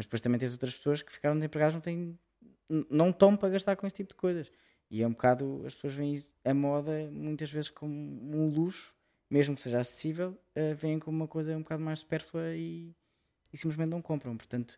Mas 0.03 0.07
depois 0.07 0.21
também 0.21 0.38
tens 0.41 0.51
outras 0.51 0.75
pessoas 0.75 1.01
que 1.01 1.12
ficaram 1.12 1.37
desempregadas, 1.37 1.75
não 1.75 1.81
têm, 1.81 2.19
não 2.91 3.11
estão 3.11 3.37
para 3.37 3.51
gastar 3.51 3.77
com 3.77 3.87
esse 3.87 3.95
tipo 3.95 4.11
de 4.11 4.17
coisas. 4.17 4.51
E 4.91 5.01
é 5.01 5.07
um 5.07 5.12
bocado, 5.12 5.62
as 5.65 5.75
pessoas 5.75 5.95
veem 5.95 6.21
a 6.45 6.53
moda 6.53 7.09
muitas 7.12 7.53
vezes 7.53 7.71
como 7.71 7.95
um 7.95 8.49
luxo, 8.49 8.93
mesmo 9.31 9.55
que 9.55 9.62
seja 9.62 9.79
acessível, 9.79 10.37
uh, 10.57 10.75
veem 10.75 10.99
como 10.99 11.17
uma 11.17 11.29
coisa 11.29 11.57
um 11.57 11.62
bocado 11.62 11.85
mais 11.85 12.01
supérflua 12.01 12.53
e, 12.57 12.93
e 13.53 13.57
simplesmente 13.57 13.91
não 13.91 14.03
compram. 14.03 14.37
Portanto, 14.37 14.77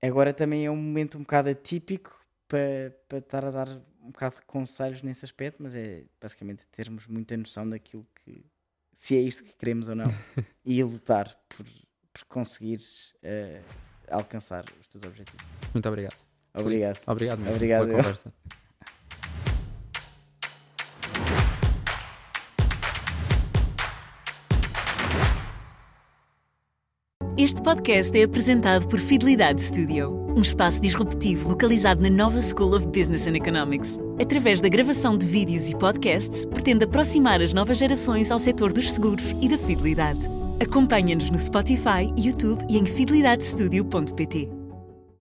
agora 0.00 0.32
também 0.32 0.64
é 0.64 0.70
um 0.70 0.76
momento 0.76 1.18
um 1.18 1.20
bocado 1.20 1.50
atípico 1.50 2.18
para, 2.48 2.96
para 3.06 3.18
estar 3.18 3.44
a 3.44 3.50
dar 3.50 3.68
um 4.00 4.10
bocado 4.10 4.36
de 4.36 4.42
conselhos 4.46 5.02
nesse 5.02 5.22
aspecto, 5.22 5.62
mas 5.62 5.74
é 5.74 6.04
basicamente 6.18 6.66
termos 6.68 7.06
muita 7.06 7.36
noção 7.36 7.68
daquilo 7.68 8.06
que 8.24 8.42
se 8.90 9.16
é 9.16 9.20
isto 9.20 9.44
que 9.44 9.52
queremos 9.52 9.90
ou 9.90 9.94
não 9.94 10.06
e 10.64 10.82
lutar 10.82 11.38
por, 11.50 11.66
por 12.12 12.24
conseguires 12.24 13.14
uh, 13.24 13.62
alcançar 14.10 14.64
os 14.80 14.86
teus 14.88 15.04
objetivos. 15.04 15.44
Muito 15.72 15.88
obrigado. 15.88 16.16
Obrigado. 16.54 16.94
Felipe. 16.96 17.10
Obrigado 17.10 17.38
mesmo 17.38 17.54
Obrigado 17.54 17.86
pela 17.86 18.02
conversa. 18.02 18.32
Este 27.38 27.62
podcast 27.62 28.16
é 28.16 28.24
apresentado 28.24 28.86
por 28.86 29.00
Fidelidade 29.00 29.62
Studio, 29.62 30.12
um 30.36 30.42
espaço 30.42 30.82
disruptivo 30.82 31.48
localizado 31.48 32.02
na 32.02 32.10
Nova 32.10 32.40
School 32.42 32.76
of 32.76 32.86
Business 32.88 33.26
and 33.26 33.36
Economics. 33.36 33.98
Através 34.20 34.60
da 34.60 34.68
gravação 34.68 35.16
de 35.16 35.26
vídeos 35.26 35.68
e 35.68 35.76
podcasts, 35.76 36.44
pretende 36.44 36.84
aproximar 36.84 37.40
as 37.40 37.54
novas 37.54 37.78
gerações 37.78 38.30
ao 38.30 38.38
setor 38.38 38.72
dos 38.72 38.92
seguros 38.92 39.34
e 39.40 39.48
da 39.48 39.56
fidelidade. 39.56 40.41
Acompanha-nos 40.62 41.28
no 41.28 41.38
Spotify, 41.40 42.08
YouTube 42.16 42.64
e 42.70 42.78
em 42.78 42.86
fidelidadestudio.pt. 42.86 44.61